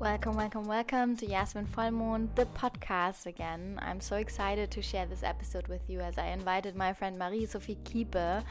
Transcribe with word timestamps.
Welcome, 0.00 0.34
welcome, 0.34 0.64
welcome 0.64 1.14
to 1.18 1.26
Jasmin 1.26 1.66
Vollmond, 1.66 2.34
the 2.34 2.46
podcast 2.46 3.26
again. 3.26 3.78
I'm 3.82 4.00
so 4.00 4.16
excited 4.16 4.70
to 4.70 4.80
share 4.80 5.04
this 5.04 5.22
episode 5.22 5.68
with 5.68 5.82
you 5.90 6.00
as 6.00 6.16
I 6.16 6.28
invited 6.28 6.74
my 6.74 6.94
friend 6.94 7.18
Marie 7.18 7.44
Sophie 7.44 7.76
Kiepe 7.84 8.42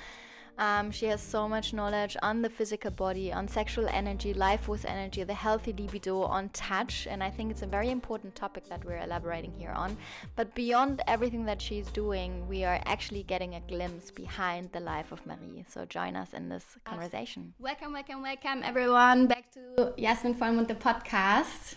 um, 0.59 0.91
she 0.91 1.05
has 1.05 1.21
so 1.21 1.47
much 1.47 1.73
knowledge 1.73 2.17
on 2.21 2.41
the 2.41 2.49
physical 2.49 2.91
body, 2.91 3.31
on 3.31 3.47
sexual 3.47 3.87
energy, 3.87 4.33
life 4.33 4.67
with 4.67 4.85
energy, 4.85 5.23
the 5.23 5.33
healthy 5.33 5.71
libido, 5.71 6.21
on 6.23 6.49
touch. 6.49 7.07
And 7.09 7.23
I 7.23 7.29
think 7.31 7.49
it's 7.49 7.61
a 7.61 7.67
very 7.67 7.89
important 7.89 8.35
topic 8.35 8.67
that 8.67 8.83
we're 8.83 8.97
elaborating 8.97 9.53
here 9.57 9.71
on. 9.71 9.97
But 10.35 10.53
beyond 10.53 11.01
everything 11.07 11.45
that 11.45 11.61
she's 11.61 11.87
doing, 11.87 12.45
we 12.49 12.65
are 12.65 12.81
actually 12.85 13.23
getting 13.23 13.55
a 13.55 13.61
glimpse 13.61 14.11
behind 14.11 14.73
the 14.73 14.81
life 14.81 15.13
of 15.13 15.25
Marie. 15.25 15.63
So 15.69 15.85
join 15.85 16.17
us 16.17 16.33
in 16.33 16.49
this 16.49 16.77
conversation. 16.83 17.53
Welcome, 17.57 17.93
welcome, 17.93 18.21
welcome, 18.21 18.61
everyone, 18.63 19.27
back 19.27 19.49
to 19.53 19.93
Jasmin 19.97 20.35
Vollmond, 20.35 20.67
the 20.67 20.75
podcast. 20.75 21.75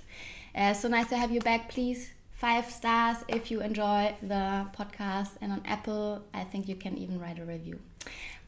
Uh, 0.54 0.74
so 0.74 0.88
nice 0.88 1.08
to 1.08 1.16
have 1.16 1.30
you 1.30 1.40
back. 1.40 1.70
Please 1.70 2.10
five 2.32 2.68
stars 2.68 3.18
if 3.28 3.52
you 3.52 3.60
enjoy 3.60 4.12
the 4.20 4.66
podcast 4.76 5.30
and 5.40 5.52
on 5.52 5.62
apple 5.64 6.24
i 6.34 6.42
think 6.42 6.66
you 6.66 6.74
can 6.74 6.98
even 6.98 7.20
write 7.20 7.38
a 7.38 7.44
review 7.44 7.78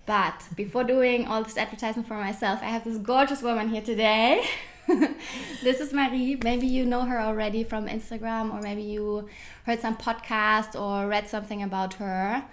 but 0.06 0.48
before 0.54 0.84
doing 0.84 1.26
all 1.26 1.42
this 1.42 1.56
advertising 1.56 2.04
for 2.04 2.14
myself, 2.14 2.60
I 2.62 2.66
have 2.66 2.84
this 2.84 2.98
gorgeous 2.98 3.42
woman 3.42 3.68
here 3.68 3.82
today. 3.82 4.44
this 5.62 5.80
is 5.80 5.92
Marie. 5.92 6.38
Maybe 6.42 6.66
you 6.66 6.84
know 6.84 7.02
her 7.02 7.20
already 7.20 7.64
from 7.64 7.88
Instagram, 7.88 8.52
or 8.52 8.60
maybe 8.60 8.82
you 8.82 9.28
heard 9.64 9.80
some 9.80 9.96
podcast 9.96 10.78
or 10.78 11.08
read 11.08 11.28
something 11.28 11.62
about 11.62 11.94
her. 11.94 12.44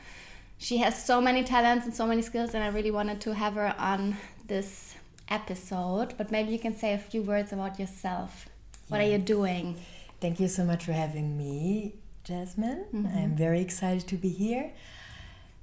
She 0.58 0.78
has 0.78 1.04
so 1.04 1.20
many 1.20 1.44
talents 1.44 1.86
and 1.86 1.94
so 1.94 2.06
many 2.08 2.22
skills, 2.22 2.54
and 2.54 2.64
I 2.64 2.68
really 2.68 2.92
wanted 2.92 3.20
to 3.22 3.34
have 3.34 3.56
her 3.56 3.76
on 3.78 4.16
this 4.48 4.96
episode. 5.28 6.14
But 6.18 6.32
maybe 6.32 6.52
you 6.52 6.60
can 6.60 6.76
say 6.76 6.94
a 6.94 6.98
few 6.98 7.22
words 7.22 7.52
about 7.52 7.80
yourself. 7.80 8.48
What 8.88 9.02
yeah. 9.02 9.08
are 9.08 9.10
you 9.12 9.18
doing? 9.18 9.76
Thank 10.22 10.40
you 10.40 10.48
so 10.48 10.64
much 10.64 10.86
for 10.86 10.94
having 10.94 11.38
me, 11.38 11.96
Jasmine. 12.24 12.86
Mm 12.94 13.06
-hmm. 13.06 13.18
I'm 13.18 13.36
very 13.36 13.62
excited 13.62 14.08
to 14.08 14.16
be 14.16 14.30
here. 14.30 14.72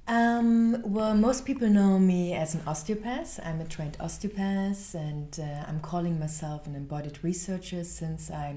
Um, 0.09 0.81
well, 0.81 1.13
most 1.13 1.45
people 1.45 1.69
know 1.69 1.99
me 1.99 2.33
as 2.33 2.55
an 2.55 2.61
osteopath. 2.65 3.39
I'm 3.45 3.61
a 3.61 3.65
trained 3.65 3.95
osteopath, 3.99 4.95
and 4.95 5.39
uh, 5.39 5.65
I'm 5.67 5.79
calling 5.81 6.19
myself 6.19 6.65
an 6.65 6.73
embodied 6.73 7.23
researcher 7.23 7.83
since 7.83 8.31
I 8.31 8.55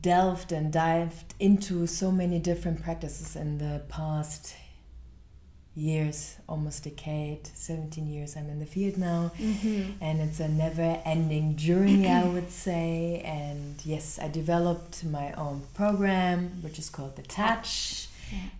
delved 0.00 0.50
and 0.50 0.72
dived 0.72 1.34
into 1.38 1.86
so 1.86 2.10
many 2.10 2.38
different 2.38 2.82
practices 2.82 3.36
in 3.36 3.58
the 3.58 3.82
past 3.90 4.56
years, 5.74 6.36
almost 6.48 6.84
decade, 6.84 7.46
17 7.46 8.08
years 8.08 8.34
I'm 8.34 8.48
in 8.48 8.60
the 8.60 8.66
field 8.66 8.96
now. 8.96 9.32
Mm-hmm. 9.38 9.92
And 10.00 10.22
it's 10.22 10.40
a 10.40 10.48
never 10.48 11.02
ending 11.04 11.56
journey, 11.56 12.08
I 12.08 12.26
would 12.34 12.50
say. 12.50 13.20
And 13.26 13.76
yes, 13.84 14.18
I 14.18 14.28
developed 14.28 15.04
my 15.04 15.32
own 15.32 15.64
program, 15.74 16.62
which 16.62 16.78
is 16.78 16.88
called 16.88 17.16
The 17.16 17.22
Touch 17.22 18.07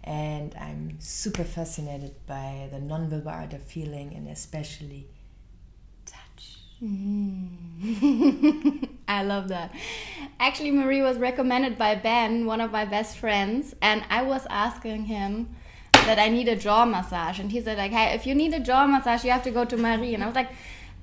and 0.05 0.55
I'm 0.55 1.01
super 1.01 1.45
fascinated 1.45 2.15
by 2.27 2.69
the 2.71 2.79
non-verbal 2.79 3.29
art 3.29 3.53
of 3.53 3.63
feeling 3.63 4.15
and 4.15 4.29
especially 4.29 5.09
touch. 6.07 6.59
Mm. 6.83 8.89
I 9.09 9.23
love 9.23 9.49
that. 9.49 9.75
Actually, 10.39 10.71
Marie 10.71 11.03
was 11.03 11.19
recommended 11.19 11.79
by 11.79 11.95
Ben, 11.95 12.47
one 12.47 12.61
of 12.61 12.71
my 12.71 12.85
best 12.85 13.19
friends, 13.19 13.75
and 13.81 14.05
I 14.11 14.23
was 14.23 14.47
asking 14.51 15.07
him 15.07 15.57
that 15.93 16.19
I 16.19 16.29
need 16.29 16.49
a 16.49 16.57
jaw 16.57 16.85
massage, 16.85 17.39
and 17.39 17.51
he 17.51 17.61
said 17.61 17.79
like, 17.79 17.93
"Hey, 17.93 18.15
if 18.15 18.27
you 18.27 18.35
need 18.35 18.55
a 18.55 18.61
jaw 18.61 18.87
massage, 18.87 19.25
you 19.25 19.31
have 19.31 19.43
to 19.45 19.51
go 19.51 19.65
to 19.65 19.77
Marie." 19.77 20.15
And 20.15 20.23
I 20.23 20.27
was 20.27 20.35
like 20.35 20.51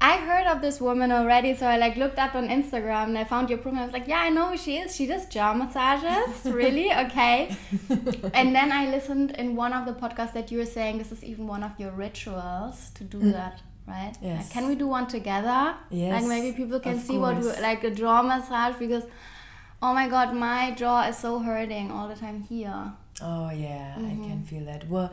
I 0.02 0.18
heard 0.18 0.46
of 0.48 0.62
this 0.62 0.82
woman 0.82 1.12
already, 1.12 1.56
so 1.56 1.66
I 1.66 1.78
like 1.78 1.96
looked 1.96 2.20
up 2.20 2.36
on 2.36 2.50
Instagram 2.50 3.06
and 3.06 3.18
I 3.18 3.24
found 3.24 3.50
your 3.50 3.60
profile. 3.60 3.82
I 3.82 3.86
was 3.86 3.94
like, 3.94 4.08
yeah, 4.08 4.20
I 4.20 4.30
know 4.30 4.50
who 4.50 4.58
she 4.58 4.78
is. 4.78 4.96
She 4.96 5.06
does 5.06 5.26
jaw 5.28 5.54
massages. 5.54 6.46
really? 6.54 6.92
Okay. 6.92 7.56
and 8.34 8.54
then 8.54 8.72
I 8.72 8.90
listened 8.90 9.32
in 9.32 9.56
one 9.56 9.74
of 9.74 9.86
the 9.86 9.94
podcasts 9.94 10.34
that 10.34 10.52
you 10.52 10.60
were 10.60 10.66
saying 10.66 10.98
this 10.98 11.12
is 11.12 11.24
even 11.24 11.48
one 11.48 11.64
of 11.64 11.80
your 11.80 11.92
rituals 11.92 12.92
to 12.96 13.04
do 13.04 13.20
mm. 13.20 13.32
that, 13.32 13.62
right? 13.88 14.14
Yes. 14.22 14.44
Like, 14.44 14.52
can 14.52 14.68
we 14.68 14.76
do 14.76 14.88
one 14.88 15.08
together? 15.08 15.76
Yes. 15.90 16.22
Like 16.22 16.30
maybe 16.30 16.56
people 16.56 16.80
can 16.80 17.00
see 17.00 17.18
course. 17.18 17.46
what 17.46 17.62
like 17.62 17.84
a 17.84 17.92
jaw 17.92 18.22
massage 18.22 18.76
because, 18.76 19.04
oh 19.82 19.94
my 19.94 20.10
god, 20.10 20.36
my 20.36 20.72
jaw 20.72 21.08
is 21.08 21.18
so 21.18 21.40
hurting 21.40 21.90
all 21.92 22.08
the 22.08 22.16
time 22.16 22.42
here. 22.42 22.94
Oh 23.22 23.50
yeah, 23.50 23.96
mm 23.98 24.04
-hmm. 24.04 24.12
I 24.12 24.16
can 24.28 24.40
mm-hmm. 24.40 24.44
feel 24.44 24.66
that. 24.66 24.90
Well 24.90 25.10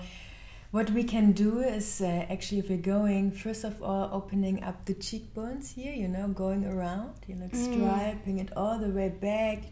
what 0.72 0.90
we 0.90 1.04
can 1.04 1.32
do 1.32 1.60
is 1.60 2.00
uh, 2.00 2.26
actually, 2.30 2.58
if 2.58 2.70
we're 2.70 2.78
going, 2.78 3.30
first 3.30 3.62
of 3.62 3.82
all, 3.82 4.08
opening 4.10 4.64
up 4.64 4.86
the 4.86 4.94
cheekbones 4.94 5.72
here, 5.72 5.92
you 5.92 6.08
know, 6.08 6.28
going 6.28 6.64
around, 6.64 7.12
you 7.26 7.34
know, 7.36 7.46
mm. 7.46 7.64
striping 7.64 8.38
it 8.38 8.48
all 8.56 8.78
the 8.78 8.88
way 8.88 9.10
back 9.10 9.64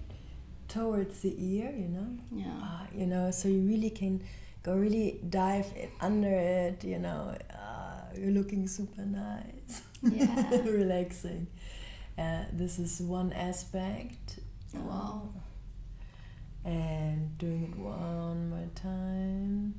towards 0.69 1.21
the 1.21 1.35
ear, 1.39 1.73
you 1.75 1.89
know. 1.89 2.07
Yeah. 2.31 2.53
Uh, 2.63 2.87
you 2.95 3.07
know, 3.07 3.31
so 3.31 3.49
you 3.49 3.63
really 3.63 3.89
can 3.89 4.23
go 4.63 4.75
really 4.75 5.21
dive 5.31 5.73
under 6.03 6.29
it, 6.29 6.85
you 6.85 6.99
know. 6.99 7.35
Uh, 7.51 8.03
you're 8.15 8.33
looking 8.33 8.69
super 8.69 9.01
nice. 9.01 9.83
Yeah. 10.03 10.61
Relaxing. 10.65 11.47
Uh, 12.19 12.45
this 12.53 12.79
is 12.79 13.01
one 13.01 13.33
aspect. 13.33 14.41
Wow. 14.75 15.31
And 16.63 17.39
doing 17.39 17.73
it 17.73 17.79
one 17.79 18.51
more 18.51 18.69
time. 18.75 19.75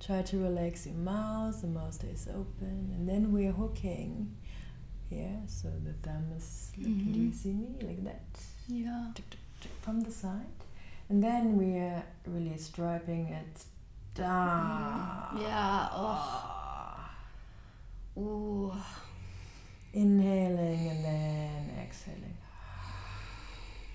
Try 0.00 0.22
to 0.22 0.38
relax 0.38 0.86
your 0.86 0.94
mouth, 0.94 1.60
the 1.60 1.66
mouth 1.66 1.94
stays 1.94 2.28
open, 2.30 2.92
and 2.94 3.08
then 3.08 3.32
we're 3.32 3.52
hooking 3.52 4.36
Yeah, 5.10 5.36
so 5.46 5.68
the 5.84 5.94
thumb 6.06 6.32
is 6.36 6.70
looking. 6.76 6.94
Mm-hmm. 6.94 7.12
Do 7.12 7.18
you 7.20 7.32
see 7.32 7.52
me 7.52 7.68
like 7.80 8.04
that? 8.04 8.22
Yeah. 8.68 9.06
From 9.80 10.00
the 10.02 10.10
side, 10.10 10.44
and 11.08 11.22
then 11.22 11.56
we 11.56 11.78
are 11.78 12.02
really 12.26 12.56
striping 12.58 13.28
it 13.28 13.64
down. 14.14 15.34
Mm. 15.34 15.42
Yeah. 15.42 15.88
Oh. 15.92 17.10
Ooh. 18.18 18.72
Inhaling 19.94 20.88
and 20.90 21.04
then 21.04 21.70
exhaling. 21.82 22.36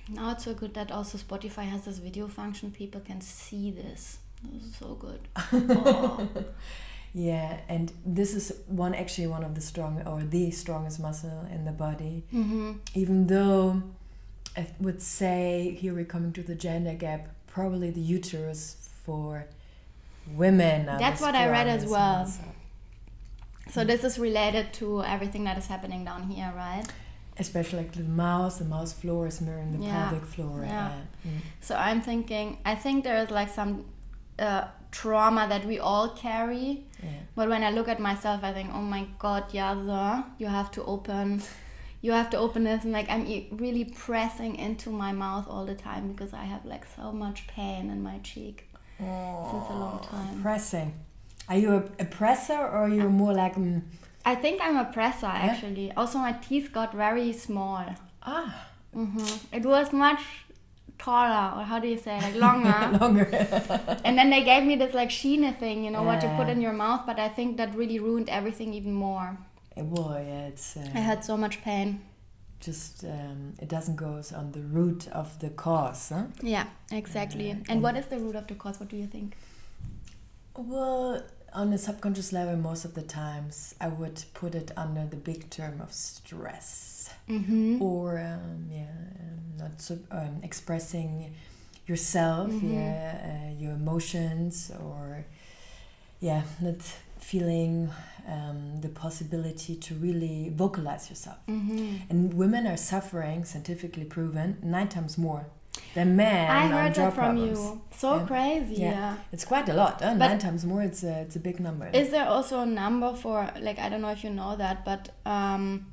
Now 0.10 0.32
it's 0.32 0.44
so 0.46 0.54
good 0.54 0.74
that 0.74 0.92
also 0.92 1.18
Spotify 1.18 1.64
has 1.66 1.86
this 1.86 2.00
video 2.00 2.28
function. 2.28 2.72
People 2.72 3.02
can 3.02 3.22
see 3.22 3.70
this. 3.72 4.18
This 4.52 4.64
is 4.64 4.76
so 4.76 4.96
good. 4.96 5.20
Oh. 5.36 6.28
yeah, 7.14 7.60
and 7.70 7.92
this 8.06 8.34
is 8.34 8.54
one 8.68 8.94
actually 8.94 9.28
one 9.28 9.44
of 9.44 9.56
the 9.56 9.62
strong 9.62 10.02
or 10.06 10.24
the 10.24 10.52
strongest 10.52 11.00
muscle 11.00 11.48
in 11.52 11.66
the 11.66 11.72
body. 11.72 12.24
Mm-hmm. 12.34 12.74
Even 12.96 13.28
though 13.28 13.84
I 14.58 14.68
would 14.80 15.02
say 15.02 15.78
here 15.80 15.94
we're 15.94 16.06
coming 16.06 16.34
to 16.34 16.44
the 16.44 16.56
gender 16.56 16.94
gap, 16.94 17.30
probably 17.48 17.92
the 17.92 18.02
uterus 18.02 18.90
for 19.04 19.48
women. 20.36 20.86
That's 20.86 21.22
what 21.22 21.36
I 21.36 21.50
read 21.50 21.68
as 21.68 21.86
well. 21.86 22.20
Muscle. 22.20 22.56
So 23.70 23.86
this 23.86 24.04
is 24.04 24.20
related 24.20 24.74
to 24.74 25.04
everything 25.04 25.46
that 25.46 25.58
is 25.58 25.68
happening 25.68 26.04
down 26.04 26.24
here, 26.30 26.52
right? 26.56 26.86
especially 27.38 27.80
like 27.80 27.92
the 27.94 28.04
mouth 28.04 28.60
the 28.60 28.66
mouth 28.66 28.94
floor 28.94 29.28
is 29.28 29.42
mirroring 29.42 29.72
the 29.72 29.84
yeah. 29.84 30.10
pelvic 30.10 30.26
floor 30.26 30.64
yeah. 30.64 30.92
mm. 31.28 31.32
so 31.62 31.76
i'm 31.76 32.02
thinking 32.02 32.58
i 32.66 32.76
think 32.76 33.04
there 33.04 33.18
is 33.18 33.32
like 33.32 33.50
some 33.50 33.84
uh, 34.40 34.66
trauma 34.92 35.48
that 35.48 35.66
we 35.66 35.80
all 35.80 36.10
carry. 36.10 36.86
Yeah. 37.02 37.10
But 37.36 37.50
when 37.50 37.64
I 37.64 37.72
look 37.72 37.88
at 37.88 38.00
myself, 38.00 38.44
I 38.44 38.54
think, 38.54 38.70
oh 38.74 38.82
my 38.82 39.08
God, 39.20 39.50
Yaza, 39.50 40.26
you 40.38 40.48
have 40.48 40.72
to 40.72 40.84
open, 40.84 41.42
you 42.02 42.12
have 42.12 42.30
to 42.32 42.38
open 42.38 42.64
this, 42.64 42.84
and 42.84 42.94
like 42.94 43.10
I'm 43.10 43.26
really 43.52 43.86
pressing 43.86 44.56
into 44.56 44.90
my 44.90 45.12
mouth 45.12 45.48
all 45.50 45.66
the 45.66 45.76
time 45.76 46.12
because 46.12 46.34
I 46.34 46.44
have 46.44 46.66
like 46.66 46.86
so 46.86 47.12
much 47.12 47.48
pain 47.48 47.90
in 47.90 48.02
my 48.04 48.20
cheek 48.20 48.70
oh, 49.02 49.48
since 49.52 49.70
a 49.70 49.74
long 49.74 50.00
time. 50.10 50.42
Pressing. 50.42 50.94
Are 51.50 51.58
you 51.58 51.72
a, 51.74 51.84
a 52.00 52.06
presser 52.06 52.54
or 52.54 52.86
are 52.86 52.90
you 52.90 53.10
more 53.10 53.34
like? 53.34 53.56
Mm, 53.56 53.82
I 54.26 54.36
think 54.36 54.62
I'm 54.62 54.78
a 54.78 54.86
presser 54.86 55.26
actually. 55.26 55.92
Also, 55.92 56.18
my 56.20 56.34
teeth 56.34 56.72
got 56.72 56.94
very 56.94 57.34
small. 57.34 57.86
Ah. 58.24 58.70
Mm-hmm. 58.96 59.56
It 59.56 59.66
was 59.66 59.92
much 59.92 60.22
taller 61.04 61.46
or 61.58 61.64
how 61.64 61.80
do 61.80 61.88
you 61.88 61.98
say 61.98 62.16
like 62.22 62.36
longer. 62.36 62.98
Longer. 63.02 63.28
And 64.06 64.18
then 64.18 64.30
they 64.30 64.44
gave 64.44 64.64
me 64.64 64.76
this 64.76 64.94
like 64.94 65.10
Schiene 65.10 65.58
thing 65.64 65.84
you 65.86 65.92
know 65.92 66.04
yeah. 66.04 66.10
what 66.12 66.24
you 66.24 66.30
put 66.40 66.48
in 66.54 66.62
your 66.62 66.74
mouth 66.86 67.02
but 67.06 67.20
i 67.20 67.30
think 67.38 67.58
that 67.58 67.76
really 67.76 68.00
ruined 68.00 68.30
everything 68.30 68.74
even 68.74 68.94
more. 68.94 69.38
Will 69.76 70.12
yeah 70.32 70.52
it's 70.52 70.78
uh, 70.78 71.00
i 71.00 71.02
had 71.10 71.20
so 71.30 71.36
much 71.44 71.56
pain. 71.70 71.88
just 72.68 73.04
um, 73.04 73.42
it 73.64 73.70
doesn't 73.76 73.98
go 74.06 74.12
on 74.42 74.52
the 74.58 74.64
root 74.78 75.02
of 75.22 75.28
the 75.44 75.50
cause 75.50 76.04
huh? 76.10 76.26
yeah 76.42 76.68
exactly. 76.92 77.52
Uh, 77.52 77.70
and 77.70 77.78
what 77.86 77.96
is 78.02 78.06
the 78.14 78.20
root 78.24 78.36
of 78.42 78.46
the 78.48 78.56
cause? 78.56 78.80
What 78.80 78.90
do 78.94 78.98
you 79.04 79.08
think? 79.16 79.30
Well 80.56 81.24
on 81.62 81.74
a 81.74 81.78
subconscious 81.78 82.32
level 82.34 82.56
most 82.56 82.84
of 82.88 82.94
the 83.00 83.06
times 83.22 83.76
i 83.88 83.88
would 84.00 84.18
put 84.34 84.56
it 84.62 84.72
under 84.84 85.04
the 85.14 85.22
big 85.32 85.42
term 85.58 85.76
of 85.86 85.92
stress 85.94 86.93
mm-hmm. 87.30 87.82
or 87.82 88.20
um, 88.20 88.66
yeah, 88.72 88.82
um, 89.20 89.58
not 89.58 89.82
so, 89.82 89.98
um, 90.12 90.40
expressing 90.44 91.34
yourself, 91.88 92.50
mm-hmm. 92.50 92.74
yeah, 92.74 93.50
uh, 93.52 93.62
your 93.62 93.74
emotions, 93.74 94.72
or 94.82 95.26
yeah, 96.20 96.44
not 96.62 96.82
feeling 97.20 97.90
um, 98.28 98.80
the 98.82 98.90
possibility 98.90 99.76
to 99.76 99.96
really 99.96 100.52
vocalize 100.56 101.10
yourself. 101.10 101.38
Mm-hmm. 101.48 101.96
And 102.10 102.34
women 102.34 102.68
are 102.68 102.78
suffering, 102.78 103.44
scientifically 103.46 104.06
proven, 104.06 104.58
nine 104.62 104.88
times 104.90 105.18
more 105.18 105.48
than 105.96 106.16
men. 106.16 106.50
I 106.50 106.68
heard 106.68 106.96
that 106.96 107.14
from 107.14 107.36
problems. 107.36 107.60
you. 107.60 107.82
So 107.98 108.18
Yeah. 108.18 108.26
crazy. 108.26 108.76
Yeah. 108.76 108.92
Yeah. 108.92 109.16
It's 109.32 109.46
quite 109.46 109.68
a 109.70 109.74
lot. 109.74 110.02
Uh, 110.02 110.16
But- 110.16 110.28
nine 110.28 110.40
times 110.40 110.66
more. 110.66 110.82
It's 110.84 111.04
a 111.04 111.22
it's 111.22 111.36
a 111.36 111.40
big 111.40 111.60
number. 111.60 111.88
Is 111.94 112.10
there 112.12 112.28
also 112.28 112.60
a 112.62 112.66
number 112.66 113.14
for 113.16 113.50
like 113.60 113.80
I 113.80 113.90
don't 113.90 114.02
know 114.02 114.12
if 114.12 114.24
you 114.24 114.30
know 114.30 114.56
that, 114.56 114.86
but 114.86 115.10
um, 115.26 115.88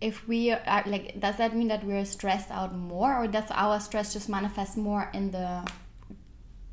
if 0.00 0.26
we 0.28 0.50
are 0.50 0.82
like, 0.86 1.18
does 1.20 1.36
that 1.38 1.56
mean 1.56 1.68
that 1.68 1.84
we're 1.84 2.04
stressed 2.04 2.50
out 2.50 2.74
more, 2.76 3.16
or 3.16 3.26
does 3.26 3.50
our 3.50 3.80
stress 3.80 4.12
just 4.12 4.28
manifest 4.28 4.76
more 4.76 5.10
in 5.14 5.30
the 5.30 5.66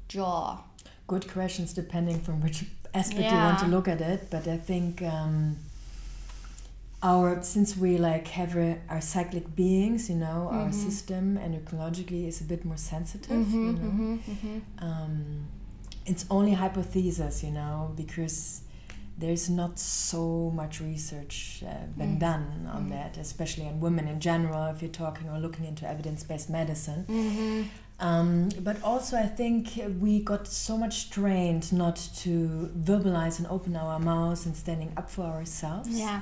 jaw? 0.08 0.64
Good 1.08 1.32
questions, 1.32 1.74
depending 1.74 2.20
from 2.22 2.42
which 2.42 2.66
aspect 2.94 3.32
you 3.32 3.38
want 3.38 3.60
to 3.60 3.66
look 3.68 3.88
at 3.88 4.02
it. 4.02 4.30
But 4.30 4.48
I 4.48 4.58
think 4.58 5.02
um, 5.02 5.58
our 7.04 7.42
since 7.44 7.76
we 7.76 7.98
like 7.98 8.28
have 8.30 8.56
a, 8.56 8.80
are 8.90 9.02
cyclic 9.02 9.56
beings, 9.56 10.10
you 10.10 10.16
know, 10.18 10.50
our 10.52 10.68
Mhm. 10.70 10.74
system 10.74 11.38
endocrinologically 11.38 12.28
is 12.28 12.42
a 12.42 12.44
bit 12.44 12.64
more 12.66 12.78
sensitive. 12.78 13.46
Mm-hmm, 13.46 13.66
you 13.68 13.74
know? 13.74 13.80
mm-hmm, 13.80 14.16
mm-hmm. 14.32 14.58
um, 14.80 15.48
it's 16.06 16.26
only 16.30 16.54
hypothesis, 16.54 17.44
you 17.44 17.52
know, 17.52 17.92
because 17.96 18.62
there's 19.22 19.50
not 19.50 19.74
so 19.80 20.52
much 20.62 20.74
research 20.82 21.64
uh, 21.66 21.86
been 21.98 22.16
Mm. 22.18 22.20
done 22.30 22.46
on 22.76 22.84
Mm. 22.86 22.90
that, 22.96 23.18
especially 23.18 23.66
on 23.72 23.80
women 23.80 24.06
in 24.14 24.20
general, 24.20 24.64
if 24.74 24.82
you're 24.82 24.92
talking 25.06 25.30
or 25.30 25.38
looking 25.46 25.66
into 25.72 25.84
evidence 25.88 26.22
based 26.30 26.50
medicine. 26.50 27.06
Mm-hmm. 27.08 27.62
Um, 28.08 28.50
but 28.68 28.78
also, 28.84 29.14
I 29.16 29.28
think 29.28 29.62
we 30.06 30.14
got 30.32 30.48
so 30.48 30.74
much 30.84 30.96
trained 31.12 31.72
not 31.72 31.98
to 32.24 32.34
verbalize 32.90 33.38
and 33.40 33.48
open 33.56 33.76
our 33.76 34.00
mouths 34.00 34.46
and 34.48 34.56
standing 34.58 34.92
up 34.98 35.08
for 35.10 35.26
ourselves. 35.38 35.90
Yeah, 35.90 36.22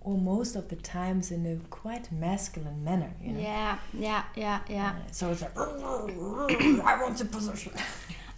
Or 0.00 0.16
most 0.16 0.56
of 0.56 0.64
the 0.72 0.76
times 0.76 1.30
in 1.36 1.44
a 1.46 1.56
quite 1.68 2.10
masculine 2.12 2.80
manner, 2.88 3.12
you 3.22 3.32
know. 3.32 3.40
yeah, 3.40 3.78
yeah, 3.92 4.22
yeah, 4.36 4.60
yeah. 4.76 4.90
Uh, 4.90 5.12
so 5.18 5.22
it's 5.32 5.42
like, 5.42 5.54
I 5.58 6.94
want 7.02 7.18
the 7.18 7.26
position. 7.36 7.72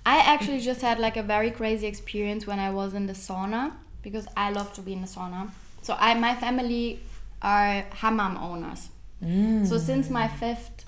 I 0.08 0.20
actually 0.20 0.60
just 0.60 0.80
had 0.80 0.98
like 0.98 1.18
a 1.18 1.22
very 1.22 1.50
crazy 1.50 1.86
experience 1.86 2.46
when 2.46 2.58
I 2.58 2.70
was 2.70 2.94
in 2.94 3.06
the 3.06 3.12
sauna 3.12 3.72
because 4.00 4.26
I 4.34 4.50
love 4.50 4.72
to 4.76 4.80
be 4.80 4.94
in 4.94 5.02
the 5.02 5.06
sauna. 5.06 5.50
So 5.82 5.94
I, 5.98 6.14
my 6.14 6.34
family 6.34 7.00
are 7.42 7.84
hammam 8.00 8.38
owners. 8.38 8.88
Mm. 9.22 9.66
So 9.66 9.76
since 9.76 10.08
my 10.08 10.26
fifth 10.26 10.86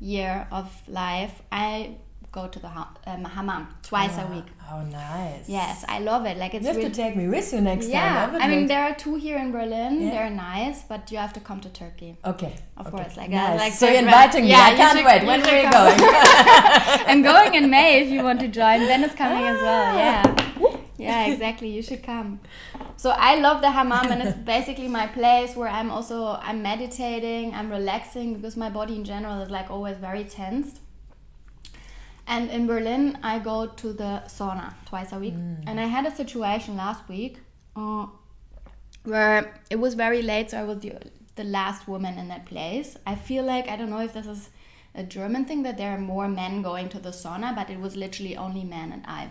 year 0.00 0.48
of 0.50 0.66
life, 0.88 1.42
I 1.52 1.96
go 2.34 2.44
to 2.54 2.58
the 2.58 2.68
um, 3.12 3.24
hammam 3.36 3.62
twice 3.90 4.16
a 4.18 4.24
Ah, 4.26 4.34
week. 4.34 4.48
Oh, 4.72 4.80
nice. 4.82 5.44
Yes, 5.58 5.84
I 5.94 5.98
love 6.10 6.22
it. 6.30 6.36
Like 6.42 6.52
it's 6.56 6.62
You 6.64 6.68
have 6.72 6.76
really 6.78 6.90
to 6.90 7.02
take 7.02 7.14
me 7.20 7.26
with 7.34 7.52
you 7.52 7.60
next 7.70 7.86
yeah. 7.88 8.26
time. 8.26 8.42
I 8.44 8.48
mean, 8.52 8.66
there 8.72 8.82
are 8.88 8.94
two 9.04 9.14
here 9.26 9.38
in 9.44 9.52
Berlin. 9.52 9.92
Yeah. 10.00 10.10
They're 10.14 10.30
nice, 10.30 10.78
but 10.92 11.12
you 11.12 11.18
have 11.24 11.32
to 11.38 11.40
come 11.48 11.60
to 11.66 11.70
Turkey. 11.82 12.10
okay. 12.32 12.54
Of 12.76 12.86
okay. 12.88 12.96
course, 12.96 13.16
like, 13.16 13.30
nice. 13.30 13.50
uh, 13.54 13.64
like 13.64 13.72
so 13.80 13.86
you're 13.86 14.04
inviting 14.08 14.44
me. 14.44 14.50
Yeah, 14.50 14.70
I 14.70 14.74
can't 14.80 14.96
should- 14.98 15.06
wait. 15.10 15.22
When 15.30 15.40
are 15.48 15.58
you 15.62 15.70
going? 15.78 15.98
I'm 17.10 17.22
going 17.22 17.54
in 17.54 17.70
May 17.70 17.90
if 18.02 18.08
you 18.14 18.22
want 18.28 18.40
to 18.40 18.48
join. 18.60 18.78
Ben 18.90 19.04
is 19.04 19.14
coming 19.22 19.44
as 19.54 19.60
well. 19.68 19.88
Yeah. 20.04 20.22
Yeah, 20.98 21.26
exactly. 21.32 21.68
You 21.76 21.82
should 21.88 22.02
come. 22.02 22.40
So 22.96 23.10
I 23.10 23.32
love 23.46 23.60
the 23.60 23.70
hammam 23.70 24.10
and 24.12 24.22
it's 24.22 24.36
basically 24.54 24.88
my 24.88 25.06
place 25.06 25.54
where 25.58 25.68
I'm 25.68 25.90
also 25.90 26.16
I'm 26.48 26.62
meditating, 26.62 27.54
I'm 27.54 27.70
relaxing 27.70 28.34
because 28.34 28.56
my 28.56 28.70
body 28.70 28.94
in 29.00 29.04
general 29.04 29.40
is 29.42 29.50
like 29.50 29.70
always 29.70 29.96
very 29.98 30.24
tense. 30.24 30.80
And 32.26 32.50
in 32.50 32.66
Berlin, 32.66 33.18
I 33.22 33.38
go 33.38 33.66
to 33.66 33.92
the 33.92 34.22
sauna 34.26 34.74
twice 34.86 35.12
a 35.12 35.18
week. 35.18 35.34
And 35.66 35.78
I 35.78 35.86
had 35.86 36.06
a 36.06 36.14
situation 36.14 36.76
last 36.76 37.08
week 37.08 37.38
uh, 37.76 38.06
where 39.04 39.60
it 39.68 39.76
was 39.76 39.94
very 39.94 40.22
late, 40.22 40.50
so 40.50 40.58
I 40.58 40.64
was 40.64 40.78
the, 40.78 40.94
the 41.36 41.44
last 41.44 41.86
woman 41.86 42.18
in 42.18 42.28
that 42.28 42.46
place. 42.46 42.96
I 43.06 43.14
feel 43.14 43.44
like, 43.44 43.68
I 43.68 43.76
don't 43.76 43.90
know 43.90 44.00
if 44.00 44.14
this 44.14 44.26
is 44.26 44.50
a 44.94 45.02
German 45.02 45.44
thing, 45.44 45.64
that 45.64 45.76
there 45.76 45.90
are 45.90 45.98
more 45.98 46.28
men 46.28 46.62
going 46.62 46.88
to 46.90 46.98
the 46.98 47.10
sauna, 47.10 47.54
but 47.54 47.68
it 47.68 47.78
was 47.78 47.94
literally 47.94 48.36
only 48.36 48.64
men 48.64 48.92
and 48.92 49.04
I. 49.06 49.30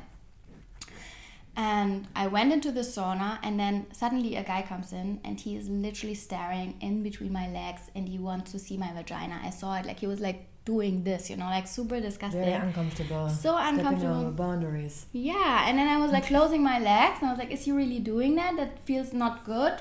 And 1.56 2.07
I 2.16 2.28
went 2.28 2.54
into 2.54 2.72
the 2.72 2.81
sauna, 2.81 3.39
and 3.42 3.60
then 3.60 3.88
suddenly 3.92 4.36
a 4.36 4.44
guy 4.44 4.62
comes 4.62 4.94
in, 4.94 5.19
and 5.24 5.39
he 5.39 5.56
is 5.56 5.68
literally 5.69 6.16
staring 6.16 6.78
in 6.80 7.01
between 7.01 7.31
my 7.31 7.48
legs, 7.48 7.89
and 7.96 8.07
he 8.07 8.19
wants 8.19 8.51
to 8.51 8.60
see 8.60 8.78
my 8.78 8.92
vagina. 8.94 9.39
I 9.44 9.50
saw 9.50 9.75
it, 9.75 9.86
like 9.86 10.00
he 10.00 10.07
was 10.07 10.19
like 10.19 10.48
doing 10.65 11.04
this, 11.04 11.30
you 11.30 11.36
know, 11.36 11.45
like 11.45 11.68
super 11.68 12.00
disgusting. 12.00 12.42
Very 12.42 12.54
uncomfortable. 12.54 13.30
So 13.30 13.56
Stepping 13.57 13.80
uncomfortable. 13.80 14.21
over 14.21 14.31
boundaries. 14.31 15.06
Yeah, 15.12 15.65
and 15.68 15.77
then 15.77 15.88
I 15.88 15.98
was 15.98 16.12
like 16.12 16.25
closing 16.33 16.63
my 16.63 16.80
legs, 16.80 17.18
and 17.19 17.30
I 17.30 17.31
was 17.31 17.39
like, 17.39 17.51
"Is 17.51 17.65
he 17.65 17.71
really 17.71 18.00
doing 18.00 18.36
that? 18.36 18.56
That 18.56 18.80
feels 18.86 19.13
not 19.13 19.45
good." 19.45 19.74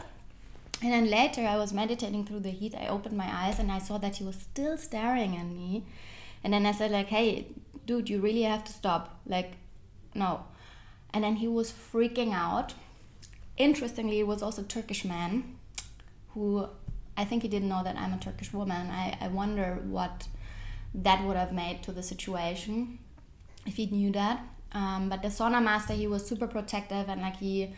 And 0.82 0.92
then 0.92 1.08
later, 1.10 1.42
I 1.46 1.56
was 1.56 1.72
meditating 1.72 2.24
through 2.26 2.40
the 2.40 2.50
heat. 2.50 2.74
I 2.74 2.88
opened 2.88 3.16
my 3.16 3.30
eyes, 3.32 3.58
and 3.58 3.70
I 3.70 3.78
saw 3.78 3.98
that 3.98 4.16
he 4.16 4.24
was 4.24 4.36
still 4.36 4.76
staring 4.76 5.36
at 5.36 5.46
me. 5.46 5.84
And 6.42 6.52
then 6.52 6.66
I 6.66 6.72
said, 6.72 6.90
"Like, 6.90 7.08
hey, 7.08 7.46
dude, 7.86 8.10
you 8.10 8.20
really 8.20 8.42
have 8.42 8.64
to 8.64 8.72
stop. 8.72 9.20
Like, 9.26 9.52
no." 10.14 10.44
And 11.14 11.22
then 11.22 11.36
he 11.36 11.46
was 11.46 11.70
freaking 11.72 12.32
out. 12.32 12.74
Interestingly, 13.56 14.18
it 14.18 14.26
was 14.26 14.42
also 14.42 14.62
a 14.62 14.64
Turkish 14.64 15.04
man 15.04 15.56
who 16.30 16.66
I 17.16 17.24
think 17.24 17.42
he 17.42 17.48
didn't 17.48 17.68
know 17.68 17.82
that 17.84 17.96
I'm 17.96 18.14
a 18.14 18.18
Turkish 18.18 18.52
woman. 18.52 18.90
I, 18.90 19.16
I 19.20 19.28
wonder 19.28 19.78
what 19.84 20.26
that 20.94 21.24
would 21.24 21.36
have 21.36 21.52
made 21.52 21.82
to 21.84 21.92
the 21.92 22.02
situation 22.02 22.98
if 23.66 23.76
he 23.76 23.86
knew 23.86 24.10
that. 24.12 24.44
Um, 24.72 25.08
but 25.08 25.22
the 25.22 25.28
sauna 25.28 25.62
master, 25.62 25.92
he 25.92 26.06
was 26.06 26.26
super 26.26 26.46
protective 26.46 27.08
and 27.08 27.20
like 27.20 27.36
he 27.36 27.74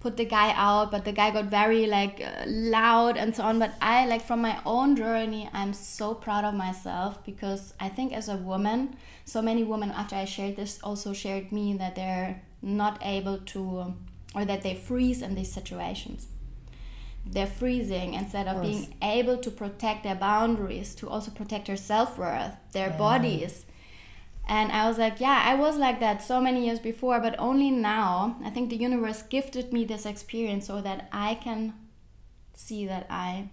put 0.00 0.16
the 0.16 0.24
guy 0.24 0.52
out, 0.54 0.90
but 0.90 1.04
the 1.04 1.12
guy 1.12 1.30
got 1.30 1.46
very 1.46 1.86
like 1.86 2.20
uh, 2.20 2.44
loud 2.46 3.16
and 3.16 3.34
so 3.34 3.42
on. 3.42 3.58
But 3.58 3.72
I 3.80 4.06
like 4.06 4.22
from 4.22 4.42
my 4.42 4.60
own 4.66 4.96
journey, 4.96 5.48
I'm 5.52 5.72
so 5.72 6.14
proud 6.14 6.44
of 6.44 6.54
myself 6.54 7.24
because 7.24 7.72
I 7.80 7.88
think 7.88 8.12
as 8.12 8.28
a 8.28 8.36
woman, 8.36 8.96
so 9.24 9.40
many 9.40 9.64
women 9.64 9.90
after 9.90 10.16
I 10.16 10.26
shared 10.26 10.56
this 10.56 10.78
also 10.82 11.12
shared 11.12 11.52
me 11.52 11.76
that 11.78 11.94
they're 11.94 12.42
not 12.60 12.98
able 13.02 13.38
to 13.38 13.94
or 14.34 14.44
that 14.44 14.62
they 14.62 14.74
freeze 14.74 15.22
in 15.22 15.34
these 15.36 15.52
situations. 15.52 16.26
They're 17.26 17.46
freezing 17.46 18.14
instead 18.14 18.46
of 18.46 18.56
course. 18.56 18.66
being 18.68 18.94
able 19.02 19.38
to 19.38 19.50
protect 19.50 20.02
their 20.04 20.14
boundaries, 20.14 20.94
to 20.96 21.08
also 21.08 21.30
protect 21.30 21.66
their 21.66 21.76
self 21.76 22.18
worth, 22.18 22.54
their 22.72 22.90
Yeah. 22.90 22.98
bodies. 22.98 23.66
And 24.46 24.70
I 24.72 24.86
was 24.88 24.98
like, 24.98 25.20
yeah, 25.20 25.42
I 25.46 25.54
was 25.54 25.78
like 25.78 26.00
that 26.00 26.22
so 26.22 26.38
many 26.40 26.66
years 26.66 26.78
before, 26.78 27.18
but 27.20 27.34
only 27.38 27.70
now. 27.70 28.36
I 28.44 28.50
think 28.50 28.68
the 28.68 28.76
universe 28.76 29.22
gifted 29.22 29.72
me 29.72 29.86
this 29.86 30.04
experience 30.04 30.66
so 30.66 30.82
that 30.82 31.08
I 31.12 31.36
can 31.36 31.72
see 32.52 32.84
that 32.86 33.06
I 33.08 33.48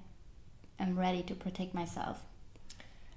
am 0.77 0.99
ready 0.99 1.23
to 1.23 1.33
protect 1.33 1.73
myself. 1.73 2.23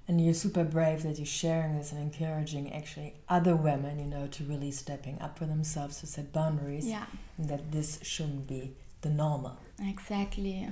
And 0.07 0.23
you're 0.25 0.35
super 0.35 0.65
brave 0.65 1.03
that 1.03 1.17
you're 1.19 1.27
sharing 1.27 1.77
this 1.79 1.91
and 1.91 2.01
encouraging 2.01 2.73
actually 2.73 3.15
other 3.29 3.57
women, 3.57 3.99
you 3.99 4.05
know, 4.05 4.27
to 4.29 4.45
really 4.45 4.71
stepping 4.71 5.21
up 5.21 5.39
for 5.39 5.47
themselves 5.47 5.99
to 6.01 6.07
set 6.07 6.33
boundaries. 6.33 6.87
Yeah, 6.87 7.07
And 7.39 7.49
that 7.49 7.73
this 7.73 7.99
shouldn't 8.03 8.47
be 8.47 8.77
the 9.05 9.11
normal. 9.11 9.57
exactly. 9.81 10.69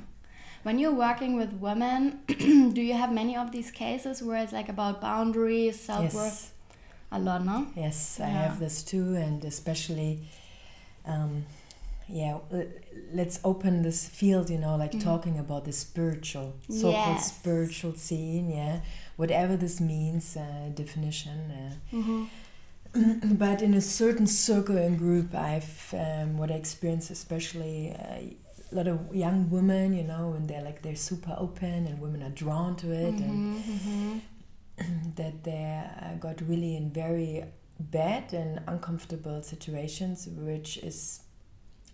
When 0.65 0.79
you're 0.79 0.95
working 1.09 1.37
with 1.37 1.53
women, 1.69 2.21
do 2.77 2.81
you 2.81 2.95
have 2.95 3.12
many 3.12 3.37
of 3.37 3.51
these 3.51 3.71
cases 3.73 4.23
where 4.23 4.39
it's 4.43 4.53
like 4.53 4.69
about 4.69 5.01
boundaries, 5.01 5.79
self 5.81 6.15
worth? 6.15 6.15
Yes. 6.15 6.49
A 7.11 7.19
lot, 7.19 7.45
no? 7.45 7.67
Yes, 7.77 8.21
I 8.21 8.29
have 8.43 8.59
this 8.59 8.83
too, 8.83 9.15
and 9.17 9.45
especially, 9.45 10.21
um, 11.05 11.45
yeah, 12.09 12.39
let's 13.12 13.39
open 13.45 13.83
this 13.83 14.09
field, 14.09 14.49
you 14.51 14.59
know, 14.59 14.77
like 14.77 14.93
Mhm. 14.93 15.03
talking 15.11 15.37
about 15.39 15.65
the 15.65 15.73
spiritual, 15.73 16.55
so-called 16.71 17.19
Yes. 17.19 17.37
spiritual 17.37 17.95
scene, 17.97 18.47
yeah, 18.51 18.81
whatever 19.17 19.57
this 19.59 19.81
means, 19.81 20.37
uh, 20.37 20.71
definition. 20.75 21.39
Uh, 21.51 21.75
Mm-hmm. 21.97 22.25
But 22.94 23.62
in 23.62 23.75
a 23.75 23.80
certain 23.80 24.26
circle 24.26 24.76
and 24.76 24.99
group, 24.99 25.34
I've 25.34 25.94
um, 25.96 26.37
what 26.37 26.50
I 26.50 26.54
experience, 26.54 27.11
especially 27.11 27.94
uh, 27.99 28.34
a 28.70 28.75
lot 28.75 28.87
of 28.88 29.14
young 29.14 29.50
women, 29.50 29.92
you 29.94 30.02
know, 30.04 30.34
and 30.34 30.49
they're 30.49 30.62
like 30.62 30.82
they're 30.82 30.96
super 30.96 31.34
open, 31.38 31.87
and 31.87 32.00
women 32.00 32.22
are 32.22 32.30
drawn 32.30 32.76
to 32.76 32.92
it, 32.92 33.14
and 33.14 33.62
Mm-hmm. 33.62 34.18
that 35.16 35.44
they 35.44 35.84
uh, 36.02 36.14
got 36.16 36.40
really 36.49 36.76
in 36.76 36.90
very 36.90 37.44
bad 37.78 38.32
and 38.32 38.61
uncomfortable 38.66 39.42
situations, 39.42 40.28
which 40.30 40.78
is, 40.78 41.20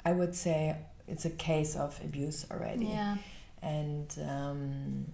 I 0.04 0.12
would 0.12 0.34
say, 0.34 0.76
it's 1.06 1.24
a 1.24 1.30
case 1.30 1.74
of 1.76 1.98
abuse 2.04 2.46
already. 2.50 2.86
Yeah. 2.86 3.16
And 3.62 4.16
um, 4.28 5.06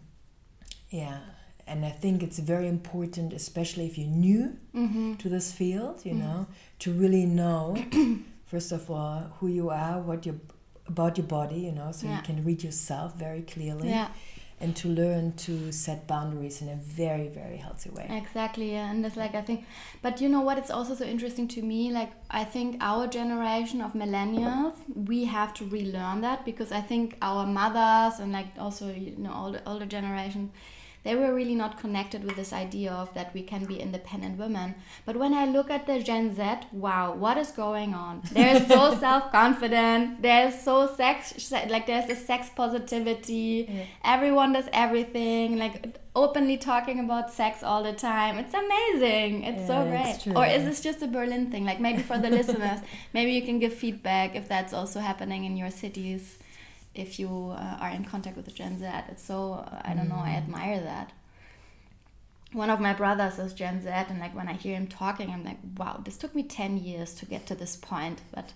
yeah, 0.90 1.20
and 1.66 1.84
I 1.84 1.90
think 1.90 2.22
it's 2.22 2.38
very 2.38 2.68
important, 2.68 3.32
especially 3.32 3.86
if 3.86 3.96
you're 3.98 4.08
new 4.08 4.56
Mm-hmm. 4.74 5.14
to 5.14 5.28
this 5.28 5.52
field, 5.52 6.04
you 6.04 6.12
Mhm. 6.14 6.18
know, 6.24 6.46
to 6.80 6.92
really 6.92 7.26
know, 7.26 7.76
first 8.52 8.72
of 8.72 8.90
all, 8.90 9.18
who 9.38 9.46
you 9.48 9.70
are, 9.70 10.00
what 10.00 10.26
you 10.26 10.40
about 10.86 11.16
your 11.16 11.26
body, 11.26 11.60
you 11.60 11.72
know, 11.72 11.90
so 11.92 12.06
Yeah. 12.06 12.16
you 12.16 12.22
can 12.22 12.44
read 12.44 12.62
yourself 12.62 13.14
very 13.18 13.40
clearly 13.42 13.88
Yeah. 13.88 14.08
and 14.60 14.76
to 14.76 14.88
learn 14.88 15.32
to 15.46 15.72
set 15.72 16.06
boundaries 16.06 16.60
in 16.62 16.68
a 16.68 16.76
very 16.76 17.28
very 17.40 17.56
healthy 17.56 17.90
way 17.90 18.06
exactly 18.22 18.68
yeah. 18.72 18.88
and 18.90 19.04
it's 19.06 19.16
like 19.16 19.34
i 19.34 19.42
think 19.48 19.64
but 20.00 20.20
you 20.22 20.28
know 20.28 20.42
what 20.48 20.56
it's 20.58 20.70
also 20.70 20.94
so 20.94 21.04
interesting 21.04 21.48
to 21.48 21.60
me 21.70 21.80
like 21.90 22.12
i 22.30 22.44
think 22.54 22.76
our 22.80 23.04
generation 23.08 23.80
of 23.86 23.94
millennials 23.94 24.74
we 25.12 25.24
have 25.24 25.52
to 25.58 25.64
relearn 25.78 26.20
that 26.20 26.44
because 26.44 26.70
i 26.80 26.80
think 26.90 27.16
our 27.30 27.44
mothers 27.60 28.20
and 28.20 28.30
like 28.38 28.46
also 28.66 28.84
you 29.06 29.14
know 29.24 29.32
all 29.38 29.50
the 29.56 29.62
older 29.70 29.86
generation 29.86 30.50
they 31.04 31.14
were 31.14 31.34
really 31.34 31.54
not 31.54 31.78
connected 31.78 32.24
with 32.24 32.34
this 32.36 32.52
idea 32.52 32.90
of 32.90 33.12
that 33.14 33.32
we 33.34 33.42
can 33.42 33.64
be 33.66 33.78
independent 33.78 34.38
women. 34.38 34.74
But 35.04 35.16
when 35.16 35.34
I 35.34 35.44
look 35.44 35.70
at 35.70 35.86
the 35.86 36.02
Gen 36.02 36.34
Z, 36.34 36.66
wow, 36.72 37.14
what 37.14 37.36
is 37.36 37.50
going 37.50 37.92
on? 37.92 38.22
They're 38.32 38.66
so 38.66 38.98
self 39.06 39.30
confident. 39.30 40.22
They're 40.22 40.50
so 40.50 40.92
sex, 40.94 41.52
like 41.68 41.86
there's 41.86 42.10
a 42.10 42.16
sex 42.16 42.48
positivity. 42.56 43.68
Yeah. 43.68 43.84
Everyone 44.02 44.54
does 44.54 44.68
everything. 44.72 45.58
Like 45.58 46.00
openly 46.16 46.56
talking 46.56 47.00
about 47.00 47.30
sex 47.30 47.62
all 47.62 47.82
the 47.82 47.92
time. 47.92 48.38
It's 48.38 48.54
amazing. 48.54 49.44
It's 49.44 49.60
yeah, 49.60 49.66
so 49.66 49.84
great. 49.84 50.26
It's 50.26 50.26
or 50.26 50.46
is 50.46 50.64
this 50.64 50.80
just 50.80 51.02
a 51.02 51.06
Berlin 51.06 51.50
thing? 51.50 51.66
Like 51.66 51.80
maybe 51.80 52.00
for 52.00 52.18
the 52.18 52.30
listeners, 52.38 52.80
maybe 53.12 53.32
you 53.32 53.42
can 53.42 53.58
give 53.58 53.74
feedback 53.74 54.34
if 54.36 54.48
that's 54.48 54.72
also 54.72 55.00
happening 55.00 55.44
in 55.44 55.58
your 55.58 55.70
cities 55.70 56.38
if 56.94 57.18
you 57.18 57.28
uh, 57.56 57.78
are 57.80 57.90
in 57.90 58.04
contact 58.04 58.36
with 58.36 58.44
the 58.44 58.52
Gen 58.52 58.78
Z. 58.78 58.86
It's 59.08 59.22
so 59.22 59.64
I 59.82 59.94
don't 59.94 60.06
mm. 60.06 60.10
know. 60.10 60.22
I 60.22 60.30
mm. 60.30 60.36
admire 60.38 60.80
that. 60.80 61.12
One 62.52 62.70
of 62.70 62.78
my 62.78 62.94
brothers 62.94 63.38
is 63.40 63.52
Gen 63.52 63.82
Z, 63.82 63.88
and 63.88 64.20
like 64.20 64.34
when 64.34 64.46
I 64.46 64.52
hear 64.52 64.76
him 64.76 64.86
talking, 64.86 65.30
I'm 65.30 65.44
like, 65.44 65.58
wow, 65.76 66.00
this 66.04 66.16
took 66.16 66.34
me 66.34 66.44
ten 66.44 66.76
years 66.76 67.14
to 67.14 67.26
get 67.26 67.46
to 67.46 67.54
this 67.56 67.74
point, 67.74 68.20
but 68.32 68.52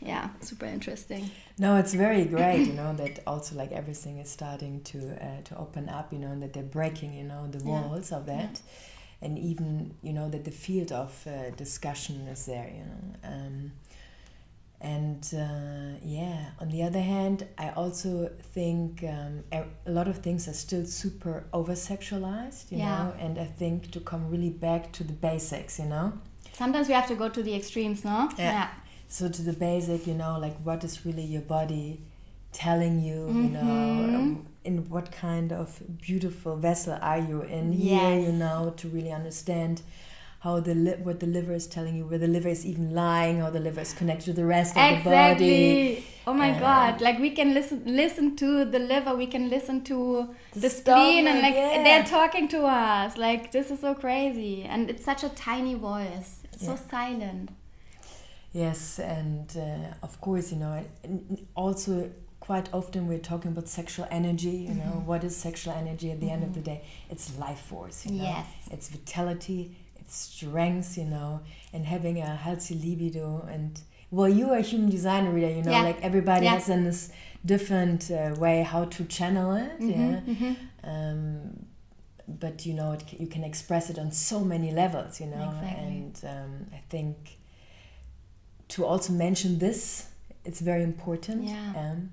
yeah, 0.00 0.30
super 0.40 0.66
interesting. 0.66 1.30
No, 1.58 1.76
it's 1.76 1.94
very 1.94 2.24
great, 2.24 2.66
you 2.66 2.72
know, 2.72 2.92
that 2.94 3.20
also 3.26 3.54
like 3.54 3.72
everything 3.72 4.18
is 4.18 4.28
starting 4.28 4.82
to 4.84 4.98
uh, 5.24 5.42
to 5.44 5.56
open 5.56 5.88
up, 5.88 6.12
you 6.12 6.18
know, 6.18 6.32
and 6.32 6.42
that 6.42 6.52
they're 6.52 6.62
breaking, 6.62 7.14
you 7.14 7.24
know, 7.24 7.46
the 7.46 7.62
walls 7.64 8.10
yeah. 8.10 8.18
of 8.18 8.26
that. 8.26 8.52
Yeah. 8.52 8.82
And 9.22 9.38
even 9.38 9.94
you 10.02 10.12
know 10.12 10.28
that 10.28 10.44
the 10.44 10.50
field 10.50 10.92
of 10.92 11.26
uh, 11.26 11.50
discussion 11.56 12.28
is 12.28 12.44
there, 12.46 12.68
you 12.68 12.84
know. 12.84 13.30
Um, 13.32 13.72
and 14.80 15.32
uh, 15.34 15.98
yeah 16.04 16.50
on 16.60 16.68
the 16.68 16.82
other 16.82 17.00
hand 17.00 17.46
i 17.58 17.70
also 17.70 18.30
think 18.54 19.02
um, 19.04 19.42
a 19.52 19.90
lot 19.90 20.06
of 20.06 20.18
things 20.18 20.46
are 20.46 20.52
still 20.52 20.84
super 20.84 21.44
over 21.52 21.72
sexualized 21.72 22.70
you 22.70 22.78
yeah. 22.78 23.04
know 23.04 23.14
and 23.18 23.38
i 23.38 23.44
think 23.44 23.90
to 23.90 24.00
come 24.00 24.28
really 24.30 24.50
back 24.50 24.92
to 24.92 25.02
the 25.02 25.12
basics 25.12 25.78
you 25.78 25.86
know 25.86 26.12
sometimes 26.52 26.88
we 26.88 26.94
have 26.94 27.08
to 27.08 27.14
go 27.14 27.28
to 27.28 27.42
the 27.42 27.54
extremes 27.54 28.04
no 28.04 28.28
yeah, 28.36 28.52
yeah. 28.52 28.68
so 29.08 29.28
to 29.28 29.42
the 29.42 29.52
basic 29.52 30.06
you 30.06 30.14
know 30.14 30.38
like 30.38 30.56
what 30.58 30.84
is 30.84 31.06
really 31.06 31.24
your 31.24 31.42
body 31.42 32.00
telling 32.52 33.00
you 33.00 33.14
mm-hmm. 33.14 33.44
you 33.44 33.50
know 33.50 33.60
um, 33.60 34.46
in 34.64 34.88
what 34.90 35.10
kind 35.12 35.52
of 35.52 35.80
beautiful 36.00 36.56
vessel 36.56 36.98
are 37.00 37.18
you 37.18 37.42
in 37.42 37.72
yes. 37.72 38.00
here 38.00 38.20
you 38.20 38.32
know 38.32 38.74
to 38.76 38.88
really 38.88 39.12
understand 39.12 39.80
how 40.46 40.60
the 40.60 40.74
li- 40.74 41.00
what 41.02 41.18
the 41.18 41.26
liver 41.26 41.54
is 41.60 41.66
telling 41.66 41.96
you, 41.96 42.04
where 42.10 42.20
the 42.24 42.28
liver 42.28 42.48
is 42.56 42.64
even 42.64 42.94
lying, 42.94 43.40
how 43.44 43.50
the 43.50 43.62
liver 43.68 43.80
is 43.80 43.92
connected 43.92 44.26
to 44.26 44.32
the 44.32 44.44
rest 44.44 44.76
exactly. 44.76 44.92
of 44.96 45.38
the 45.38 45.94
body. 45.94 46.04
Oh 46.28 46.34
my 46.34 46.50
god! 46.66 47.00
Like 47.00 47.18
we 47.18 47.30
can 47.38 47.52
listen 47.52 47.82
listen 47.84 48.36
to 48.42 48.64
the 48.64 48.78
liver, 48.78 49.14
we 49.16 49.26
can 49.26 49.48
listen 49.50 49.82
to 49.90 50.34
the, 50.54 50.70
spleen, 50.70 51.26
and 51.26 51.40
like 51.46 51.56
yeah. 51.56 51.82
they're 51.82 52.04
talking 52.04 52.46
to 52.56 52.60
us. 52.64 53.16
Like 53.16 53.50
this 53.56 53.72
is 53.72 53.80
so 53.80 53.94
crazy, 53.94 54.62
and 54.62 54.88
it's 54.90 55.04
such 55.04 55.24
a 55.24 55.30
tiny 55.30 55.74
voice. 55.74 56.30
It's 56.44 56.62
yeah. 56.62 56.74
so 56.74 56.82
silent. 56.90 57.50
Yes, 58.52 59.00
and 59.00 59.48
uh, 59.56 60.06
of 60.06 60.20
course, 60.20 60.52
you 60.52 60.58
know, 60.58 60.84
also 61.56 62.10
quite 62.38 62.68
often 62.72 63.08
we're 63.08 63.26
talking 63.32 63.50
about 63.50 63.66
sexual 63.66 64.06
energy 64.20 64.56
you 64.68 64.74
know 64.80 64.92
mm 64.92 64.98
-hmm. 64.98 65.08
what 65.10 65.24
is 65.28 65.34
sexual 65.48 65.74
energy 65.82 66.08
at 66.14 66.20
the 66.20 66.26
mm 66.26 66.32
-hmm. 66.32 66.42
end 66.42 66.48
of 66.48 66.52
the 66.58 66.64
mm-hmm. 66.70 66.84
day 66.84 67.12
it's 67.12 67.26
life 67.44 67.62
force 67.70 67.96
you 68.06 68.12
know 68.16 68.28
yes. 68.34 68.46
it's 68.74 68.88
vitality 68.96 69.60
strength, 70.10 70.96
you 70.98 71.04
know, 71.04 71.40
and 71.72 71.86
having 71.86 72.20
a 72.20 72.36
healthy 72.36 72.74
libido. 72.74 73.46
And 73.50 73.80
well, 74.10 74.28
you 74.28 74.50
are 74.50 74.58
a 74.58 74.62
human 74.62 74.90
design 74.90 75.26
reader, 75.32 75.50
you 75.50 75.62
know, 75.62 75.72
yeah. 75.72 75.82
like 75.82 76.02
everybody 76.02 76.44
yeah. 76.44 76.54
has 76.54 76.68
in 76.68 76.84
this 76.84 77.10
different 77.44 78.10
uh, 78.10 78.34
way 78.38 78.62
how 78.62 78.84
to 78.84 79.04
channel 79.04 79.56
it. 79.56 79.80
Mm 79.80 79.92
-hmm, 79.92 80.10
yeah. 80.10 80.26
Mm 80.26 80.36
-hmm. 80.36 80.54
um, 80.82 81.40
but 82.26 82.66
you 82.66 82.74
know, 82.76 82.92
it, 82.92 83.20
you 83.20 83.28
can 83.28 83.44
express 83.44 83.90
it 83.90 83.98
on 83.98 84.12
so 84.12 84.40
many 84.40 84.72
levels, 84.72 85.20
you 85.20 85.30
know, 85.30 85.48
exactly. 85.48 85.86
and 85.86 86.20
um, 86.24 86.66
I 86.72 86.82
think 86.88 87.16
to 88.68 88.84
also 88.84 89.12
mention 89.12 89.58
this, 89.58 90.06
it's 90.44 90.60
very 90.60 90.82
important. 90.82 91.44
Yeah. 91.44 91.76
Um, 91.76 92.10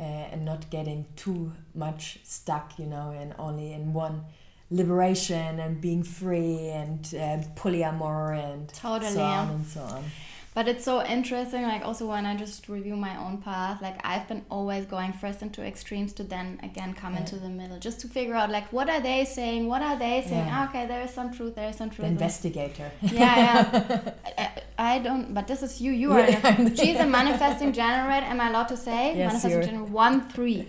uh, 0.00 0.02
and 0.32 0.44
not 0.44 0.70
getting 0.70 1.04
too 1.14 1.52
much 1.74 2.20
stuck, 2.24 2.78
you 2.78 2.86
know, 2.86 3.10
and 3.10 3.34
only 3.38 3.72
in 3.72 3.92
one 3.92 4.24
liberation 4.70 5.58
and 5.58 5.80
being 5.80 6.02
free 6.02 6.68
and 6.68 7.06
uh, 7.14 7.38
polyamor 7.56 8.38
and 8.38 8.68
totally, 8.68 9.12
so 9.12 9.22
on 9.22 9.50
and 9.50 9.66
so 9.66 9.80
on. 9.80 10.04
But 10.52 10.66
it's 10.66 10.84
so 10.84 11.04
interesting 11.04 11.62
like 11.62 11.84
also 11.84 12.06
when 12.06 12.26
i 12.26 12.36
just 12.36 12.68
review 12.68 12.96
my 12.96 13.16
own 13.16 13.38
path 13.38 13.80
like 13.80 13.98
i've 14.04 14.26
been 14.26 14.44
always 14.50 14.84
going 14.84 15.12
first 15.12 15.42
into 15.42 15.62
extremes 15.62 16.12
to 16.14 16.24
then 16.24 16.58
again 16.64 16.92
come 16.92 17.14
yeah. 17.14 17.20
into 17.20 17.36
the 17.36 17.48
middle 17.48 17.78
just 17.78 18.00
to 18.00 18.08
figure 18.08 18.34
out 18.34 18.50
like 18.50 18.72
what 18.72 18.90
are 18.90 19.00
they 19.00 19.24
saying 19.24 19.68
what 19.68 19.80
are 19.80 19.96
they 19.96 20.24
saying? 20.26 20.46
Yeah. 20.46 20.68
okay 20.68 20.86
there 20.86 21.02
is 21.02 21.12
some 21.12 21.32
truth 21.32 21.54
there 21.54 21.70
is 21.70 21.76
some 21.76 21.88
truth. 21.88 22.06
The 22.06 22.12
investigator. 22.12 22.90
Yeah 23.00 23.12
yeah. 23.12 24.12
I, 24.38 24.94
I, 24.94 24.98
don't 24.98 25.32
but 25.32 25.46
this 25.46 25.62
is 25.62 25.80
you 25.80 25.92
you 25.92 26.12
are 26.12 26.28
yeah. 26.28 26.74
she's 26.74 26.98
a 26.98 27.06
manifesting 27.18 27.72
generator 27.72 28.26
am 28.26 28.40
i 28.40 28.48
allowed 28.48 28.68
to 28.68 28.76
say? 28.76 29.16
Yes, 29.16 29.32
manifesting 29.32 29.62
generator 29.62 29.92
one 29.92 30.28
three. 30.30 30.68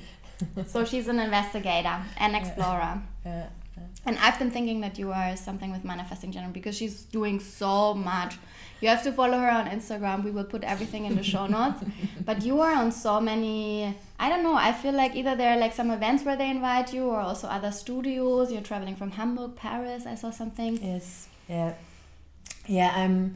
So 0.67 0.85
she's 0.85 1.07
an 1.07 1.19
investigator 1.19 1.97
and 2.17 2.35
explorer. 2.41 3.01
Yeah 3.25 3.47
and 4.05 4.17
I've 4.17 4.39
been 4.39 4.49
thinking 4.49 4.81
that 4.81 4.97
you 4.97 5.11
are 5.11 5.35
something 5.35 5.71
with 5.71 5.83
manifesting 5.83 6.31
generator 6.31 6.53
because 6.53 6.75
she's 6.75 7.03
doing 7.03 7.39
so 7.39 7.93
much. 7.93 8.37
You 8.79 8.89
have 8.89 9.03
to 9.03 9.11
follow 9.11 9.37
her 9.37 9.49
on 9.49 9.67
Instagram. 9.67 10.23
We 10.23 10.31
will 10.31 10.43
put 10.43 10.63
everything 10.63 11.05
in 11.05 11.15
the 11.15 11.21
show 11.21 11.45
notes. 11.57 11.83
But 12.25 12.41
you 12.41 12.61
are 12.61 12.73
on 12.73 12.91
so 12.91 13.21
many. 13.21 13.95
I 14.19 14.27
don't 14.27 14.41
know. 14.41 14.55
I 14.55 14.73
feel 14.73 14.93
like 14.93 15.15
either 15.15 15.35
there 15.35 15.55
are 15.55 15.59
like 15.59 15.73
some 15.73 15.91
events 15.91 16.23
where 16.23 16.35
they 16.35 16.49
invite 16.49 16.91
you, 16.91 17.03
or 17.03 17.19
also 17.19 17.47
other 17.47 17.71
studios. 17.71 18.51
You're 18.51 18.63
traveling 18.63 18.95
from 18.95 19.11
Hamburg, 19.11 19.55
Paris. 19.55 20.07
I 20.07 20.15
saw 20.15 20.31
something. 20.31 20.79
Yes. 20.81 21.27
Yeah. 21.47 21.73
Yeah. 22.65 22.91
I'm. 22.95 23.35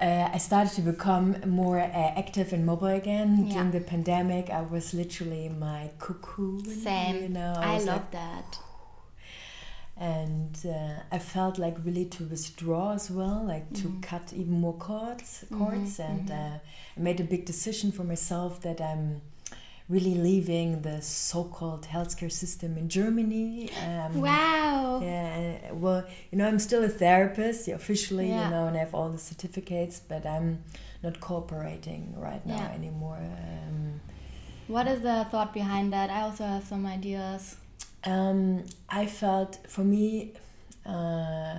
Uh, 0.00 0.28
I 0.32 0.38
started 0.38 0.72
to 0.74 0.82
become 0.82 1.36
more 1.46 1.78
uh, 1.80 2.12
active 2.16 2.52
and 2.52 2.66
mobile 2.66 2.88
again 2.88 3.46
yeah. 3.46 3.54
during 3.54 3.70
the 3.70 3.80
pandemic. 3.80 4.50
I 4.50 4.60
was 4.60 4.94
literally 4.94 5.48
my 5.48 5.90
cocoon. 5.98 6.64
Same. 6.64 7.22
You 7.22 7.28
know, 7.28 7.54
I, 7.56 7.74
I 7.74 7.78
love 7.78 7.86
like, 7.86 8.10
that 8.12 8.58
and 9.96 10.58
uh, 10.66 11.02
I 11.12 11.18
felt 11.18 11.58
like 11.58 11.76
really 11.84 12.06
to 12.06 12.24
withdraw 12.24 12.94
as 12.94 13.10
well, 13.10 13.44
like 13.46 13.72
to 13.74 13.88
mm-hmm. 13.88 14.00
cut 14.00 14.32
even 14.32 14.60
more 14.60 14.76
cords, 14.76 15.44
cords, 15.50 15.98
mm 15.98 16.04
-hmm. 16.04 16.10
and 16.10 16.28
mm-hmm. 16.28 16.54
uh, 16.54 16.96
I 16.96 17.00
made 17.00 17.22
a 17.22 17.26
big 17.26 17.46
decision 17.46 17.92
for 17.92 18.04
myself 18.04 18.60
that 18.60 18.80
I'm 18.80 19.20
really 19.88 20.14
leaving 20.14 20.82
the 20.82 21.00
so-called 21.02 21.86
healthcare 21.86 22.32
system 22.32 22.78
in 22.78 22.88
Germany. 22.88 23.70
Um, 23.86 24.20
wow! 24.20 25.00
Yeah, 25.02 25.72
well, 25.72 26.04
you 26.30 26.38
know, 26.38 26.48
I'm 26.48 26.58
still 26.58 26.82
a 26.84 26.88
therapist 26.88 27.68
officially, 27.68 28.28
yeah. 28.28 28.44
you 28.44 28.50
know, 28.50 28.66
and 28.66 28.76
I 28.76 28.80
have 28.80 28.94
all 28.94 29.10
the 29.10 29.18
certificates, 29.18 30.00
but 30.00 30.24
I'm 30.24 30.64
not 31.02 31.20
cooperating 31.20 32.14
right 32.16 32.44
now 32.46 32.56
yeah. 32.56 32.72
anymore. 32.72 33.18
Um, 33.18 34.00
what 34.68 34.86
is 34.86 35.02
the 35.02 35.26
thought 35.30 35.52
behind 35.52 35.92
that? 35.92 36.08
I 36.10 36.22
also 36.22 36.44
have 36.44 36.64
some 36.64 36.86
ideas. 36.86 37.56
Um, 38.04 38.64
I 38.88 39.06
felt 39.06 39.58
for 39.68 39.82
me, 39.82 40.32
uh, 40.84 41.58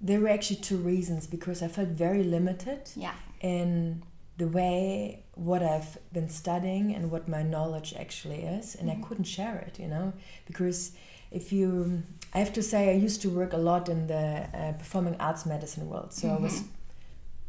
there 0.00 0.20
were 0.20 0.28
actually 0.28 0.60
two 0.60 0.78
reasons 0.78 1.26
because 1.26 1.62
I 1.62 1.68
felt 1.68 1.88
very 1.88 2.22
limited 2.22 2.90
yeah. 2.96 3.14
in 3.40 4.02
the 4.38 4.46
way 4.46 5.24
what 5.34 5.62
I've 5.62 5.98
been 6.12 6.28
studying 6.28 6.94
and 6.94 7.10
what 7.10 7.28
my 7.28 7.42
knowledge 7.42 7.94
actually 7.98 8.42
is, 8.42 8.74
and 8.74 8.88
mm-hmm. 8.88 9.02
I 9.02 9.06
couldn't 9.06 9.24
share 9.24 9.58
it, 9.66 9.78
you 9.78 9.88
know, 9.88 10.12
because 10.46 10.92
if 11.30 11.52
you, 11.52 12.02
I 12.34 12.38
have 12.38 12.52
to 12.54 12.62
say, 12.62 12.90
I 12.90 12.94
used 12.94 13.22
to 13.22 13.30
work 13.30 13.52
a 13.52 13.58
lot 13.58 13.88
in 13.88 14.06
the 14.06 14.48
uh, 14.54 14.72
performing 14.72 15.16
arts 15.18 15.46
medicine 15.46 15.88
world, 15.88 16.12
so 16.12 16.28
mm-hmm. 16.28 16.36
I 16.36 16.40
was 16.40 16.54
mm-hmm. 16.54 16.68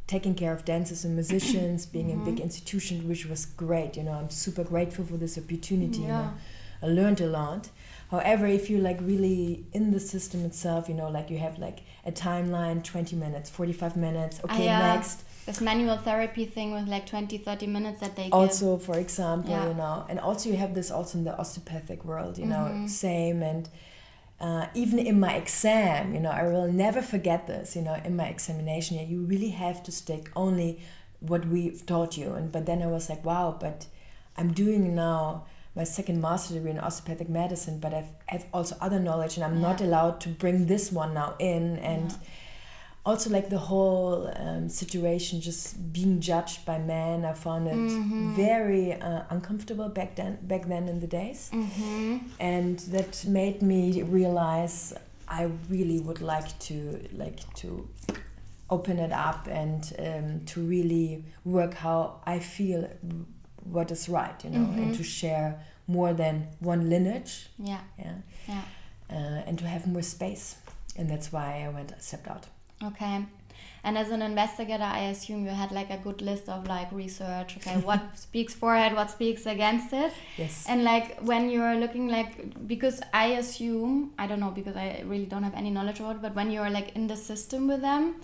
taking 0.08 0.36
care 0.36 0.54
of 0.54 0.64
dancers 0.64 1.04
and 1.04 1.16
musicians, 1.16 1.86
being 1.86 2.08
mm-hmm. 2.08 2.28
in 2.28 2.36
big 2.36 2.40
institutions, 2.40 3.04
which 3.04 3.26
was 3.26 3.46
great, 3.46 3.98
you 3.98 4.04
know. 4.04 4.14
I'm 4.14 4.30
super 4.30 4.64
grateful 4.64 5.06
for 5.06 5.18
this 5.18 5.38
opportunity, 5.38 6.00
yeah. 6.00 6.06
you 6.06 6.14
know 6.14 6.34
I 6.82 6.88
learned 6.88 7.22
a 7.22 7.28
lot. 7.28 7.70
However, 8.12 8.48
if 8.48 8.70
you're 8.70 8.82
like 8.82 9.00
really 9.02 9.66
in 9.74 9.92
the 9.92 10.00
system 10.00 10.46
itself, 10.46 10.88
you 10.88 10.96
know, 10.96 11.10
like 11.10 11.30
you 11.30 11.38
have 11.40 11.60
like 11.60 11.80
a 12.06 12.12
timeline, 12.12 12.84
20 12.84 13.16
minutes, 13.16 13.50
45 13.50 13.98
minutes, 13.98 14.40
okay, 14.46 14.66
yeah. 14.66 14.96
next. 14.96 15.24
This 15.46 15.62
manual 15.62 15.98
therapy 15.98 16.46
thing 16.46 16.74
with 16.74 16.88
like 16.88 17.06
20, 17.06 17.38
30 17.38 17.68
minutes 17.68 18.00
that 18.02 18.16
they 18.16 18.30
Also, 18.32 18.78
give. 18.78 18.86
for 18.86 18.98
example, 18.98 19.52
yeah. 19.52 19.68
you 19.68 19.74
know, 19.74 20.06
and 20.10 20.20
also 20.20 20.50
you 20.50 20.58
have 20.58 20.74
this 20.74 20.90
also 20.90 21.18
in 21.18 21.24
the 21.26 21.38
osteopathic 21.38 22.06
world, 22.06 22.38
you 22.38 22.46
know, 22.46 22.66
mm 22.68 22.84
-hmm. 22.84 22.88
same. 22.88 23.50
And 23.50 23.70
uh, 24.40 24.66
even 24.74 25.00
in 25.00 25.20
my 25.20 25.34
exam, 25.36 26.14
you 26.14 26.20
know, 26.20 26.32
I 26.32 26.44
will 26.44 26.72
never 26.72 27.02
forget 27.02 27.48
this, 27.48 27.76
you 27.76 27.84
know, 27.84 27.96
in 28.06 28.16
my 28.16 28.30
examination, 28.30 28.98
yeah, 28.98 29.10
you 29.10 29.26
really 29.26 29.50
have 29.52 29.82
to 29.84 29.92
stick 29.92 30.30
only 30.34 30.80
what 31.20 31.46
we've 31.46 31.86
taught 31.86 32.18
you. 32.18 32.36
And 32.36 32.52
but 32.52 32.66
then 32.66 32.82
I 32.82 32.88
was 32.88 33.10
like, 33.10 33.24
wow, 33.26 33.58
but 33.60 33.88
I'm 34.38 34.54
doing 34.54 34.96
now 34.96 35.46
my 35.78 35.84
second 35.84 36.20
master 36.20 36.56
degree 36.56 36.72
in 36.72 36.80
osteopathic 36.80 37.30
medicine, 37.30 37.80
but 37.80 37.94
I've, 37.94 38.10
have 38.26 38.46
also 38.52 38.76
other 38.82 39.00
knowledge, 39.00 39.38
and 39.38 39.46
I'm 39.46 39.56
yeah. 39.56 39.70
not 39.70 39.82
allowed 39.82 40.20
to 40.22 40.30
bring 40.30 40.66
this 40.66 40.92
one 40.92 41.14
now 41.14 41.36
in. 41.38 41.78
And 41.78 42.12
yeah. 42.12 42.18
also, 43.06 43.30
like 43.30 43.50
the 43.50 43.60
whole 43.60 44.34
um, 44.36 44.68
situation, 44.70 45.40
just 45.40 45.94
being 45.94 46.20
judged 46.20 46.66
by 46.66 46.80
men, 46.80 47.24
I 47.26 47.34
found 47.34 47.68
it 47.68 47.76
mm-hmm. 47.76 48.36
very 48.36 48.94
uh, 48.94 49.22
uncomfortable 49.30 49.88
back 49.88 50.16
then. 50.16 50.40
Back 50.42 50.68
then 50.68 50.90
in 50.90 51.00
the 51.00 51.08
days, 51.08 51.52
mm-hmm. 51.54 52.18
and 52.40 52.80
that 52.96 53.24
made 53.26 53.62
me 53.62 54.02
realize 54.02 54.96
I 55.28 55.52
really 55.70 56.00
would 56.00 56.22
like 56.22 56.58
to 56.68 57.08
like 57.14 57.54
to 57.62 57.88
open 58.70 59.00
it 59.00 59.12
up 59.12 59.48
and 59.48 59.94
um, 60.00 60.46
to 60.46 60.62
really 60.62 61.24
work 61.46 61.74
how 61.74 62.20
I 62.26 62.40
feel 62.40 62.90
what 63.72 63.92
is 63.92 64.10
right, 64.10 64.44
you 64.44 64.50
know, 64.50 64.60
mm-hmm. 64.60 64.84
and 64.84 64.96
to 64.96 65.04
share 65.04 65.60
more 65.88 66.14
than 66.14 66.48
one 66.60 66.90
lineage. 66.90 67.48
Yeah. 67.58 67.82
Yeah. 67.98 68.16
Yeah. 68.48 68.62
Uh, 69.10 69.44
and 69.48 69.58
to 69.60 69.66
have 69.66 69.88
more 69.88 70.02
space, 70.02 70.58
and 70.98 71.10
that's 71.10 71.32
why 71.32 71.64
I 71.66 71.70
went 71.70 71.94
stepped 72.02 72.28
out. 72.28 72.48
Okay. 72.84 73.26
And 73.84 73.98
as 73.98 74.10
an 74.10 74.22
investigator, 74.22 74.84
I 74.84 75.06
assume 75.12 75.46
you 75.46 75.52
had 75.52 75.72
like 75.72 75.90
a 75.90 75.98
good 75.98 76.22
list 76.22 76.50
of 76.50 76.68
like 76.68 76.92
research. 76.92 77.58
Okay, 77.58 77.78
what 77.78 78.02
speaks 78.18 78.54
for 78.54 78.76
it, 78.76 78.94
what 78.94 79.10
speaks 79.10 79.46
against 79.46 79.94
it. 79.94 80.12
Yes. 80.38 80.66
And 80.68 80.84
like 80.84 81.20
when 81.22 81.50
you're 81.50 81.76
looking 81.76 82.10
like 82.10 82.68
because 82.68 83.02
I 83.14 83.28
assume 83.44 84.12
I 84.20 84.28
don't 84.28 84.42
know 84.42 84.52
because 84.52 84.76
I 84.76 85.04
really 85.06 85.26
don't 85.26 85.44
have 85.44 85.56
any 85.56 85.70
knowledge 85.70 86.02
about 86.02 86.18
it, 86.18 86.22
but 86.22 86.36
when 86.36 86.52
you're 86.52 86.70
like 86.70 86.96
in 86.96 87.08
the 87.08 87.16
system 87.16 87.68
with 87.68 87.82
them, 87.82 88.16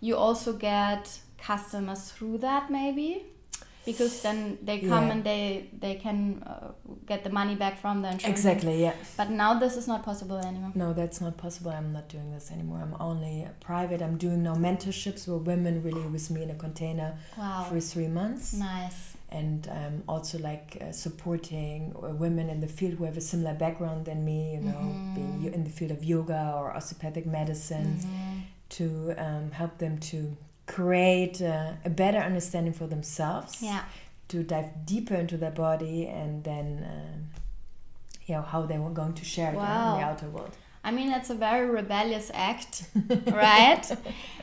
you 0.00 0.16
also 0.16 0.52
get 0.52 1.18
customers 1.38 2.10
through 2.10 2.38
that 2.38 2.70
maybe 2.70 3.24
because 3.86 4.20
then 4.20 4.58
they 4.62 4.80
come 4.80 5.06
yeah. 5.06 5.12
and 5.12 5.24
they 5.24 5.70
they 5.78 5.94
can 5.94 6.42
uh, 6.44 6.72
get 7.06 7.22
the 7.24 7.30
money 7.30 7.54
back 7.54 7.78
from 7.78 8.02
the 8.02 8.10
insurance. 8.10 8.38
Exactly, 8.38 8.82
yeah. 8.82 8.94
But 9.16 9.30
now 9.30 9.58
this 9.58 9.76
is 9.76 9.86
not 9.86 10.04
possible 10.04 10.36
anymore. 10.38 10.72
No, 10.74 10.92
that's 10.92 11.20
not 11.20 11.36
possible. 11.38 11.70
I'm 11.70 11.92
not 11.92 12.08
doing 12.08 12.32
this 12.32 12.50
anymore. 12.50 12.80
I'm 12.82 12.96
only 13.00 13.46
private. 13.60 14.02
I'm 14.02 14.18
doing 14.18 14.42
now 14.42 14.56
mentorships 14.56 15.26
where 15.28 15.38
women 15.38 15.82
really 15.82 16.02
with 16.02 16.28
me 16.30 16.42
in 16.42 16.50
a 16.50 16.54
container 16.54 17.16
wow. 17.38 17.64
for 17.68 17.80
three 17.80 18.08
months. 18.08 18.52
Nice. 18.52 19.14
And 19.30 19.68
I'm 19.68 20.02
also 20.08 20.38
like 20.38 20.78
uh, 20.80 20.92
supporting 20.92 21.94
uh, 21.96 22.08
women 22.24 22.50
in 22.50 22.60
the 22.60 22.68
field 22.68 22.94
who 22.94 23.04
have 23.04 23.16
a 23.16 23.20
similar 23.32 23.54
background 23.54 24.06
than 24.06 24.24
me. 24.24 24.54
You 24.54 24.60
know, 24.62 24.72
mm-hmm. 24.72 25.14
being 25.14 25.54
in 25.54 25.62
the 25.62 25.70
field 25.70 25.92
of 25.92 26.02
yoga 26.04 26.52
or 26.56 26.74
osteopathic 26.76 27.26
medicine. 27.26 27.98
Mm-hmm. 28.00 28.38
To 28.68 29.14
um, 29.16 29.52
help 29.52 29.78
them 29.78 29.96
to 30.10 30.36
create 30.66 31.40
uh, 31.40 31.72
a 31.84 31.90
better 31.90 32.18
understanding 32.18 32.72
for 32.72 32.86
themselves 32.86 33.62
yeah 33.62 33.84
to 34.28 34.42
dive 34.42 34.84
deeper 34.84 35.14
into 35.14 35.36
their 35.36 35.52
body 35.52 36.06
and 36.06 36.42
then 36.44 36.82
uh, 36.82 37.38
you 38.26 38.34
know 38.34 38.42
how 38.42 38.62
they 38.62 38.78
were 38.78 38.90
going 38.90 39.14
to 39.14 39.24
share 39.24 39.52
it 39.52 39.56
wow. 39.56 39.94
in 39.94 40.00
the 40.00 40.06
outer 40.06 40.28
world 40.28 40.56
I 40.86 40.92
mean, 40.92 41.10
it's 41.10 41.30
a 41.30 41.34
very 41.34 41.68
rebellious 41.68 42.30
act, 42.32 42.84
right? 43.26 43.90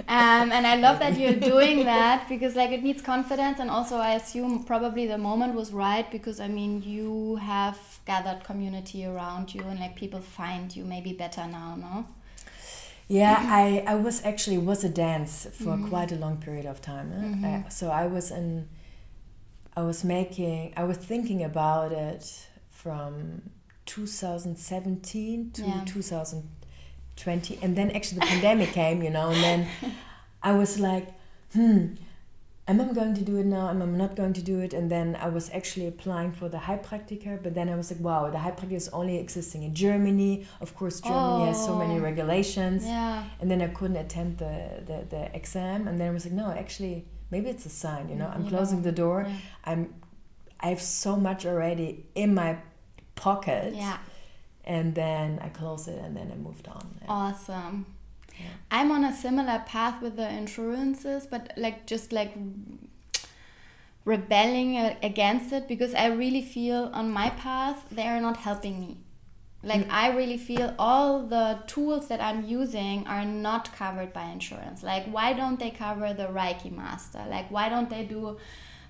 um, 0.09 0.51
and 0.51 0.67
I 0.67 0.75
love 0.75 0.99
that 0.99 1.17
you're 1.17 1.39
doing 1.53 1.85
that 1.85 2.27
because, 2.27 2.53
like, 2.53 2.71
it 2.71 2.83
needs 2.83 3.01
confidence, 3.01 3.59
and 3.61 3.69
also 3.69 3.95
I 3.95 4.15
assume 4.15 4.65
probably 4.65 5.07
the 5.07 5.17
moment 5.17 5.53
was 5.53 5.71
right 5.71 6.05
because 6.11 6.41
I 6.41 6.49
mean, 6.49 6.83
you 6.83 7.37
have 7.37 7.79
gathered 8.05 8.43
community 8.43 9.05
around 9.05 9.55
you, 9.55 9.61
and 9.61 9.79
like 9.79 9.95
people 9.95 10.19
find 10.19 10.75
you 10.75 10.83
maybe 10.83 11.13
better 11.13 11.47
now, 11.47 11.77
no? 11.77 12.05
Yeah, 13.07 13.37
I, 13.47 13.83
I 13.85 13.95
was 13.95 14.23
actually 14.23 14.57
was 14.57 14.83
a 14.83 14.89
dance 14.89 15.47
for 15.53 15.75
mm-hmm. 15.75 15.89
quite 15.89 16.11
a 16.11 16.15
long 16.15 16.37
period 16.37 16.65
of 16.65 16.81
time. 16.81 17.11
Eh? 17.11 17.15
Mm-hmm. 17.15 17.67
Uh, 17.67 17.69
so 17.69 17.89
I 17.89 18.07
was 18.07 18.31
in, 18.31 18.67
I 19.75 19.81
was 19.81 20.03
making, 20.03 20.73
I 20.77 20.83
was 20.83 20.97
thinking 20.97 21.43
about 21.43 21.91
it 21.91 22.47
from 22.69 23.41
2017 23.85 25.51
to 25.51 25.61
yeah. 25.61 25.83
2020, 25.85 27.59
and 27.61 27.75
then 27.75 27.91
actually 27.91 28.19
the 28.19 28.25
pandemic 28.25 28.69
came, 28.71 29.03
you 29.03 29.09
know, 29.09 29.29
and 29.29 29.43
then 29.43 29.67
I 30.43 30.53
was 30.53 30.79
like, 30.79 31.07
hmm, 31.53 31.95
am 32.67 32.79
I 32.79 32.85
going 32.85 33.13
to 33.15 33.21
do 33.21 33.37
it 33.37 33.45
now? 33.45 33.69
Am 33.69 33.81
I 33.81 33.85
not 33.85 34.15
going 34.15 34.33
to 34.33 34.41
do 34.41 34.59
it? 34.59 34.73
And 34.73 34.89
then 34.89 35.17
I 35.19 35.29
was 35.29 35.49
actually 35.53 35.87
applying 35.87 36.31
for 36.31 36.47
the 36.47 36.57
Heilpraktiker, 36.57 37.41
but 37.43 37.53
then 37.55 37.69
I 37.69 37.75
was 37.75 37.91
like, 37.91 37.99
wow, 37.99 38.29
the 38.29 38.37
Heilpraktiker 38.37 38.73
is 38.73 38.89
only 38.89 39.17
existing 39.17 39.63
in 39.63 39.75
Germany. 39.75 40.47
Of 40.61 40.75
course, 40.75 41.01
Germany 41.01 41.43
oh. 41.43 41.45
has 41.45 41.63
so 41.63 41.75
many 41.75 41.95
oh. 41.95 42.03
regulations. 42.03 42.85
Yeah. 42.85 43.23
And 43.41 43.51
then 43.51 43.61
I 43.61 43.67
couldn't 43.67 43.97
attend 43.97 44.37
the, 44.37 44.83
the, 44.85 45.05
the 45.09 45.35
exam. 45.35 45.87
And 45.87 45.99
then 45.99 46.09
I 46.09 46.11
was 46.11 46.25
like, 46.25 46.33
no, 46.33 46.51
actually, 46.51 47.05
maybe 47.31 47.49
it's 47.49 47.65
a 47.65 47.69
sign, 47.69 48.09
you 48.09 48.15
know, 48.15 48.31
I'm 48.33 48.43
you 48.43 48.49
closing 48.49 48.81
the 48.81 48.91
door. 48.91 49.25
Yeah. 49.27 49.35
I'm, 49.65 49.93
I 50.59 50.67
have 50.67 50.81
so 50.81 51.17
much 51.17 51.45
already 51.45 52.05
in 52.15 52.33
my 52.33 52.57
pocket. 53.15 53.73
Yeah. 53.75 53.97
And 54.63 54.95
then 54.95 55.39
I 55.41 55.49
closed 55.49 55.89
it 55.89 55.99
and 56.01 56.15
then 56.15 56.31
I 56.31 56.35
moved 56.35 56.69
on. 56.69 57.01
Awesome. 57.09 57.85
I'm 58.71 58.91
on 58.91 59.03
a 59.03 59.13
similar 59.13 59.63
path 59.65 60.01
with 60.01 60.15
the 60.15 60.27
insurances, 60.27 61.27
but 61.27 61.53
like 61.57 61.85
just 61.85 62.11
like 62.11 62.33
rebelling 64.05 64.77
against 65.01 65.53
it 65.53 65.67
because 65.67 65.93
I 65.93 66.07
really 66.07 66.41
feel 66.41 66.89
on 66.93 67.09
my 67.11 67.29
path 67.29 67.85
they 67.91 68.07
are 68.07 68.19
not 68.19 68.37
helping 68.37 68.79
me. 68.79 68.97
Like 69.63 69.87
mm. 69.87 69.91
I 69.91 70.09
really 70.09 70.37
feel 70.37 70.75
all 70.77 71.25
the 71.25 71.59
tools 71.67 72.09
that 72.09 72.21
I'm 72.21 72.43
using 72.43 73.07
are 73.07 73.23
not 73.23 73.73
covered 73.75 74.11
by 74.11 74.25
insurance. 74.25 74.83
Like 74.83 75.05
why 75.05 75.33
don't 75.33 75.59
they 75.59 75.69
cover 75.69 76.13
the 76.13 76.25
Reiki 76.25 76.71
master? 76.71 77.23
Like 77.29 77.49
why 77.49 77.69
don't 77.69 77.89
they 77.89 78.03
do 78.03 78.37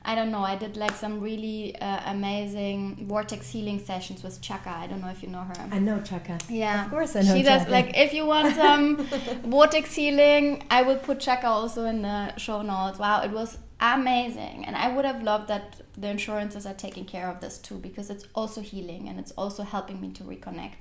I 0.06 0.16
don't 0.16 0.32
know. 0.32 0.42
I 0.42 0.58
did 0.58 0.76
like 0.76 0.96
some 0.96 1.22
really 1.22 1.80
uh, 1.80 2.12
amazing 2.12 3.06
vortex 3.08 3.50
healing 3.50 3.80
sessions 3.80 4.22
with 4.22 4.42
Chaka. 4.42 4.70
I 4.70 4.88
don't 4.88 5.00
know 5.02 5.08
if 5.08 5.24
you 5.24 5.30
know 5.30 5.44
her. 5.44 5.70
I 5.72 5.80
know 5.80 6.02
Chaka. 6.02 6.40
Yeah, 6.50 6.86
of 6.86 6.92
course 6.92 7.16
I 7.16 7.22
know. 7.22 7.34
She 7.36 7.44
Chaka. 7.44 7.60
does 7.60 7.70
like 7.70 7.98
if 7.98 8.14
you 8.14 8.26
want 8.26 8.54
some 8.56 8.98
vortex 9.46 9.96
healing, 9.96 10.66
I 10.70 10.82
will 10.82 10.98
put 10.98 11.22
Chaka 11.22 11.48
also 11.48 11.86
in 11.86 12.02
the 12.02 12.36
show 12.38 12.62
notes. 12.62 13.00
Wow, 13.00 13.22
it 13.24 13.32
was 13.32 13.58
amazing, 13.80 14.66
and 14.66 14.76
I 14.76 14.94
would 14.94 15.06
have 15.06 15.24
loved 15.24 15.48
that 15.48 15.82
the 15.98 16.10
insurances 16.10 16.66
are 16.66 16.74
taking 16.74 17.06
care 17.06 17.30
of 17.30 17.40
this 17.40 17.58
too 17.58 17.76
because 17.76 18.10
it's 18.10 18.26
also 18.36 18.60
healing 18.60 19.08
and 19.08 19.20
it's 19.20 19.32
also 19.32 19.64
helping 19.64 20.02
me 20.02 20.12
to 20.12 20.24
reconnect. 20.24 20.74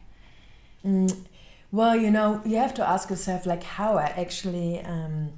Mm, 0.85 1.17
well, 1.71 1.95
you 1.95 2.11
know, 2.11 2.43
you 2.45 2.57
have 2.57 2.75
to 2.75 2.89
ask 2.89 3.09
yourself 3.09 3.47
like 3.47 3.63
how 3.63 3.99
I 3.99 4.07
actually. 4.07 4.81
Um, 4.81 5.35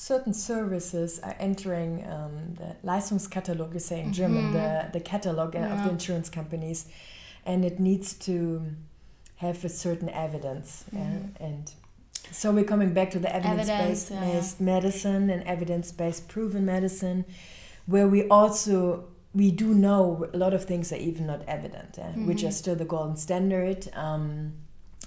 certain 0.00 0.32
services 0.32 1.20
are 1.22 1.36
entering 1.38 2.02
um, 2.08 2.54
the 2.54 2.74
Leistungskatalog, 2.88 3.74
you 3.74 3.80
say 3.80 4.00
in 4.00 4.06
mm 4.06 4.12
-hmm. 4.12 4.16
German, 4.16 4.52
the, 4.52 4.68
the 4.92 5.00
catalog 5.12 5.54
yeah. 5.54 5.72
of 5.72 5.84
the 5.84 5.90
insurance 5.90 6.30
companies, 6.30 6.86
and 7.44 7.64
it 7.64 7.78
needs 7.78 8.08
to 8.26 8.32
have 9.36 9.58
a 9.64 9.68
certain 9.68 10.08
evidence. 10.08 10.68
Mm 10.90 10.98
-hmm. 10.98 11.10
yeah? 11.10 11.48
And 11.48 11.64
so 12.32 12.52
we're 12.54 12.70
coming 12.74 12.92
back 12.94 13.10
to 13.10 13.18
the 13.18 13.32
evidence-based 13.38 14.10
yeah. 14.10 14.44
medicine 14.58 15.32
and 15.34 15.42
evidence-based 15.54 16.22
proven 16.34 16.64
medicine, 16.64 17.24
where 17.92 18.08
we 18.08 18.20
also 18.28 19.04
we 19.34 19.50
do 19.62 19.66
know 19.86 20.24
a 20.34 20.38
lot 20.44 20.52
of 20.54 20.64
things 20.64 20.92
are 20.92 21.02
even 21.08 21.26
not 21.26 21.40
evident, 21.46 21.98
mm 21.98 22.04
-hmm. 22.04 22.26
which 22.28 22.42
are 22.44 22.52
still 22.52 22.76
the 22.76 22.88
golden 22.94 23.16
standard. 23.16 23.78
Um, 24.04 24.52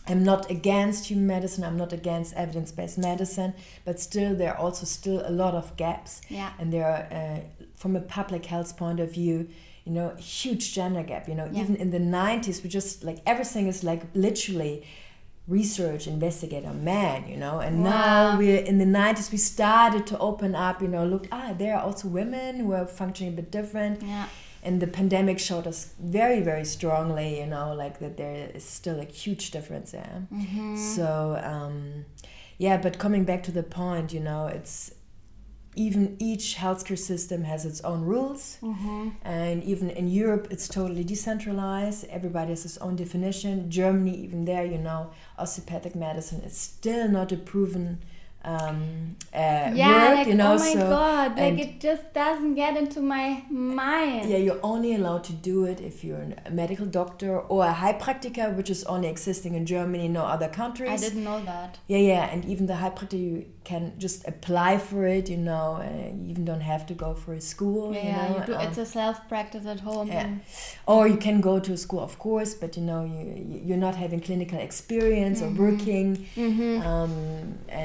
I'm 0.07 0.23
not 0.23 0.49
against 0.51 1.05
human 1.07 1.27
medicine. 1.27 1.63
I'm 1.63 1.77
not 1.77 1.93
against 1.93 2.33
evidence-based 2.35 2.97
medicine, 2.97 3.53
but 3.85 3.99
still, 3.99 4.35
there 4.35 4.53
are 4.53 4.57
also 4.57 4.85
still 4.85 5.23
a 5.25 5.31
lot 5.31 5.53
of 5.53 5.75
gaps. 5.77 6.21
Yeah. 6.29 6.51
And 6.59 6.73
there 6.73 6.85
are, 6.85 7.17
uh, 7.17 7.39
from 7.75 7.95
a 7.95 8.01
public 8.01 8.45
health 8.45 8.75
point 8.75 8.99
of 8.99 9.13
view, 9.13 9.47
you 9.85 9.91
know, 9.91 10.15
huge 10.15 10.73
gender 10.73 11.03
gap. 11.03 11.27
You 11.27 11.35
know, 11.35 11.49
yeah. 11.51 11.61
even 11.61 11.75
in 11.77 11.91
the 11.91 11.99
'90s, 11.99 12.63
we 12.63 12.69
just 12.69 13.03
like 13.03 13.19
everything 13.25 13.67
is 13.67 13.83
like 13.83 14.03
literally 14.13 14.83
research 15.45 16.07
investigate 16.07 16.63
investigator 16.63 16.73
man 16.73 17.27
you 17.27 17.35
know 17.35 17.59
and 17.59 17.83
wow. 17.83 17.89
now 17.89 18.37
we're 18.37 18.59
in 18.59 18.77
the 18.77 18.85
90s 18.85 19.29
we 19.29 19.37
started 19.37 20.07
to 20.07 20.17
open 20.19 20.55
up 20.55 20.81
you 20.81 20.87
know 20.87 21.05
look 21.05 21.27
ah 21.33 21.53
there 21.57 21.75
are 21.75 21.83
also 21.83 22.07
women 22.07 22.61
who 22.61 22.71
are 22.71 22.85
functioning 22.85 23.33
a 23.33 23.35
bit 23.35 23.51
different 23.51 24.01
yeah 24.03 24.27
and 24.63 24.81
the 24.81 24.87
pandemic 24.87 25.37
showed 25.39 25.67
us 25.67 25.93
very 25.99 26.39
very 26.39 26.65
strongly 26.65 27.39
you 27.39 27.45
know 27.45 27.73
like 27.73 27.99
that 27.99 28.17
there 28.17 28.49
is 28.55 28.63
still 28.63 28.99
a 28.99 29.05
huge 29.05 29.51
difference 29.51 29.91
there 29.91 30.25
mm-hmm. 30.33 30.75
so 30.75 31.39
um, 31.43 32.05
yeah 32.57 32.77
but 32.77 32.97
coming 32.97 33.23
back 33.25 33.43
to 33.43 33.51
the 33.51 33.63
point 33.63 34.13
you 34.13 34.19
know 34.19 34.47
it's 34.47 34.95
even 35.75 36.15
each 36.19 36.55
healthcare 36.57 36.97
system 36.97 37.43
has 37.43 37.65
its 37.65 37.81
own 37.81 38.01
rules 38.03 38.57
mm-hmm. 38.61 39.09
and 39.23 39.63
even 39.63 39.89
in 39.89 40.07
europe 40.07 40.47
it's 40.51 40.67
totally 40.67 41.03
decentralized 41.03 42.05
everybody 42.09 42.51
has 42.51 42.63
his 42.63 42.77
own 42.77 42.95
definition 42.95 43.69
germany 43.69 44.15
even 44.15 44.45
there 44.45 44.65
you 44.65 44.77
know 44.77 45.11
osteopathic 45.37 45.95
medicine 45.95 46.41
is 46.41 46.55
still 46.55 47.07
not 47.09 47.31
a 47.31 47.37
proven 47.37 47.99
um, 48.45 49.15
uh, 49.33 49.71
yeah, 49.73 50.09
work, 50.09 50.17
like, 50.17 50.27
you 50.27 50.35
know. 50.35 50.53
Oh 50.53 50.59
my 50.59 50.73
so, 50.73 50.89
god, 50.89 51.37
like 51.37 51.59
it 51.59 51.79
just 51.79 52.13
doesn't 52.13 52.55
get 52.55 52.75
into 52.75 53.01
my 53.01 53.43
mind. 53.49 54.29
Yeah, 54.29 54.37
you're 54.37 54.59
only 54.61 54.95
allowed 54.95 55.23
to 55.25 55.33
do 55.33 55.63
it 55.65 55.79
if 55.79 56.03
you're 56.03 56.27
a 56.45 56.51
medical 56.51 56.85
doctor 56.85 57.39
or 57.39 57.65
a 57.65 57.73
Heilpraktiker, 57.73 58.55
which 58.55 58.69
is 58.69 58.83
only 58.83 59.07
existing 59.07 59.55
in 59.55 59.65
Germany, 59.65 60.07
no 60.09 60.23
other 60.23 60.49
countries. 60.49 60.91
I 60.91 60.97
didn't 60.97 61.23
know 61.23 61.41
that. 61.45 61.79
Yeah, 61.87 61.99
yeah, 61.99 62.25
and 62.25 62.43
even 62.45 62.67
the 62.67 62.73
Heilpraktiker, 62.73 63.19
you 63.19 63.45
can 63.63 63.93
just 63.97 64.27
apply 64.27 64.77
for 64.77 65.05
it. 65.07 65.29
You 65.29 65.37
know, 65.37 65.75
uh, 65.81 66.13
you 66.23 66.31
even 66.31 66.45
don't 66.45 66.61
have 66.61 66.85
to 66.87 66.93
go 66.93 67.13
for 67.13 67.33
a 67.33 67.41
school. 67.41 67.93
Yeah, 67.93 68.01
you 68.03 68.11
know, 68.11 68.39
you 68.39 68.45
do, 68.45 68.55
um, 68.55 68.67
it's 68.67 68.77
a 68.77 68.85
self 68.85 69.27
practice 69.29 69.65
at 69.65 69.79
home. 69.79 70.07
yeah. 70.07 70.29
or 70.85 71.07
you 71.07 71.17
can 71.17 71.41
go 71.41 71.59
to 71.59 71.71
a 71.73 71.77
school, 71.77 72.01
of 72.01 72.17
course, 72.19 72.53
but 72.61 72.75
you 72.77 72.83
know, 72.83 73.01
you 73.05 73.21
you- 73.49 73.61
you're 73.67 73.83
not 73.87 73.95
having 73.95 74.19
clinical 74.19 74.59
experience 74.59 75.41
Mhm. 75.41 75.45
or 75.47 75.49
working, 75.65 76.09
Mm 76.35 76.51
-hmm. 76.57 76.75
um, 76.91 77.13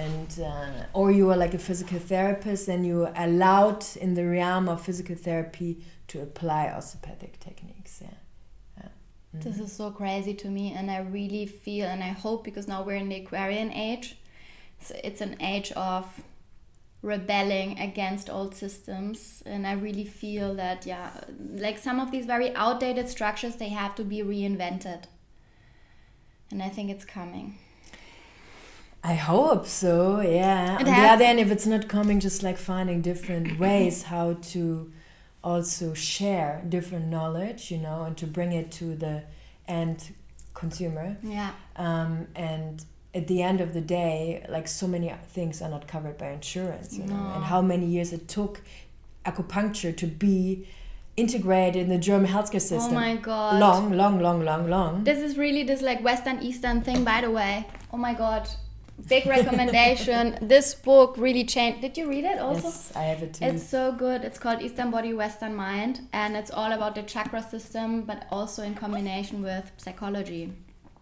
and 0.03 0.31
uh, 0.38 0.99
or 0.99 1.11
you 1.12 1.31
are 1.31 1.38
like 1.45 1.55
a 1.57 1.59
physical 1.69 1.99
therapist, 2.12 2.69
and 2.69 2.85
you're 2.87 3.12
allowed 3.14 3.83
in 4.01 4.14
the 4.14 4.25
realm 4.38 4.69
of 4.69 4.81
physical 4.85 5.17
therapy 5.17 5.77
to 6.07 6.23
apply 6.23 6.62
osteopathic 6.77 7.38
techniques. 7.38 8.01
Yeah. 8.01 8.11
yeah. 8.79 8.91
Mhm. 9.35 9.43
This 9.43 9.59
is 9.61 9.77
so 9.77 9.91
crazy 9.91 10.35
to 10.35 10.49
me, 10.49 10.75
and 10.79 10.91
I 10.91 10.99
really 11.19 11.47
feel 11.47 11.87
and 11.87 12.03
I 12.03 12.12
hope 12.23 12.43
because 12.45 12.67
now 12.73 12.85
we're 12.87 13.01
in 13.05 13.09
the 13.09 13.21
Aquarian 13.25 13.71
age, 13.73 14.17
so 14.81 14.97
it's 15.03 15.21
an 15.21 15.41
age 15.41 15.73
of 15.73 16.23
rebelling 17.03 17.79
against 17.79 18.29
old 18.29 18.55
systems, 18.55 19.43
and 19.47 19.67
I 19.67 19.73
really 19.73 20.05
feel 20.05 20.55
that 20.55 20.87
yeah, 20.87 21.11
like 21.55 21.79
some 21.79 22.01
of 22.01 22.11
these 22.11 22.27
very 22.27 22.55
outdated 22.55 23.09
structures 23.09 23.57
they 23.57 23.69
have 23.69 23.95
to 23.97 24.05
be 24.05 24.23
reinvented, 24.23 25.05
and 26.51 26.62
I 26.62 26.69
think 26.69 26.91
it's 26.91 27.05
coming. 27.05 27.59
I 29.05 29.14
hope 29.14 29.67
so. 29.67 30.21
Yeah. 30.21 30.75
It 30.81 30.88
On 30.88 30.95
the 31.03 31.09
other 31.09 31.25
hand, 31.25 31.38
if 31.38 31.51
it's 31.51 31.67
not 31.67 31.88
coming, 31.88 32.19
just 32.19 32.43
like 32.43 32.59
finding 32.59 33.01
different 33.01 33.59
ways 33.64 34.03
how 34.03 34.35
to 34.51 34.93
also 35.45 35.95
share 35.95 36.64
different 36.69 37.07
knowledge, 37.07 37.71
you 37.71 37.79
know, 37.79 38.03
and 38.03 38.17
to 38.17 38.27
bring 38.27 38.53
it 38.53 38.73
to 38.73 38.97
the 38.97 39.23
end 39.69 40.12
consumer. 40.55 41.17
Yeah, 41.23 41.53
um, 41.77 42.27
and 42.35 42.85
at 43.14 43.27
the 43.27 43.42
end 43.42 43.61
of 43.61 43.73
the 43.75 43.81
day 43.81 44.44
like 44.49 44.68
so 44.68 44.87
many 44.87 45.12
things 45.29 45.62
are 45.62 45.71
not 45.71 45.88
covered 45.88 46.16
by 46.18 46.29
insurance 46.31 46.97
you 46.97 47.05
know 47.05 47.33
and 47.35 47.44
how 47.44 47.61
many 47.62 47.87
years 47.87 48.12
it 48.12 48.29
took 48.29 48.61
acupuncture 49.25 49.97
to 49.97 50.07
be 50.07 50.66
integrated 51.16 51.83
in 51.83 51.88
the 51.88 51.99
german 51.99 52.31
healthcare 52.31 52.57
oh 52.57 52.73
system 52.75 52.92
Oh 52.97 53.01
my 53.01 53.16
god. 53.16 53.61
long 53.61 53.92
long 53.92 54.21
long 54.21 54.44
long 54.44 54.68
long 54.71 55.05
This 55.05 55.18
is 55.21 55.37
really 55.38 55.62
this 55.64 55.83
like 55.83 56.03
Western 56.05 56.38
Eastern 56.42 56.83
thing, 56.83 57.03
by 57.05 57.21
the 57.23 57.31
way. 57.31 57.66
Oh 57.92 57.97
my 57.97 58.14
god. 58.14 58.49
Big 59.09 59.27
recommendation. 59.27 60.38
this 60.42 60.75
book 60.75 61.16
really 61.16 61.44
changed. 61.44 61.81
Did 61.81 61.97
you 61.99 62.09
read 62.09 62.25
it 62.25 62.38
also? 62.38 62.68
yes 62.68 62.92
i 62.97 63.03
have 63.11 63.23
it 63.27 63.35
too 63.35 63.44
It's 63.44 63.66
so 63.77 63.92
good. 64.05 64.23
It's 64.29 64.38
called 64.38 64.61
Eastern 64.66 64.90
Body, 64.90 65.12
Western 65.12 65.55
Mind, 65.57 66.01
and 66.12 66.37
it's 66.37 66.51
all 66.51 66.73
about 66.79 66.94
the 66.94 67.03
chakra 67.03 67.42
system, 67.42 68.03
but 68.03 68.27
also 68.31 68.62
in 68.62 68.75
combination 68.75 69.42
with 69.42 69.64
psychology. 69.77 70.42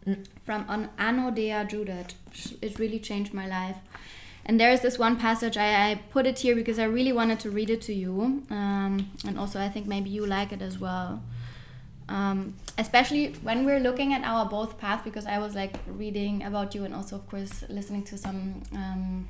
Mm. 0.06 0.26
From 0.44 0.64
An- 0.68 0.90
Anodea 0.98 1.68
Judith. 1.68 2.14
It 2.62 2.78
really 2.78 2.98
changed 2.98 3.34
my 3.34 3.46
life. 3.46 3.76
And 4.48 4.60
there 4.60 4.70
is 4.70 4.80
this 4.80 4.96
one 4.96 5.16
passage, 5.16 5.56
I, 5.56 5.90
I 5.90 5.94
put 6.10 6.24
it 6.24 6.38
here 6.38 6.54
because 6.54 6.78
I 6.78 6.84
really 6.84 7.12
wanted 7.12 7.40
to 7.40 7.50
read 7.50 7.68
it 7.68 7.82
to 7.82 7.92
you. 7.92 8.44
Um, 8.48 9.10
and 9.26 9.36
also, 9.38 9.60
I 9.60 9.68
think 9.68 9.86
maybe 9.86 10.08
you 10.08 10.24
like 10.24 10.52
it 10.52 10.62
as 10.62 10.78
well. 10.78 11.20
Um, 12.08 12.54
especially 12.78 13.32
when 13.42 13.66
we're 13.66 13.80
looking 13.80 14.12
at 14.14 14.22
our 14.22 14.46
both 14.48 14.78
paths, 14.78 15.02
because 15.02 15.26
I 15.26 15.38
was 15.38 15.56
like 15.56 15.74
reading 15.88 16.44
about 16.44 16.76
you 16.76 16.84
and 16.84 16.94
also, 16.94 17.16
of 17.16 17.28
course, 17.28 17.64
listening 17.68 18.04
to 18.04 18.16
some 18.16 18.62
um, 18.72 19.28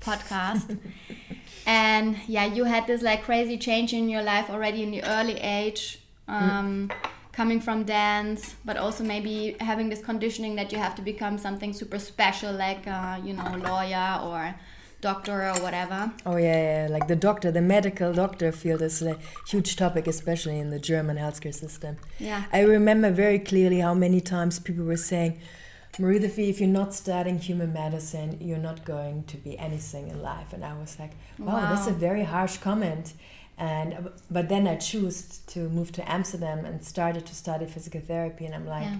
podcast. 0.00 0.78
and 1.66 2.18
yeah, 2.26 2.44
you 2.44 2.64
had 2.64 2.86
this 2.86 3.00
like 3.00 3.22
crazy 3.22 3.56
change 3.56 3.94
in 3.94 4.10
your 4.10 4.22
life 4.22 4.50
already 4.50 4.82
in 4.82 4.90
the 4.90 5.02
early 5.04 5.38
age, 5.40 6.00
um, 6.28 6.90
coming 7.38 7.60
from 7.60 7.84
dance, 7.84 8.56
but 8.64 8.76
also 8.76 9.04
maybe 9.04 9.54
having 9.60 9.88
this 9.88 10.02
conditioning 10.10 10.56
that 10.56 10.72
you 10.72 10.78
have 10.86 10.94
to 10.96 11.02
become 11.12 11.38
something 11.38 11.72
super 11.72 12.00
special, 12.12 12.52
like 12.52 12.84
uh, 12.88 13.16
you 13.26 13.32
know, 13.32 13.50
lawyer 13.68 14.10
or 14.26 14.40
doctor 15.00 15.36
or 15.50 15.56
whatever. 15.62 16.00
Oh 16.26 16.36
yeah, 16.36 16.60
yeah, 16.68 16.88
like 16.90 17.06
the 17.06 17.20
doctor, 17.28 17.52
the 17.52 17.62
medical 17.76 18.12
doctor 18.12 18.50
field 18.50 18.82
is 18.82 19.00
a 19.02 19.16
huge 19.46 19.76
topic, 19.76 20.08
especially 20.08 20.58
in 20.58 20.70
the 20.70 20.80
German 20.80 21.16
healthcare 21.16 21.54
system. 21.54 21.92
Yeah. 22.18 22.42
I 22.52 22.62
remember 22.62 23.12
very 23.12 23.38
clearly 23.38 23.78
how 23.78 23.94
many 23.94 24.20
times 24.20 24.58
people 24.58 24.84
were 24.84 25.04
saying, 25.12 25.40
Marie 26.00 26.20
Sophie, 26.20 26.50
if 26.50 26.60
you're 26.60 26.68
not 26.82 26.92
studying 26.92 27.38
human 27.38 27.72
medicine, 27.72 28.38
you're 28.40 28.66
not 28.70 28.84
going 28.84 29.22
to 29.32 29.36
be 29.36 29.56
anything 29.58 30.08
in 30.08 30.22
life. 30.22 30.52
And 30.52 30.64
I 30.64 30.74
was 30.82 30.98
like, 30.98 31.12
wow, 31.38 31.72
that's 31.72 31.86
a 31.86 31.92
very 32.08 32.24
harsh 32.24 32.56
comment. 32.58 33.14
And 33.58 34.10
but 34.30 34.48
then 34.48 34.68
I 34.68 34.76
chose 34.76 35.38
to 35.48 35.68
move 35.68 35.90
to 35.92 36.02
Amsterdam 36.10 36.64
and 36.64 36.82
started 36.84 37.26
to 37.26 37.34
study 37.34 37.66
physical 37.66 38.00
therapy. 38.00 38.46
And 38.46 38.54
I'm 38.54 38.66
like, 38.66 38.84
yeah. 38.84 38.98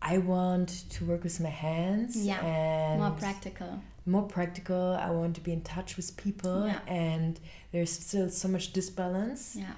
I 0.00 0.18
want 0.18 0.84
to 0.90 1.04
work 1.04 1.22
with 1.24 1.38
my 1.40 1.50
hands. 1.50 2.16
Yeah, 2.16 2.40
and 2.44 3.00
More 3.00 3.10
practical. 3.12 3.80
more 4.06 4.22
practical. 4.22 4.96
I 4.98 5.10
want 5.10 5.34
to 5.36 5.40
be 5.42 5.52
in 5.52 5.62
touch 5.62 5.96
with 5.96 6.16
people, 6.16 6.66
Yeah. 6.66 6.80
and 6.86 7.38
there's 7.72 7.90
still 7.92 8.28
so 8.30 8.48
much 8.48 8.72
disbalance, 8.72 9.56
Yeah. 9.56 9.72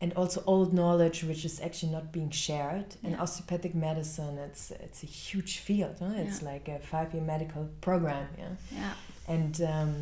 and 0.00 0.12
also 0.14 0.42
old 0.46 0.72
knowledge 0.72 1.24
which 1.24 1.44
is 1.44 1.60
actually 1.60 1.92
not 1.92 2.12
being 2.12 2.30
shared. 2.30 2.96
And 3.04 3.12
Yeah. 3.12 3.22
osteopathic 3.22 3.74
medicine, 3.74 4.38
it's 4.38 4.70
it's 4.72 5.02
a 5.04 5.06
huge 5.06 5.58
field. 5.58 5.96
Huh? 6.00 6.12
It's 6.24 6.40
Yeah. 6.42 6.50
like 6.52 6.68
a 6.68 6.78
five-year 6.80 7.22
medical 7.22 7.68
program. 7.80 8.26
Yeah, 8.38 8.54
Yeah. 8.72 8.94
and. 9.28 9.60
Um, 9.62 9.94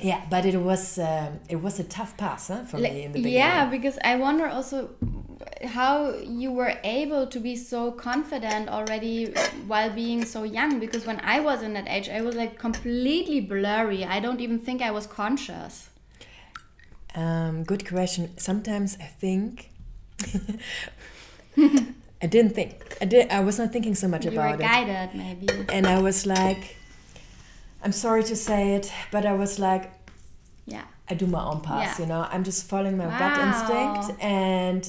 yeah, 0.00 0.22
but 0.30 0.44
it 0.46 0.56
was 0.56 0.98
um, 0.98 1.40
it 1.48 1.56
was 1.56 1.78
a 1.78 1.84
tough 1.84 2.16
pass 2.16 2.48
huh, 2.48 2.64
for 2.64 2.78
Like, 2.78 2.92
me 2.92 3.02
in 3.04 3.12
the 3.12 3.18
beginning. 3.18 3.38
yeah, 3.38 3.66
because 3.70 3.98
I 4.04 4.16
wonder 4.16 4.46
also 4.46 4.90
how 5.64 6.14
you 6.16 6.50
were 6.50 6.74
able 6.82 7.26
to 7.26 7.38
be 7.38 7.54
so 7.56 7.92
confident 7.92 8.68
already 8.68 9.32
while 9.66 9.90
being 9.90 10.24
so 10.24 10.42
young. 10.42 10.80
Because 10.80 11.06
when 11.06 11.20
I 11.20 11.40
was 11.40 11.62
in 11.62 11.72
that 11.74 11.86
age, 11.88 12.08
I 12.08 12.20
was 12.22 12.34
like 12.34 12.58
completely 12.58 13.40
blurry. 13.40 14.04
I 14.04 14.18
don't 14.20 14.40
even 14.40 14.58
think 14.58 14.82
I 14.82 14.90
was 14.90 15.06
conscious. 15.06 15.88
Um, 17.14 17.62
good 17.64 17.86
question. 17.86 18.30
Sometimes 18.38 18.96
I 19.00 19.04
think 19.04 19.68
I 22.22 22.26
didn't 22.26 22.54
think. 22.54 22.96
I 23.00 23.04
did. 23.04 23.30
I 23.30 23.40
was 23.40 23.58
not 23.58 23.72
thinking 23.72 23.94
so 23.94 24.08
much 24.08 24.24
you 24.24 24.30
about 24.32 24.50
were 24.58 24.64
it. 24.64 24.68
guided, 24.68 25.14
maybe. 25.14 25.48
and 25.70 25.86
I 25.86 26.00
was 26.00 26.24
like, 26.26 26.76
I'm 27.82 27.92
sorry 27.92 28.22
to 28.24 28.36
say 28.36 28.74
it, 28.76 28.92
but 29.10 29.26
I 29.26 29.32
was 29.32 29.58
like, 29.58 29.92
Yeah. 30.66 30.84
I 31.10 31.14
do 31.14 31.26
my 31.26 31.42
own 31.44 31.60
path, 31.60 31.98
Yeah. 31.98 32.04
you 32.04 32.06
know. 32.08 32.26
I'm 32.30 32.44
just 32.44 32.68
following 32.68 32.96
my 32.96 33.06
gut 33.18 33.36
instinct, 33.38 34.22
and 34.22 34.88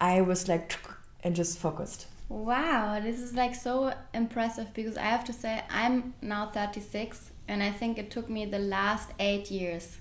I 0.00 0.20
was 0.20 0.48
like, 0.48 0.76
and 1.24 1.34
just 1.36 1.58
focused. 1.58 2.06
Wow, 2.28 3.00
this 3.00 3.20
is 3.20 3.34
like 3.34 3.54
so 3.54 3.94
impressive 4.12 4.74
because 4.74 4.96
I 4.96 5.02
have 5.04 5.24
to 5.26 5.32
say 5.32 5.62
I'm 5.70 6.14
now 6.20 6.50
36 6.50 7.30
and 7.46 7.62
I 7.62 7.70
think 7.70 7.98
it 7.98 8.10
took 8.10 8.28
me 8.28 8.44
the 8.46 8.58
last 8.58 9.10
8 9.20 9.50
years 9.50 9.98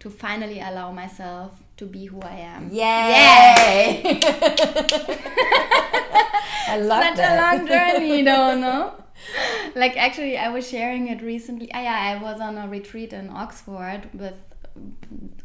to 0.00 0.10
finally 0.10 0.60
allow 0.60 0.92
myself 0.92 1.62
to 1.76 1.86
be 1.86 2.06
who 2.06 2.20
I 2.22 2.36
am. 2.36 2.70
Yay! 2.70 4.20
I 6.68 6.78
love 6.78 7.02
Such 7.04 7.16
that. 7.16 7.32
a 7.32 7.56
long 7.58 7.66
journey, 7.66 8.22
though, 8.22 8.58
no? 8.58 8.92
Like 9.74 9.96
actually, 9.96 10.36
I 10.38 10.48
was 10.48 10.68
sharing 10.68 11.08
it 11.08 11.20
recently. 11.22 11.70
Ah, 11.74 11.80
yeah, 11.82 11.98
I 12.18 12.22
was 12.22 12.40
on 12.40 12.56
a 12.58 12.68
retreat 12.68 13.12
in 13.12 13.28
Oxford 13.30 14.08
with 14.14 14.34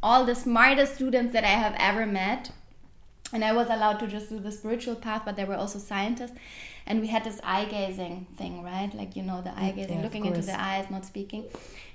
all 0.03 0.25
the 0.25 0.35
smartest 0.35 0.95
students 0.95 1.33
that 1.33 1.43
I 1.43 1.55
have 1.65 1.75
ever 1.77 2.05
met, 2.05 2.51
and 3.33 3.43
I 3.43 3.53
was 3.53 3.67
allowed 3.69 3.97
to 3.99 4.07
just 4.07 4.29
do 4.29 4.39
the 4.39 4.51
spiritual 4.51 4.95
path, 4.95 5.23
but 5.25 5.35
there 5.35 5.45
were 5.45 5.55
also 5.55 5.79
scientists, 5.79 6.33
and 6.85 7.01
we 7.01 7.07
had 7.07 7.23
this 7.23 7.39
eye 7.43 7.65
gazing 7.65 8.27
thing, 8.37 8.61
right? 8.63 8.93
Like 8.93 9.15
you 9.15 9.23
know, 9.23 9.41
the 9.41 9.57
eye 9.57 9.71
gazing, 9.75 9.95
Mm, 9.97 9.99
of 9.99 10.03
looking 10.05 10.25
into 10.25 10.41
the 10.41 10.59
eyes, 10.61 10.89
not 10.91 11.05
speaking. 11.05 11.45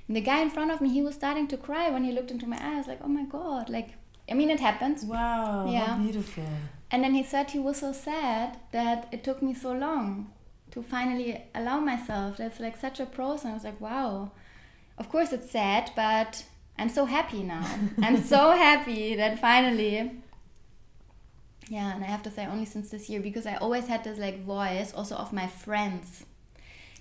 And 0.09 0.16
the 0.16 0.20
guy 0.22 0.40
in 0.40 0.51
front 0.51 0.70
of 0.70 0.81
me, 0.81 0.88
he 0.92 1.03
was 1.03 1.14
starting 1.14 1.46
to 1.49 1.57
cry 1.57 1.88
when 1.90 2.05
he 2.05 2.12
looked 2.12 2.31
into 2.31 2.46
my 2.46 2.59
eyes. 2.61 2.87
Like, 2.87 3.01
oh 3.03 3.09
my 3.09 3.25
god! 3.25 3.68
Like, 3.70 3.90
I 4.29 4.35
mean, 4.35 4.51
it 4.51 4.61
happens. 4.61 5.05
Wow, 5.05 5.67
Yeah. 5.71 5.87
how 5.87 6.03
beautiful. 6.03 6.45
And 6.91 7.03
then 7.03 7.15
he 7.15 7.23
said 7.23 7.51
he 7.51 7.59
was 7.59 7.79
so 7.79 7.93
sad 7.93 8.59
that 8.73 9.09
it 9.12 9.25
took 9.25 9.43
me 9.43 9.55
so 9.55 9.73
long 9.73 10.33
to 10.71 10.83
finally 10.83 11.43
allow 11.55 11.81
myself. 11.81 12.37
That's 12.37 12.61
like 12.61 12.77
such 12.77 13.01
a 13.01 13.07
process. 13.07 13.51
I 13.51 13.55
was 13.55 13.65
like, 13.65 13.81
wow. 13.81 14.33
Of 14.99 15.09
course 15.09 15.33
it's 15.33 15.51
sad, 15.51 15.91
but 15.95 16.45
I'm 16.79 16.89
so 16.89 17.05
happy 17.05 17.43
now. 17.43 17.65
I'm 18.03 18.23
so 18.23 18.53
happy 18.53 19.15
that 19.17 19.39
finally. 19.41 20.23
Yeah, 21.69 21.95
and 21.95 22.05
I 22.05 22.07
have 22.07 22.23
to 22.25 22.31
say 22.31 22.47
only 22.47 22.65
since 22.65 22.91
this 22.91 23.09
year 23.09 23.21
because 23.21 23.47
I 23.47 23.57
always 23.57 23.89
had 23.89 24.05
this 24.05 24.19
like 24.19 24.45
voice 24.45 24.93
also 24.93 25.17
of 25.17 25.33
my 25.33 25.49
friends. 25.49 26.25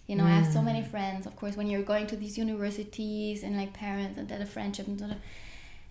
You 0.07 0.15
know, 0.15 0.23
I 0.23 0.29
have 0.29 0.51
so 0.51 0.61
many 0.61 0.81
mm. 0.81 0.89
friends. 0.89 1.25
Of 1.25 1.35
course, 1.35 1.55
when 1.55 1.67
you're 1.67 1.81
going 1.81 2.05
to 2.07 2.15
these 2.15 2.37
universities 2.37 3.41
and 3.43 3.57
like 3.57 3.73
parents 3.73 4.17
and 4.19 4.27
that 4.29 4.39
a 4.41 4.45
friendship 4.45 4.87
and 4.87 4.99
sort 4.99 5.11
of 5.11 5.17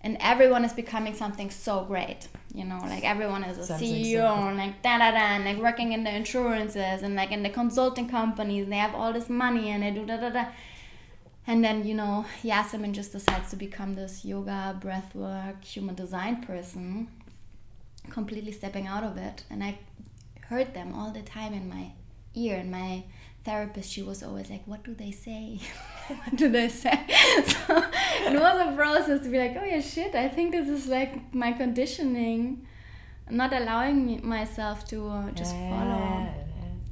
and 0.05 0.15
everyone 0.21 0.63
is 0.63 0.73
becoming 0.81 1.15
something 1.23 1.49
so 1.49 1.75
great 1.91 2.21
you 2.59 2.63
know 2.63 2.79
like 2.93 3.03
everyone 3.13 3.43
is 3.43 3.57
a 3.57 3.65
Something 3.65 3.93
ceo 4.03 4.27
so- 4.27 4.47
and 4.47 4.57
like 4.63 4.75
da 4.85 4.93
da 5.01 5.09
da 5.17 5.23
and 5.35 5.43
like 5.49 5.59
working 5.67 5.89
in 5.95 6.01
the 6.07 6.13
insurances 6.21 7.03
and 7.05 7.13
like 7.21 7.31
in 7.37 7.41
the 7.47 7.49
consulting 7.61 8.07
companies. 8.19 8.63
And 8.63 8.71
they 8.73 8.81
have 8.87 8.95
all 8.99 9.11
this 9.17 9.29
money 9.29 9.65
and 9.71 9.83
they 9.83 9.91
do 9.91 10.05
da 10.11 10.17
da 10.23 10.29
da. 10.37 10.45
And 11.47 11.63
then 11.65 11.77
you 11.89 11.95
know 12.01 12.25
Yasemin 12.51 12.93
just 12.99 13.11
decides 13.17 13.49
to 13.51 13.57
become 13.67 13.91
this 13.95 14.23
yoga 14.23 14.59
breathwork 14.85 15.59
human 15.73 15.95
design 16.03 16.35
person 16.49 16.85
completely 18.17 18.53
stepping 18.59 18.87
out 18.87 19.03
of 19.03 19.17
it. 19.17 19.43
And 19.49 19.63
i 19.63 19.71
heard 20.49 20.73
them 20.75 20.93
all 20.93 21.11
the 21.11 21.23
time 21.23 21.53
in 21.53 21.67
my 21.75 21.85
ear 22.35 22.57
in 22.57 22.69
my 22.79 23.03
therapist 23.45 23.91
she 23.91 24.01
was 24.01 24.23
always 24.23 24.49
like 24.49 24.63
what 24.65 24.83
do 24.83 24.93
they 24.93 25.11
say? 25.11 25.59
What 26.07 26.35
do 26.35 26.49
they 26.49 26.69
say? 26.69 26.91
So 27.45 27.83
it 28.27 28.39
was 28.39 28.67
a 28.67 28.75
process 28.75 29.21
to 29.23 29.29
be 29.29 29.37
like 29.37 29.55
oh 29.59 29.63
yeah 29.63 29.81
shit 29.81 30.15
i 30.15 30.27
think 30.27 30.51
this 30.51 30.67
is 30.67 30.87
like 30.87 31.33
my 31.33 31.51
conditioning 31.51 32.67
not 33.29 33.53
allowing 33.53 34.05
me, 34.05 34.17
myself 34.19 34.85
to 34.87 35.07
uh, 35.07 35.31
just 35.31 35.55
yeah, 35.55 35.69
follow. 35.69 35.99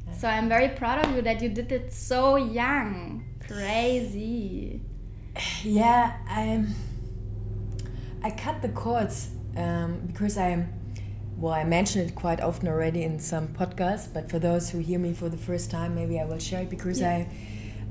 yeah, 0.07 0.13
so 0.19 0.27
i'm 0.27 0.47
very 0.49 0.69
proud 0.69 1.05
of 1.05 1.15
you 1.15 1.21
that 1.21 1.41
you 1.41 1.49
did 1.49 1.71
it 1.71 1.93
so 1.93 2.35
young. 2.37 3.23
Crazy. 3.47 4.81
Yeah 5.63 6.17
i 6.27 6.63
i 8.23 8.29
cut 8.31 8.61
the 8.61 8.69
cords 8.69 9.29
um, 9.57 10.01
because 10.07 10.37
i'm 10.37 10.82
well, 11.37 11.53
I 11.53 11.63
mentioned 11.63 12.09
it 12.09 12.15
quite 12.15 12.41
often 12.41 12.67
already 12.67 13.03
in 13.03 13.19
some 13.19 13.47
podcasts, 13.49 14.07
but 14.13 14.29
for 14.29 14.39
those 14.39 14.69
who 14.69 14.79
hear 14.79 14.99
me 14.99 15.13
for 15.13 15.29
the 15.29 15.37
first 15.37 15.71
time, 15.71 15.95
maybe 15.95 16.19
I 16.19 16.25
will 16.25 16.39
share 16.39 16.61
it 16.61 16.69
because 16.69 16.99
yeah. 16.99 17.25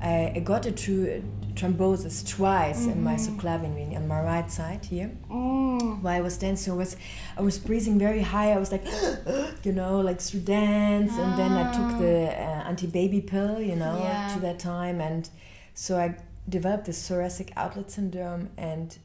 I, 0.01 0.33
I 0.35 0.39
got 0.39 0.65
a 0.65 0.71
true 0.71 1.23
thrombosis 1.55 2.23
twice 2.23 2.79
mm 2.79 2.85
-hmm. 2.85 2.91
in 2.91 3.03
my 3.03 3.09
mm-hmm. 3.09 3.25
subclavian 3.25 3.73
vein 3.75 3.97
on 3.97 4.07
my 4.07 4.21
right 4.21 4.51
side 4.51 4.79
here. 4.89 5.09
Mm. 5.29 6.01
While 6.01 6.19
I 6.19 6.21
was 6.21 6.37
dancing, 6.37 6.73
I 6.73 6.77
was 6.77 6.97
I 7.39 7.41
was 7.41 7.59
breathing 7.59 7.99
very 7.99 8.21
high. 8.21 8.53
I 8.55 8.57
was 8.57 8.71
like, 8.71 8.85
you 9.65 9.73
know, 9.73 10.01
like 10.09 10.19
through 10.21 10.45
dance, 10.45 11.13
ah. 11.15 11.23
and 11.23 11.37
then 11.37 11.51
I 11.51 11.65
took 11.77 11.99
the 11.99 12.17
ah. 12.29 12.45
uh, 12.45 12.69
anti-baby 12.69 13.21
pill, 13.21 13.55
you 13.69 13.75
know, 13.75 13.95
yeah. 14.03 14.33
to 14.33 14.39
that 14.39 14.59
time, 14.59 15.03
and 15.03 15.29
so 15.73 15.97
I 15.97 16.15
developed 16.47 16.85
this 16.85 17.07
thoracic 17.07 17.51
outlet 17.55 17.91
syndrome, 17.91 18.49
and 18.57 18.97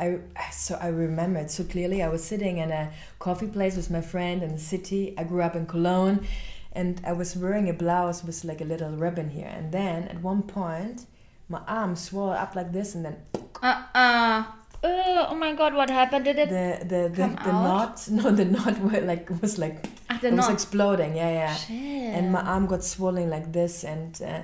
I 0.00 0.18
so 0.50 0.78
I 0.80 0.88
remember 0.88 1.40
it 1.40 1.50
so 1.50 1.64
clearly. 1.64 2.02
I 2.02 2.08
was 2.08 2.24
sitting 2.24 2.56
in 2.58 2.70
a 2.72 2.90
coffee 3.18 3.46
place 3.46 3.76
with 3.76 3.90
my 3.90 4.00
friend 4.00 4.42
in 4.42 4.52
the 4.52 4.58
city. 4.58 5.14
I 5.18 5.24
grew 5.24 5.42
up 5.42 5.54
in 5.54 5.66
Cologne, 5.66 6.26
and 6.72 7.00
I 7.06 7.12
was 7.12 7.36
wearing 7.36 7.68
a 7.68 7.74
blouse 7.74 8.24
with 8.24 8.42
like 8.44 8.62
a 8.62 8.64
little 8.64 8.90
ribbon 8.90 9.28
here. 9.28 9.52
And 9.54 9.72
then 9.72 10.08
at 10.08 10.22
one 10.22 10.42
point, 10.42 11.04
my 11.48 11.60
arm 11.68 11.96
swelled 11.96 12.36
up 12.36 12.56
like 12.56 12.72
this, 12.72 12.94
and 12.94 13.04
then 13.04 13.16
uh 13.62 13.82
uh. 13.94 14.44
oh 14.82 15.34
my 15.34 15.52
god! 15.52 15.74
What 15.74 15.90
happened? 15.90 16.24
Did 16.24 16.38
it 16.38 16.48
the 16.48 16.84
the 16.92 17.02
the, 17.08 17.26
the 17.44 17.52
knot? 17.52 18.08
No, 18.10 18.30
the 18.30 18.46
knot 18.46 18.80
was 18.80 19.02
like 19.02 19.28
was 19.42 19.58
like 19.58 19.84
ah, 20.08 20.18
it 20.22 20.32
was 20.32 20.48
exploding. 20.48 21.14
Yeah, 21.14 21.30
yeah. 21.30 21.54
Shit. 21.54 22.14
And 22.16 22.32
my 22.32 22.40
arm 22.40 22.66
got 22.66 22.82
swollen 22.82 23.28
like 23.28 23.52
this, 23.52 23.84
and 23.84 24.18
uh, 24.22 24.42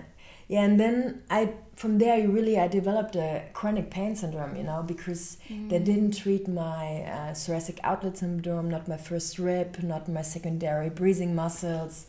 yeah, 0.49 0.63
and 0.63 0.79
then 0.79 1.23
I 1.29 1.55
from 1.75 1.99
there 1.99 2.15
I 2.15 2.23
really 2.23 2.59
I 2.59 2.69
developed 2.69 3.17
a 3.17 3.43
chronic 3.53 3.91
pain 3.91 4.15
syndrome, 4.15 4.57
you 4.57 4.63
know, 4.63 4.83
because 4.83 5.39
mm. 5.49 5.69
they 5.69 5.79
didn't 5.79 6.17
treat 6.17 6.47
my 6.49 7.03
uh, 7.03 7.35
thoracic 7.35 7.81
outlet 7.83 8.19
syndrome, 8.19 8.71
not 8.71 8.87
my 8.87 8.97
first 8.97 9.39
rib, 9.39 9.79
not 9.83 10.09
my 10.09 10.23
secondary 10.23 10.89
breathing 10.89 11.35
muscles. 11.35 12.07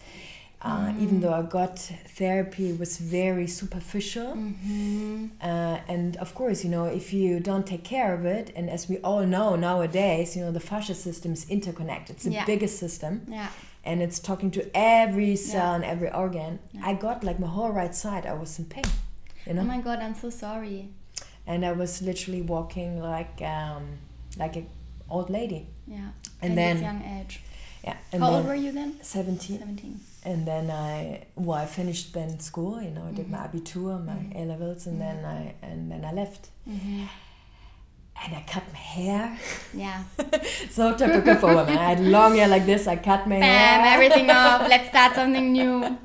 Uh, 0.60 0.88
mm. 0.88 1.02
Even 1.02 1.20
though 1.22 1.34
I 1.34 1.44
got 1.44 1.78
therapy, 1.78 2.74
was 2.74 2.98
very 2.98 3.46
superficial, 3.46 4.34
mm-hmm. 4.34 5.28
uh, 5.40 5.80
and 5.88 6.18
of 6.18 6.34
course, 6.34 6.64
you 6.64 6.72
know, 6.72 6.86
if 6.86 7.14
you 7.14 7.40
don't 7.40 7.66
take 7.68 7.84
care 7.84 8.16
of 8.16 8.26
it, 8.26 8.52
and 8.56 8.68
as 8.68 8.90
we 8.90 8.98
all 9.00 9.24
know 9.24 9.56
nowadays, 9.56 10.36
you 10.36 10.44
know, 10.44 10.52
the 10.52 10.60
fascia 10.60 10.96
system 10.96 11.34
is 11.34 11.48
interconnected. 11.48 12.16
It's 12.16 12.26
the 12.26 12.32
yeah. 12.32 12.46
biggest 12.46 12.80
system. 12.80 13.22
Yeah 13.28 13.50
and 13.88 14.02
it's 14.02 14.20
talking 14.20 14.52
to 14.52 14.70
every 14.76 15.36
cell 15.38 15.70
yeah. 15.70 15.76
and 15.76 15.84
every 15.86 16.12
organ. 16.12 16.60
Yeah. 16.74 16.82
I 16.90 16.94
got 16.94 17.24
like 17.24 17.40
my 17.40 17.48
whole 17.48 17.72
right 17.72 17.96
side. 17.96 18.26
I 18.26 18.34
was 18.34 18.60
in 18.60 18.66
pain. 18.66 18.84
You 19.46 19.54
know? 19.54 19.62
Oh 19.62 19.66
my 19.76 19.80
god, 19.80 20.00
I'm 20.00 20.14
so 20.14 20.30
sorry. 20.30 20.90
And 21.48 21.66
I 21.66 21.72
was 21.72 22.02
literally 22.02 22.42
walking 22.42 23.00
like 23.00 23.42
um, 23.42 23.84
like 24.38 24.58
an 24.58 24.68
old 25.10 25.30
lady. 25.30 25.68
Yeah. 25.88 26.10
And 26.42 26.52
At 26.52 26.56
then 26.56 26.82
young 26.84 27.02
age. 27.02 27.40
Yeah. 27.82 27.96
And 28.12 28.22
How 28.22 28.32
old 28.32 28.46
were 28.46 28.56
you 28.56 28.74
then? 28.74 29.00
Seventeen. 29.02 29.60
Seventeen. 29.60 30.00
And 30.26 30.46
then 30.46 30.70
I 30.70 31.24
well 31.36 31.58
I 31.58 31.66
finished 31.66 32.14
then 32.14 32.42
school. 32.42 32.82
You 32.82 32.92
know 32.92 33.06
I 33.08 33.14
did 33.14 33.28
mm 33.28 33.34
-hmm. 33.34 33.44
my 33.44 33.48
Abitur, 33.48 34.00
my 34.10 34.12
mm 34.12 34.30
-hmm. 34.30 34.40
A 34.40 34.46
levels, 34.52 34.88
and 34.88 34.96
mm 34.96 35.02
-hmm. 35.02 35.22
then 35.22 35.38
I 35.38 35.66
and 35.68 35.80
then 35.92 36.02
I 36.10 36.14
left. 36.22 36.44
And 38.24 38.36
I 38.36 38.42
cut 38.42 38.64
my 38.74 38.80
hair. 38.80 39.38
Yeah. 39.74 40.04
so 40.70 40.96
typical 40.96 41.36
for 41.36 41.56
women. 41.56 41.78
I 41.78 41.96
had 41.96 42.00
long 42.00 42.36
hair 42.36 42.48
like 42.48 42.66
this. 42.66 42.88
I 42.88 42.96
cut 42.96 43.28
my 43.28 43.40
Bam, 43.40 43.82
hair. 43.82 43.94
everything 43.94 44.30
off. 44.30 44.68
Let's 44.70 44.90
start 44.90 45.16
something 45.16 45.52
new. 45.54 45.98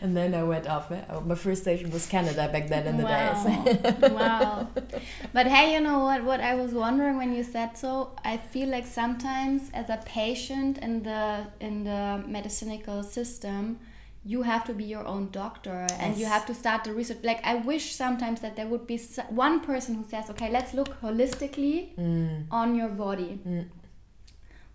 and 0.00 0.16
then 0.16 0.34
I 0.34 0.42
went 0.42 0.66
off. 0.66 0.90
Eh? 0.90 1.02
Oh, 1.10 1.20
my 1.20 1.34
first 1.34 1.62
station 1.62 1.90
was 1.90 2.06
Canada 2.06 2.48
back 2.52 2.68
then 2.68 2.86
in 2.86 2.96
the 2.96 3.04
wow. 3.04 3.44
days. 3.44 4.10
wow. 4.10 4.68
But 5.32 5.46
hey, 5.46 5.74
you 5.74 5.80
know 5.80 6.00
what? 6.04 6.24
What 6.24 6.40
I 6.40 6.54
was 6.54 6.72
wondering 6.72 7.16
when 7.16 7.34
you 7.34 7.44
said 7.44 7.76
so, 7.76 8.12
I 8.24 8.38
feel 8.38 8.68
like 8.68 8.86
sometimes 8.86 9.70
as 9.74 9.90
a 9.90 10.00
patient 10.04 10.78
in 10.78 11.02
the 11.02 11.46
in 11.60 11.84
the 11.84 12.24
medicinal 12.26 13.02
system 13.02 13.78
you 14.26 14.42
have 14.42 14.64
to 14.64 14.74
be 14.74 14.84
your 14.84 15.06
own 15.06 15.28
doctor 15.30 15.86
and 16.00 16.12
yes. 16.12 16.18
you 16.18 16.26
have 16.26 16.44
to 16.44 16.52
start 16.52 16.82
the 16.82 16.92
research 16.92 17.18
like 17.22 17.40
i 17.46 17.54
wish 17.54 17.94
sometimes 17.94 18.40
that 18.40 18.56
there 18.56 18.66
would 18.66 18.86
be 18.86 18.98
one 19.28 19.60
person 19.60 19.94
who 19.94 20.04
says 20.04 20.28
okay 20.28 20.50
let's 20.50 20.74
look 20.74 21.00
holistically 21.00 21.94
mm. 21.96 22.44
on 22.50 22.74
your 22.74 22.88
body 22.88 23.38
mm. 23.46 23.64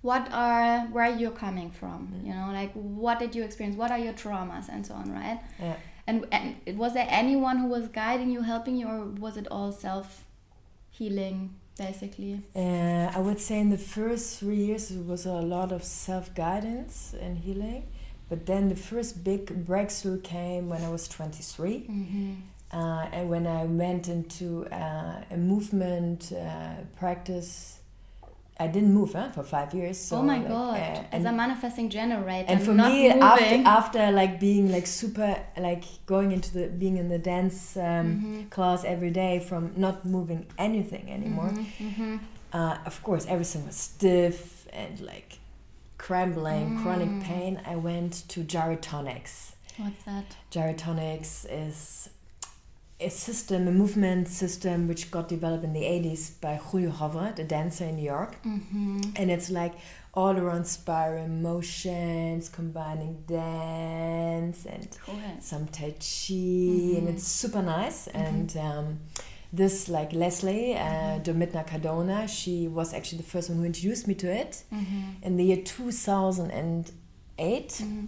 what 0.01 0.27
are 0.31 0.81
where 0.95 1.09
you're 1.09 1.37
coming 1.45 1.69
from 1.69 2.07
mm. 2.07 2.27
you 2.27 2.33
know 2.33 2.49
like 2.53 2.71
what 2.73 3.19
did 3.19 3.35
you 3.35 3.43
experience 3.43 3.75
what 3.75 3.91
are 3.91 3.99
your 3.99 4.13
traumas 4.13 4.69
and 4.69 4.87
so 4.87 4.93
on 4.93 5.11
right 5.11 5.41
yeah. 5.59 5.75
and 6.07 6.25
and 6.31 6.77
was 6.77 6.93
there 6.93 7.07
anyone 7.09 7.57
who 7.57 7.67
was 7.67 7.89
guiding 7.89 8.31
you 8.31 8.41
helping 8.41 8.77
you 8.77 8.87
or 8.87 9.05
was 9.25 9.35
it 9.35 9.47
all 9.51 9.71
self 9.73 10.23
healing 10.89 11.53
basically 11.77 12.41
uh, 12.55 13.11
i 13.17 13.19
would 13.19 13.39
say 13.39 13.59
in 13.59 13.69
the 13.69 13.77
first 13.77 14.39
three 14.39 14.63
years 14.67 14.91
it 14.91 15.05
was 15.05 15.25
a 15.25 15.33
lot 15.33 15.73
of 15.73 15.83
self 15.83 16.33
guidance 16.33 17.13
and 17.19 17.39
healing 17.39 17.83
but 18.32 18.46
then 18.46 18.70
the 18.70 18.78
first 18.78 19.26
big 19.26 19.65
breakthrough 19.65 20.22
came 20.22 20.70
when 20.70 20.82
I 20.86 20.89
was 20.89 21.06
23. 21.10 21.70
Mm-hmm. 21.70 22.34
Uh, 22.72 23.06
and 23.12 23.30
when 23.30 23.46
I 23.46 23.65
went 23.65 24.08
into 24.08 24.65
uh, 24.67 25.20
a 25.30 25.36
movement 25.36 26.32
uh, 26.32 26.76
practice, 26.96 27.80
I 28.58 28.67
didn't 28.67 28.94
move 28.94 29.12
huh, 29.12 29.32
for 29.32 29.44
five 29.44 29.74
years. 29.74 29.98
So 30.00 30.20
oh 30.20 30.24
my 30.24 30.38
like, 30.38 30.48
god! 30.48 30.80
Uh, 30.80 31.15
As 31.17 31.26
a 31.26 31.34
manifesting 31.34 31.89
generator, 31.89 32.46
and 32.48 32.63
for 32.63 32.74
me, 32.74 33.10
after 33.10 33.56
after 33.67 34.12
like 34.13 34.39
being 34.39 34.72
like 34.72 34.88
super 34.88 35.36
like 35.58 35.84
going 36.06 36.32
into 36.32 36.54
the 36.54 36.67
being 36.67 36.96
in 36.96 37.10
the 37.10 37.20
dance 37.20 37.76
um, 37.76 37.84
mm-hmm. 37.84 38.41
class 38.44 38.86
every 38.86 39.12
day 39.12 39.39
from 39.39 39.74
not 39.76 40.06
moving 40.06 40.46
anything 40.58 41.12
anymore. 41.12 41.50
Mm-hmm. 41.50 41.88
mm-hmm. 41.88 42.17
Uh, 42.54 42.78
of 42.86 43.04
course, 43.04 43.26
everything 43.28 43.65
was 43.65 43.76
stiff 43.76 44.67
and 44.72 45.02
like 45.02 45.40
crumbling, 46.01 46.77
mm. 46.77 46.81
chronic 46.81 47.23
pain, 47.23 47.61
I 47.63 47.75
went 47.75 48.27
to 48.29 48.43
Gyrotonics. 48.43 49.51
What's 49.77 50.03
that? 50.05 50.35
Gyrotonics 50.51 51.45
is 51.47 52.09
a 52.99 53.09
system, 53.09 53.67
a 53.67 53.71
movement 53.71 54.27
system 54.27 54.87
which 54.87 55.11
got 55.11 55.27
developed 55.27 55.63
in 55.63 55.73
the 55.73 55.83
80s 55.83 56.41
by 56.41 56.57
Juliu 56.57 56.91
Horvath, 56.91 57.37
a 57.37 57.43
dancer 57.43 57.85
in 57.85 57.97
New 57.97 58.09
York. 58.15 58.41
Mm-hmm. 58.43 59.01
And 59.15 59.29
it's 59.29 59.51
like 59.51 59.75
all 60.15 60.35
around 60.35 60.65
spiral 60.65 61.27
motions, 61.27 62.49
combining 62.49 63.23
dance 63.27 64.65
and 64.65 64.87
cool. 65.05 65.19
some 65.39 65.67
Tai 65.67 65.91
Chi, 65.91 65.97
mm-hmm. 65.99 66.97
and 66.97 67.09
it's 67.09 67.27
super 67.27 67.61
nice. 67.61 68.07
Mm-hmm. 68.07 68.17
And 68.17 68.57
um, 68.57 68.99
this 69.53 69.87
like 69.89 70.13
Leslie 70.13 70.75
uh, 70.75 70.79
mm-hmm. 70.79 71.23
Domitna 71.23 71.67
Cardona, 71.67 72.25
she 72.27 72.67
was 72.67 72.93
actually 72.93 73.17
the 73.19 73.25
first 73.25 73.49
one 73.49 73.59
who 73.59 73.65
introduced 73.65 74.07
me 74.07 74.15
to 74.15 74.31
it 74.31 74.63
mm-hmm. 74.73 75.23
in 75.23 75.37
the 75.37 75.43
year 75.43 75.57
2008 75.57 76.93
mm-hmm. 77.37 78.05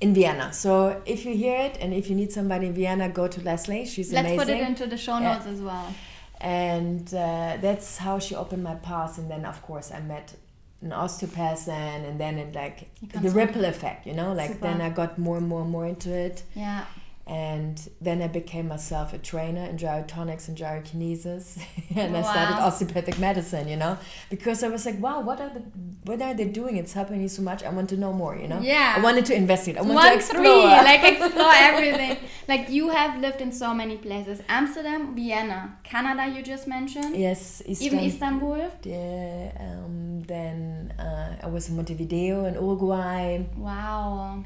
in 0.00 0.14
Vienna. 0.14 0.52
So 0.52 1.00
if 1.06 1.24
you 1.24 1.36
hear 1.36 1.56
it 1.56 1.78
and 1.80 1.94
if 1.94 2.10
you 2.10 2.16
need 2.16 2.32
somebody 2.32 2.66
in 2.66 2.74
Vienna, 2.74 3.08
go 3.08 3.28
to 3.28 3.40
Leslie. 3.42 3.86
She's 3.86 4.12
Let's 4.12 4.26
amazing. 4.26 4.38
Let's 4.38 4.50
put 4.50 4.58
it 4.58 4.68
into 4.68 4.86
the 4.86 4.96
show 4.96 5.20
notes 5.20 5.46
yeah. 5.46 5.52
as 5.52 5.60
well. 5.60 5.94
And 6.40 7.06
uh, 7.14 7.58
that's 7.60 7.98
how 7.98 8.18
she 8.18 8.34
opened 8.34 8.64
my 8.64 8.74
path. 8.74 9.18
And 9.18 9.30
then, 9.30 9.44
of 9.46 9.62
course, 9.62 9.92
I 9.92 10.00
met 10.00 10.34
an 10.82 10.92
osteopath 10.92 11.68
and, 11.68 12.04
and 12.04 12.20
then 12.20 12.38
it 12.38 12.54
like 12.54 12.90
the 13.00 13.30
ripple 13.30 13.64
effect, 13.64 14.06
you 14.06 14.12
know, 14.12 14.32
like 14.32 14.50
Super. 14.50 14.62
then 14.62 14.80
I 14.82 14.90
got 14.90 15.16
more 15.16 15.38
and 15.38 15.48
more 15.48 15.62
and 15.62 15.70
more 15.70 15.86
into 15.86 16.12
it. 16.12 16.42
Yeah 16.54 16.84
and 17.26 17.90
then 18.00 18.22
I 18.22 18.28
became 18.28 18.68
myself 18.68 19.12
a 19.12 19.18
trainer 19.18 19.64
in 19.64 19.76
gyrotonics 19.76 20.46
and 20.46 20.56
gyrokinesis, 20.56 21.60
and 21.96 22.12
wow. 22.12 22.20
I 22.20 22.22
started 22.22 22.62
osteopathic 22.62 23.18
medicine. 23.18 23.66
You 23.66 23.76
know, 23.76 23.98
because 24.30 24.62
I 24.62 24.68
was 24.68 24.86
like, 24.86 25.00
wow, 25.00 25.20
what 25.20 25.40
are 25.40 25.48
the 25.48 25.62
what 26.04 26.22
are 26.22 26.34
they 26.34 26.44
doing? 26.44 26.76
It's 26.76 26.92
helping 26.92 27.20
me 27.20 27.26
so 27.26 27.42
much. 27.42 27.64
I 27.64 27.70
want 27.70 27.88
to 27.88 27.96
know 27.96 28.12
more. 28.12 28.36
You 28.36 28.46
know, 28.46 28.60
yeah. 28.60 28.94
I 28.96 29.00
wanted 29.00 29.26
to 29.26 29.34
investigate. 29.34 29.78
I 29.78 29.82
want 29.82 29.94
One, 29.94 30.08
to 30.08 30.14
explore. 30.14 30.42
Three, 30.44 30.62
like 30.90 31.02
explore 31.02 31.52
everything. 31.54 32.18
like 32.46 32.68
you 32.70 32.90
have 32.90 33.20
lived 33.20 33.40
in 33.40 33.50
so 33.50 33.74
many 33.74 33.96
places: 33.96 34.40
Amsterdam, 34.48 35.16
Vienna, 35.16 35.78
Canada. 35.82 36.28
You 36.28 36.42
just 36.42 36.68
mentioned. 36.68 37.16
Yes, 37.16 37.60
even 37.66 37.98
Istanbul. 38.00 38.70
Yeah. 38.84 39.50
Um, 39.58 40.22
then 40.22 40.94
uh, 40.96 41.36
I 41.42 41.48
was 41.48 41.68
in 41.68 41.74
Montevideo 41.74 42.44
in 42.44 42.54
Uruguay. 42.54 43.44
Wow 43.56 44.44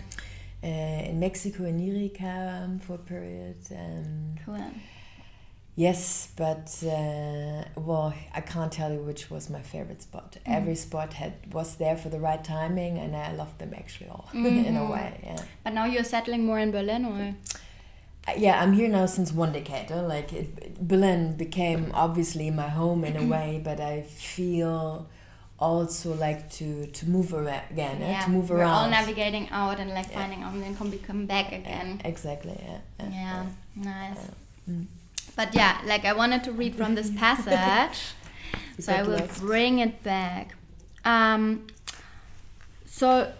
uh, 0.62 0.66
in 0.66 1.18
Mexico 1.20 1.64
in 1.64 1.78
Nirica 1.78 2.64
um, 2.64 2.78
for 2.78 2.94
a 2.94 2.98
period. 2.98 3.56
Um, 3.70 4.34
cool. 4.44 4.72
Yes, 5.76 6.28
but 6.36 6.76
uh, 6.84 7.64
well, 7.76 8.12
I 8.34 8.40
can't 8.42 8.70
tell 8.70 8.92
you 8.92 8.98
which 8.98 9.30
was 9.30 9.48
my 9.48 9.62
favorite 9.62 10.02
spot. 10.02 10.36
Mm. 10.46 10.56
Every 10.56 10.74
spot 10.74 11.14
had 11.14 11.34
was 11.52 11.76
there 11.76 11.96
for 11.96 12.10
the 12.10 12.20
right 12.20 12.42
timing, 12.42 12.98
and 12.98 13.16
I 13.16 13.32
loved 13.32 13.58
them 13.58 13.72
actually 13.74 14.10
all 14.10 14.28
mm 14.32 14.44
-hmm. 14.44 14.66
in 14.66 14.76
a 14.76 14.84
way. 14.84 15.10
Yeah. 15.22 15.42
But 15.64 15.72
now 15.72 15.86
you're 15.86 16.10
settling 16.16 16.44
more 16.44 16.60
in 16.62 16.70
Berlin, 16.70 17.04
or? 17.04 17.34
Uh, 18.28 18.34
yeah, 18.36 18.62
I'm 18.62 18.72
here 18.72 18.88
now 18.88 19.06
since 19.06 19.32
one 19.32 19.52
decade. 19.52 19.88
Like 20.14 20.36
it, 20.40 20.48
Berlin 20.88 21.36
became 21.36 21.90
obviously 21.94 22.50
my 22.50 22.68
home 22.68 23.08
in 23.08 23.16
a 23.16 23.26
way, 23.34 23.60
but 23.64 23.78
I 23.80 24.02
feel 24.02 25.06
also 25.60 26.14
like 26.14 26.50
to 26.50 26.86
to 26.86 27.08
move 27.08 27.34
around 27.34 27.62
again, 27.70 28.00
yeah, 28.00 28.24
to 28.24 28.30
move 28.30 28.50
we're 28.50 28.58
around. 28.58 28.70
all 28.70 28.90
navigating 28.90 29.48
out 29.50 29.78
and 29.78 29.90
like 29.90 30.10
yeah. 30.10 30.20
finding 30.20 30.42
out 30.42 30.54
and 30.54 30.62
then 30.62 30.74
come 30.74 30.90
come 31.00 31.26
back 31.26 31.52
again. 31.52 32.00
Exactly. 32.04 32.58
Yeah. 32.62 32.78
Yeah. 32.98 33.10
yeah. 33.10 33.46
Nice. 33.76 34.28
Mm. 34.68 34.86
But 35.36 35.54
yeah, 35.54 35.80
like 35.84 36.04
I 36.04 36.12
wanted 36.12 36.44
to 36.44 36.52
read 36.52 36.74
from 36.74 36.94
this 36.94 37.10
passage, 37.24 38.14
so 38.78 38.92
I 38.92 39.02
will 39.02 39.18
lost. 39.18 39.40
bring 39.40 39.78
it 39.78 40.02
back. 40.02 40.54
Um, 41.04 41.66
so 42.86 43.32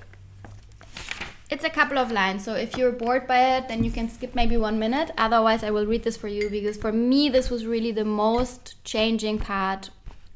it's 1.50 1.64
a 1.64 1.70
couple 1.70 1.98
of 1.98 2.12
lines. 2.12 2.44
So 2.44 2.54
if 2.54 2.76
you're 2.76 2.92
bored 2.92 3.26
by 3.26 3.56
it, 3.56 3.68
then 3.68 3.83
you 3.83 3.90
can 3.90 4.09
skip 4.09 4.35
maybe 4.35 4.56
one 4.56 4.78
minute. 4.78 5.11
Otherwise, 5.18 5.64
I 5.64 5.70
will 5.70 5.87
read 5.87 6.04
this 6.04 6.16
for 6.16 6.28
you 6.28 6.48
because 6.48 6.76
for 6.76 6.92
me, 6.92 7.28
this 7.28 7.50
was 7.50 7.66
really 7.66 7.92
the 7.92 8.04
most 8.04 8.83
changing 8.85 9.38
part 9.38 9.90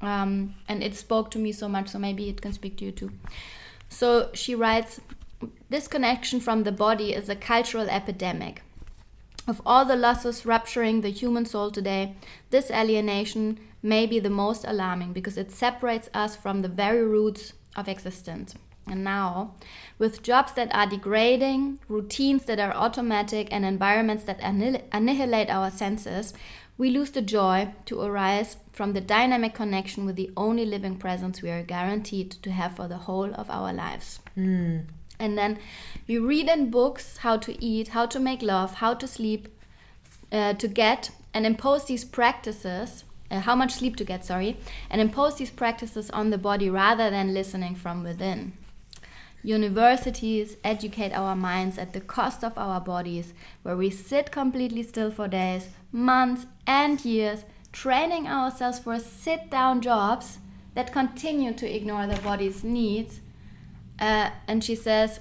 um, 0.04 0.54
and 0.68 0.82
it 0.82 0.94
spoke 0.94 1.30
to 1.32 1.38
me 1.38 1.52
so 1.52 1.68
much, 1.68 1.88
so 1.88 1.98
maybe 1.98 2.28
it 2.28 2.40
can 2.40 2.52
speak 2.52 2.76
to 2.78 2.84
you 2.84 2.92
too. 2.92 3.12
So 3.88 4.30
she 4.34 4.54
writes 4.54 5.00
This 5.68 5.88
connection 5.88 6.40
from 6.40 6.64
the 6.64 6.72
body 6.72 7.12
is 7.12 7.28
a 7.28 7.36
cultural 7.36 7.88
epidemic. 7.88 8.62
Of 9.46 9.60
all 9.66 9.84
the 9.84 9.96
losses 9.96 10.46
rupturing 10.46 11.02
the 11.02 11.10
human 11.10 11.44
soul 11.44 11.70
today, 11.70 12.16
this 12.50 12.70
alienation 12.70 13.60
may 13.82 14.06
be 14.06 14.18
the 14.18 14.30
most 14.30 14.64
alarming 14.64 15.12
because 15.12 15.36
it 15.36 15.50
separates 15.50 16.08
us 16.14 16.34
from 16.34 16.62
the 16.62 16.68
very 16.68 17.04
roots 17.04 17.52
of 17.76 17.86
existence. 17.86 18.54
And 18.86 19.02
now, 19.02 19.54
with 19.98 20.22
jobs 20.22 20.52
that 20.54 20.74
are 20.74 20.86
degrading, 20.86 21.78
routines 21.88 22.44
that 22.44 22.60
are 22.60 22.74
automatic, 22.74 23.48
and 23.50 23.64
environments 23.64 24.24
that 24.24 24.40
annihilate 24.42 25.48
our 25.48 25.70
senses, 25.70 26.34
we 26.76 26.90
lose 26.90 27.10
the 27.10 27.22
joy 27.22 27.72
to 27.86 28.00
arise 28.00 28.56
from 28.72 28.92
the 28.92 29.00
dynamic 29.00 29.54
connection 29.54 30.04
with 30.04 30.16
the 30.16 30.30
only 30.36 30.66
living 30.66 30.96
presence 30.96 31.40
we 31.40 31.50
are 31.50 31.62
guaranteed 31.62 32.30
to 32.30 32.50
have 32.50 32.76
for 32.76 32.88
the 32.88 32.98
whole 32.98 33.32
of 33.34 33.48
our 33.48 33.72
lives. 33.72 34.18
Mm. 34.36 34.86
And 35.18 35.38
then 35.38 35.58
we 36.08 36.18
read 36.18 36.48
in 36.48 36.70
books 36.70 37.18
how 37.18 37.36
to 37.38 37.64
eat, 37.64 37.88
how 37.88 38.06
to 38.06 38.18
make 38.18 38.42
love, 38.42 38.74
how 38.74 38.94
to 38.94 39.06
sleep, 39.06 39.48
uh, 40.32 40.54
to 40.54 40.66
get 40.66 41.10
and 41.32 41.46
impose 41.46 41.84
these 41.84 42.04
practices, 42.04 43.04
uh, 43.30 43.40
how 43.40 43.54
much 43.54 43.74
sleep 43.74 43.94
to 43.96 44.04
get, 44.04 44.24
sorry, 44.24 44.56
and 44.90 45.00
impose 45.00 45.36
these 45.36 45.50
practices 45.50 46.10
on 46.10 46.30
the 46.30 46.38
body 46.38 46.68
rather 46.68 47.10
than 47.10 47.34
listening 47.34 47.76
from 47.76 48.02
within. 48.02 48.52
Universities 49.44 50.56
educate 50.64 51.12
our 51.12 51.36
minds 51.36 51.76
at 51.76 51.92
the 51.92 52.00
cost 52.00 52.42
of 52.42 52.56
our 52.56 52.80
bodies, 52.80 53.34
where 53.62 53.76
we 53.76 53.90
sit 53.90 54.32
completely 54.32 54.82
still 54.82 55.10
for 55.10 55.28
days, 55.28 55.68
months, 55.94 56.46
and 56.66 57.02
years, 57.04 57.44
training 57.72 58.26
ourselves 58.26 58.80
for 58.80 58.98
sit 58.98 59.48
down 59.48 59.80
jobs 59.80 60.38
that 60.74 60.92
continue 60.92 61.52
to 61.54 61.74
ignore 61.74 62.06
the 62.06 62.20
body's 62.20 62.64
needs. 62.64 63.20
Uh, 63.98 64.30
and 64.48 64.62
she 64.62 64.74
says, 64.74 65.20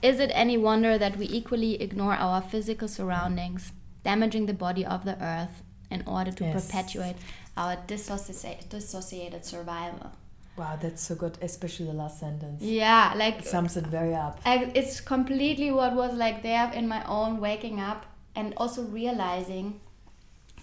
Is 0.00 0.20
it 0.20 0.30
any 0.32 0.56
wonder 0.56 0.96
that 0.96 1.16
we 1.16 1.26
equally 1.26 1.82
ignore 1.82 2.14
our 2.14 2.40
physical 2.40 2.88
surroundings, 2.88 3.72
damaging 4.04 4.46
the 4.46 4.54
body 4.54 4.86
of 4.86 5.04
the 5.04 5.20
earth 5.22 5.62
in 5.90 6.04
order 6.06 6.30
to 6.30 6.44
yes. 6.44 6.66
perpetuate 6.66 7.16
our 7.56 7.76
dissociated, 7.86 8.68
dissociated 8.68 9.44
survival? 9.44 10.12
Wow, 10.56 10.76
that's 10.80 11.02
so 11.02 11.14
good, 11.14 11.38
especially 11.40 11.86
the 11.86 11.92
last 11.92 12.18
sentence. 12.18 12.62
Yeah, 12.62 13.14
like 13.16 13.40
it 13.40 13.46
sums 13.46 13.76
it 13.76 13.86
very 13.86 14.14
up. 14.14 14.40
I, 14.44 14.72
it's 14.74 15.00
completely 15.00 15.70
what 15.70 15.94
was 15.94 16.14
like 16.14 16.42
there 16.42 16.72
in 16.72 16.88
my 16.88 17.04
own 17.04 17.40
waking 17.40 17.78
up 17.78 18.06
and 18.34 18.54
also 18.56 18.82
realizing 18.82 19.80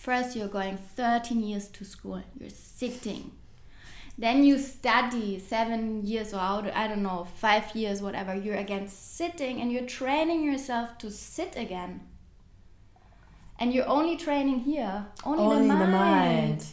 first 0.06 0.36
you're 0.36 0.48
going 0.48 0.78
13 0.78 1.42
years 1.42 1.68
to 1.70 1.84
school, 1.84 2.22
you're 2.40 2.50
sitting. 2.50 3.32
Then 4.18 4.46
you 4.46 4.60
study 4.60 5.40
seven 5.40 6.06
years 6.06 6.34
or 6.34 6.40
out, 6.40 6.74
I 6.74 6.88
don't 6.88 7.04
know, 7.04 7.28
five 7.36 7.76
years, 7.76 8.02
whatever. 8.02 8.36
You're 8.36 8.56
again 8.56 8.88
sitting 8.88 9.60
and 9.60 9.72
you're 9.72 9.86
training 9.86 10.44
yourself 10.44 10.98
to 11.00 11.10
sit 11.10 11.58
again. 11.58 12.02
And 13.60 13.74
you're 13.74 13.88
only 13.88 14.16
training 14.16 14.60
here, 14.60 15.08
only, 15.26 15.44
only 15.44 15.68
the 15.68 15.74
mind. 15.74 15.82
The 15.82 15.98
mind 15.98 16.66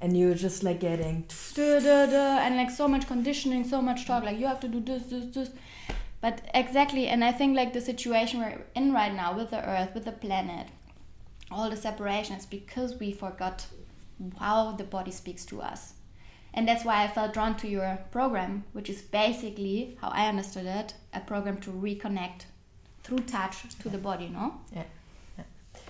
and 0.00 0.16
you're 0.16 0.34
just 0.34 0.62
like 0.62 0.80
getting 0.80 1.24
duh, 1.54 1.80
duh, 1.80 2.06
duh, 2.06 2.38
and 2.42 2.56
like 2.56 2.70
so 2.70 2.86
much 2.88 3.06
conditioning, 3.06 3.64
so 3.64 3.82
much 3.82 4.06
talk, 4.06 4.24
like 4.24 4.38
you 4.38 4.46
have 4.46 4.60
to 4.60 4.68
do 4.68 4.80
this, 4.80 5.02
this, 5.04 5.26
this. 5.34 5.50
But 6.20 6.42
exactly, 6.54 7.08
and 7.08 7.24
I 7.24 7.32
think 7.32 7.56
like 7.56 7.72
the 7.72 7.80
situation 7.80 8.40
we're 8.40 8.62
in 8.74 8.92
right 8.92 9.12
now 9.12 9.36
with 9.36 9.50
the 9.50 9.68
Earth, 9.68 9.94
with 9.94 10.04
the 10.04 10.12
planet, 10.12 10.68
all 11.50 11.70
the 11.70 11.76
separation 11.76 12.36
is 12.36 12.46
because 12.46 12.96
we 12.96 13.12
forgot 13.12 13.66
how 14.38 14.72
the 14.72 14.84
body 14.84 15.10
speaks 15.10 15.44
to 15.46 15.60
us. 15.60 15.94
And 16.54 16.66
that's 16.66 16.84
why 16.84 17.04
I 17.04 17.08
felt 17.08 17.34
drawn 17.34 17.56
to 17.58 17.68
your 17.68 17.98
program, 18.10 18.64
which 18.72 18.88
is 18.88 19.02
basically 19.02 19.96
how 20.00 20.08
I 20.08 20.28
understood 20.28 20.66
it 20.66 20.94
a 21.12 21.20
program 21.20 21.58
to 21.60 21.70
reconnect 21.70 22.42
through 23.02 23.20
touch 23.20 23.56
to 23.78 23.88
the 23.88 23.98
body, 23.98 24.28
no? 24.28 24.54
Yeah. 24.74 24.84
yeah. 25.36 25.44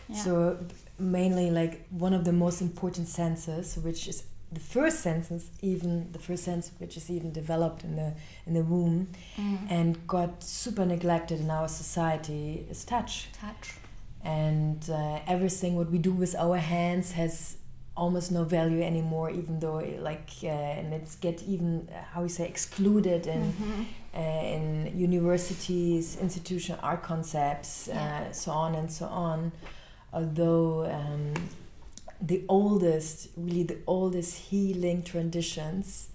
yeah. 0.08 0.16
So 0.16 0.58
mainly 0.98 1.50
like 1.50 1.86
one 1.90 2.12
of 2.12 2.24
the 2.24 2.32
most 2.32 2.60
important 2.60 3.08
senses, 3.08 3.76
which 3.78 4.08
is 4.08 4.24
the 4.50 4.60
first 4.60 5.00
senses, 5.00 5.50
even 5.62 6.10
the 6.12 6.18
first 6.18 6.44
sense 6.44 6.70
which 6.78 6.96
is 6.96 7.10
even 7.10 7.32
developed 7.32 7.84
in 7.84 7.96
the 7.96 8.14
in 8.46 8.54
the 8.54 8.62
womb, 8.62 9.08
mm. 9.36 9.58
and 9.70 10.06
got 10.06 10.42
super 10.42 10.86
neglected 10.86 11.40
in 11.40 11.50
our 11.50 11.68
society 11.68 12.66
is 12.70 12.84
touch. 12.84 13.28
Touch. 13.32 13.74
And 14.24 14.82
uh, 14.90 15.20
everything 15.26 15.76
what 15.76 15.90
we 15.90 15.98
do 15.98 16.12
with 16.12 16.34
our 16.36 16.56
hands 16.56 17.12
has 17.12 17.56
almost 17.96 18.30
no 18.30 18.44
value 18.44 18.82
anymore, 18.82 19.30
even 19.30 19.58
though 19.60 19.78
it, 19.78 20.00
like 20.00 20.30
uh, 20.42 20.48
and 20.48 20.92
it's 20.92 21.16
get 21.16 21.42
even 21.42 21.88
uh, 21.90 22.02
how 22.12 22.22
we 22.22 22.28
say 22.28 22.46
excluded 22.46 23.26
in 23.26 23.42
mm 23.42 23.52
-hmm. 23.58 23.84
in 24.54 24.64
universities, 25.08 26.16
institutional 26.20 26.80
art 26.82 27.02
concepts, 27.02 27.86
yeah. 27.86 27.96
Uh, 27.96 28.32
so 28.32 28.52
on 28.52 28.74
and 28.74 28.92
so 28.92 29.06
on 29.06 29.52
although 30.12 30.84
um, 30.86 31.34
the 32.20 32.44
oldest, 32.48 33.28
really 33.36 33.62
the 33.62 33.78
oldest 33.86 34.36
healing 34.50 35.02
traditions 35.02 36.08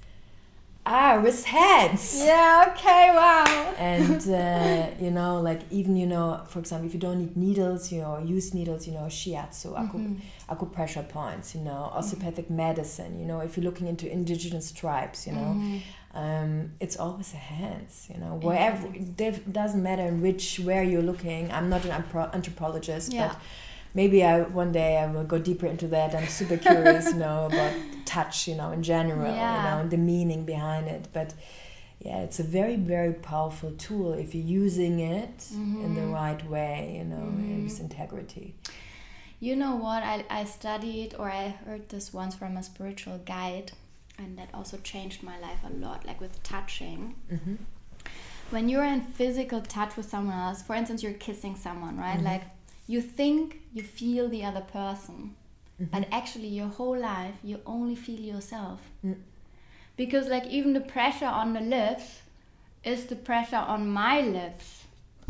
are 0.86 1.20
with 1.22 1.46
hands. 1.46 2.22
Yeah, 2.24 2.74
okay, 2.74 3.12
wow. 3.14 3.74
and, 3.78 4.22
uh, 4.30 4.88
you 5.00 5.12
know, 5.12 5.40
like 5.40 5.62
even, 5.72 5.96
you 5.96 6.06
know, 6.06 6.42
for 6.48 6.60
example, 6.60 6.88
if 6.88 6.94
you 6.94 7.00
don't 7.00 7.20
need 7.20 7.38
needles, 7.38 7.92
you 7.92 8.02
know, 8.02 8.18
use 8.20 8.54
needles, 8.54 8.86
you 8.88 8.94
know, 8.94 9.08
shiatsu, 9.08 9.70
mm 9.70 9.90
-hmm. 9.90 10.16
acupressure 10.48 11.04
points, 11.04 11.56
you 11.56 11.64
know, 11.64 11.92
osteopathic 11.98 12.50
mm 12.50 12.56
-hmm. 12.56 12.68
medicine, 12.68 13.20
you 13.20 13.26
know, 13.26 13.42
if 13.42 13.56
you're 13.56 13.70
looking 13.70 13.88
into 13.88 14.08
indigenous 14.08 14.72
tribes, 14.72 15.28
you 15.28 15.36
know, 15.36 15.54
mm 15.54 15.62
-hmm. 15.62 15.80
um, 16.22 16.72
it's 16.80 16.98
always 16.98 17.32
the 17.32 17.44
hands, 17.56 18.10
you 18.10 18.20
know, 18.20 18.40
wherever, 18.50 18.88
it 18.96 19.54
doesn't 19.54 19.84
matter 19.84 20.08
in 20.08 20.22
which, 20.22 20.60
where 20.66 20.84
you're 20.90 21.06
looking. 21.06 21.44
I'm 21.52 21.70
not 21.70 21.86
an 21.86 21.92
anthropologist, 22.34 23.14
yeah. 23.14 23.28
but 23.28 23.38
maybe 23.94 24.24
I 24.24 24.42
one 24.42 24.72
day 24.72 24.98
I 24.98 25.06
will 25.08 25.24
go 25.24 25.40
deeper 25.40 25.68
into 25.68 25.88
that. 25.90 26.16
I'm 26.16 26.28
super 26.28 26.58
curious, 26.58 27.12
you 27.12 27.20
know, 27.20 27.46
about 27.46 27.74
touch, 28.06 28.48
you 28.48 28.56
know, 28.56 28.72
in 28.72 28.84
general, 28.84 29.34
yeah. 29.34 29.58
you 29.58 29.64
know, 29.64 29.82
and 29.82 29.92
the 29.92 29.98
meaning 29.98 30.46
behind 30.46 30.88
it. 30.88 31.08
But 31.14 31.34
yeah, 32.00 32.20
it's 32.22 32.40
a 32.40 32.44
very 32.44 32.76
very 32.76 33.14
powerful 33.14 33.72
tool 33.72 34.14
if 34.14 34.36
you're 34.36 34.46
using 34.46 35.00
it 35.00 35.38
mm-hmm. 35.38 35.84
in 35.84 35.96
the 35.96 36.02
mm-hmm. 36.02 36.12
right 36.12 36.50
way, 36.50 36.96
you 36.98 37.06
know, 37.06 37.18
mm-hmm. 37.18 37.64
with 37.64 37.80
integrity. 37.80 38.56
You 39.40 39.56
know 39.56 39.76
what? 39.76 40.04
I 40.04 40.26
I 40.30 40.46
studied 40.46 41.16
or 41.18 41.30
I 41.30 41.50
heard 41.66 41.90
this 41.90 42.14
once 42.14 42.36
from 42.36 42.58
a 42.58 42.64
spiritual 42.64 43.20
guide, 43.26 43.72
and 44.18 44.38
that 44.38 44.50
also 44.54 44.78
changed 44.78 45.22
my 45.24 45.38
life 45.40 45.60
a 45.66 45.74
lot. 45.74 46.06
Like 46.06 46.20
with 46.22 46.42
touching. 46.44 47.16
Mm-hmm. 47.32 47.56
When 48.50 48.70
you're 48.70 48.84
in 48.84 49.02
physical 49.02 49.62
touch 49.62 49.98
with 49.98 50.08
someone 50.08 50.38
else, 50.38 50.62
for 50.62 50.76
instance, 50.76 51.02
you're 51.02 51.14
kissing 51.14 51.56
someone, 51.56 51.98
right? 51.98 52.18
Mm-hmm. 52.18 52.26
Like 52.26 52.44
you 52.86 53.02
think 53.02 53.63
you 53.74 53.84
feel 53.84 54.30
the 54.30 54.44
other 54.44 54.62
person. 54.62 55.36
Mm-hmm. 55.82 55.86
but 55.92 56.08
actually 56.12 56.50
your 56.50 56.68
whole 56.68 56.96
life 56.96 57.34
you 57.44 57.60
only 57.66 57.96
feel 57.96 58.20
yourself. 58.20 58.80
Mm. 59.04 59.16
because 59.98 60.28
like 60.28 60.46
even 60.46 60.74
the 60.74 60.82
pressure 60.82 61.26
on 61.26 61.54
the 61.54 61.62
lips 61.62 62.22
is 62.84 63.06
the 63.08 63.16
pressure 63.16 63.64
on 63.74 63.90
my 63.90 64.22
lips. 64.22 64.84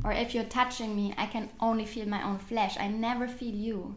Or 0.04 0.12
if 0.12 0.34
you're 0.36 0.44
touching 0.60 0.96
me 0.98 1.14
i 1.18 1.28
can 1.28 1.50
only 1.62 1.86
feel 1.86 2.08
my 2.08 2.22
own 2.24 2.40
flesh. 2.40 2.76
I 2.78 2.90
never 2.90 3.28
feel 3.28 3.56
you. 3.56 3.96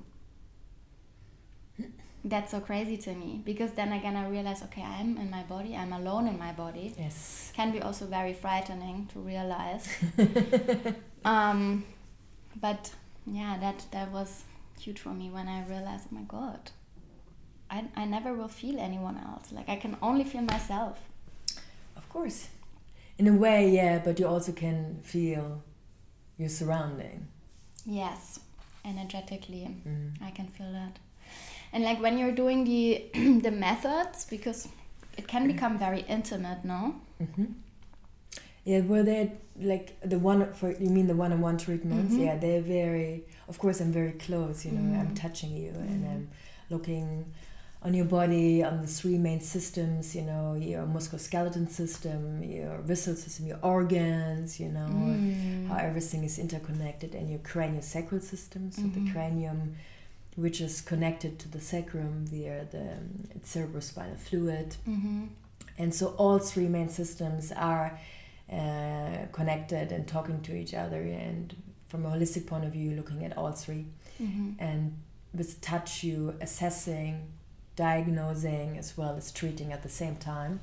That's 2.25 2.53
so 2.53 2.61
crazy 2.61 2.97
to 2.99 3.13
me. 3.13 3.43
Because 3.45 3.73
then 3.73 3.93
again 3.93 4.15
i 4.15 4.29
realize 4.29 4.63
okay 4.63 4.83
i'm 4.83 5.17
in 5.19 5.29
my 5.31 5.43
body. 5.43 5.75
I'm 5.75 5.93
alone 5.93 6.29
in 6.29 6.39
my 6.39 6.53
body. 6.53 6.95
Yes. 6.97 7.51
Can 7.57 7.73
be 7.73 7.83
also 7.83 8.07
very 8.07 8.35
frightening 8.35 9.09
to 9.13 9.19
realize. 9.19 9.89
Um, 11.27 11.85
but 12.61 12.93
yeah 13.27 13.59
that 13.59 13.87
that 13.91 14.11
was 14.13 14.45
huge 14.81 15.01
for 15.01 15.11
me 15.11 15.31
when 15.31 15.49
I 15.49 15.65
realized, 15.67 16.09
oh 16.13 16.15
my 16.15 16.23
god, 16.23 16.71
I, 17.71 17.85
I 17.97 18.05
never 18.05 18.35
will 18.35 18.49
feel 18.49 18.79
anyone 18.79 19.19
else. 19.19 19.53
Like 19.53 19.69
I 19.69 19.77
can 19.77 19.97
only 20.03 20.25
feel 20.25 20.43
myself. 20.43 20.99
Of 21.97 22.09
course. 22.09 22.49
In 23.19 23.27
a 23.27 23.33
way, 23.33 23.71
yeah, 23.71 23.99
but 23.99 24.19
you 24.21 24.27
also 24.29 24.53
can 24.53 24.99
feel 25.03 25.63
your 26.39 26.49
surrounding. 26.49 27.27
Yes, 27.87 28.41
energetically. 28.85 29.77
Mm. 29.87 30.23
I 30.23 30.31
can 30.31 30.49
feel 30.49 30.71
that. 30.73 30.99
And 31.73 31.83
like 31.83 32.01
when 32.01 32.19
you're 32.19 32.33
doing 32.33 32.65
the 32.65 33.05
the 33.43 33.51
methods, 33.51 34.27
because 34.27 34.69
it 35.17 35.27
can 35.27 35.47
become 35.47 35.79
very 35.79 36.05
intimate, 36.09 36.65
no? 36.65 36.97
Mm-hmm. 37.23 37.45
Yeah, 38.67 38.81
well, 38.81 39.05
they're 39.05 39.31
like 39.73 39.97
the 40.03 40.19
one 40.19 40.53
for 40.53 40.73
you 40.73 40.91
mean 40.91 41.07
the 41.07 41.15
one-on-one 41.15 41.57
treatments? 41.57 42.13
Mm-hmm. 42.13 42.25
Yeah, 42.25 42.37
they're 42.37 42.61
very. 42.61 43.25
Of 43.49 43.59
course, 43.59 43.81
I'm 43.81 43.93
very 43.93 44.13
close. 44.27 44.67
You 44.67 44.73
know, 44.73 44.81
mm-hmm. 44.81 45.01
I'm 45.01 45.15
touching 45.15 45.57
you 45.57 45.71
and 45.71 46.03
mm-hmm. 46.03 46.13
I'm 46.13 46.29
looking 46.69 47.33
on 47.83 47.95
your 47.95 48.07
body, 48.07 48.65
on 48.65 48.83
the 48.83 48.89
three 48.89 49.19
main 49.19 49.41
systems, 49.41 50.17
you 50.17 50.23
know, 50.23 50.55
your 50.55 50.85
musculoskeletal 50.85 51.71
system, 51.71 52.43
your 52.43 52.79
visceral 52.79 53.15
system, 53.15 53.47
your 53.47 53.61
organs, 53.63 54.59
you 54.59 54.69
know, 54.69 54.89
mm. 54.91 55.69
how 55.69 55.77
everything 55.77 56.25
is 56.25 56.37
interconnected, 56.41 57.15
and 57.15 57.31
your 57.31 57.39
craniosacral 57.41 58.21
system, 58.21 58.73
so 58.73 58.83
mm-hmm. 58.83 59.05
the 59.05 59.13
cranium, 59.13 59.77
which 60.35 60.61
is 60.61 60.81
connected 60.81 61.39
to 61.39 61.49
the 61.49 61.61
sacrum 61.61 62.27
via 62.27 62.67
the 62.73 62.95
um, 62.95 63.29
cerebrospinal 63.45 64.19
fluid. 64.19 64.75
Mm-hmm. 64.89 65.27
And 65.79 65.95
so 65.95 66.15
all 66.17 66.41
three 66.41 66.67
main 66.67 66.89
systems 66.89 67.53
are 67.53 68.01
uh, 68.53 69.27
connected 69.33 69.93
and 69.93 70.07
talking 70.07 70.41
to 70.43 70.55
each 70.55 70.75
other, 70.75 71.01
and 71.03 71.55
from 71.89 72.07
a 72.07 72.11
holistic 72.11 72.47
point 72.47 72.65
of 72.65 72.73
view, 72.73 72.93
looking 72.93 73.25
at 73.25 73.37
all 73.37 73.53
3 73.53 73.85
mm-hmm. 74.21 74.51
And 74.59 74.97
with 75.35 75.61
touch, 75.61 76.03
you 76.03 76.35
assessing 76.41 77.29
diagnosing 77.77 78.79
as 78.79 78.97
well 78.97 79.17
as 79.17 79.31
treating 79.31 79.73
at 79.73 79.83
the 79.83 79.89
same 79.89 80.17
time. 80.17 80.61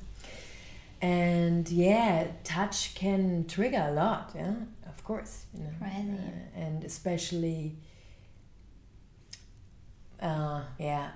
And 1.00 1.68
yeah, 1.68 2.28
touch 2.44 2.94
can 2.94 3.46
trigger 3.46 3.86
a 3.88 3.92
lot, 3.92 4.32
yeah, 4.34 4.54
of 4.86 5.04
course. 5.04 5.44
You 5.54 5.64
know, 5.64 5.70
uh, 5.82 6.60
and 6.60 6.82
especially, 6.84 7.76
uh, 10.20 10.62
yeah, 10.78 11.10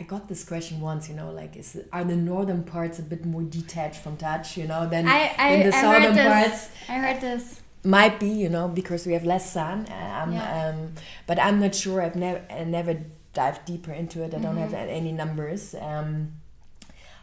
I 0.00 0.04
got 0.04 0.28
this 0.28 0.44
question 0.44 0.80
once, 0.80 1.10
you 1.10 1.14
know, 1.14 1.30
like, 1.30 1.56
is 1.56 1.78
are 1.92 2.04
the 2.04 2.16
northern 2.16 2.64
parts 2.64 2.98
a 2.98 3.02
bit 3.02 3.26
more 3.26 3.42
detached 3.42 4.00
from 4.02 4.16
touch, 4.16 4.56
you 4.56 4.66
know, 4.66 4.88
than, 4.88 5.06
I, 5.06 5.34
I, 5.36 5.56
than 5.56 5.70
the 5.70 5.76
I 5.76 5.80
southern 5.82 6.16
parts? 6.16 6.70
I 6.88 6.94
heard 6.94 7.20
this. 7.20 7.60
Might 7.84 8.18
be, 8.18 8.28
you 8.28 8.48
know, 8.48 8.66
because 8.66 9.06
we 9.06 9.12
have 9.12 9.26
less 9.26 9.52
sun. 9.52 9.80
Um, 9.80 10.32
yeah. 10.32 10.72
um, 10.74 10.94
but 11.26 11.38
I'm 11.38 11.60
not 11.60 11.74
sure. 11.74 12.00
I've 12.00 12.16
never, 12.16 12.42
never 12.64 12.98
dive 13.34 13.62
deeper 13.66 13.92
into 13.92 14.22
it. 14.22 14.34
I 14.34 14.38
don't 14.38 14.56
mm-hmm. 14.56 14.74
have 14.74 14.88
any 14.88 15.12
numbers. 15.12 15.74
Um, 15.78 16.32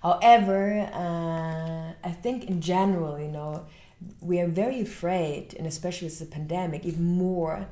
however, 0.03 0.87
uh, 0.93 2.07
I 2.07 2.11
think 2.11 2.45
in 2.45 2.61
general, 2.61 3.19
you 3.19 3.29
know, 3.29 3.65
we 4.21 4.39
are 4.39 4.47
very 4.47 4.81
afraid, 4.81 5.55
and 5.57 5.65
especially 5.65 6.09
with 6.09 6.19
the 6.19 6.27
pandemic, 6.27 6.85
even 6.85 7.05
more. 7.17 7.67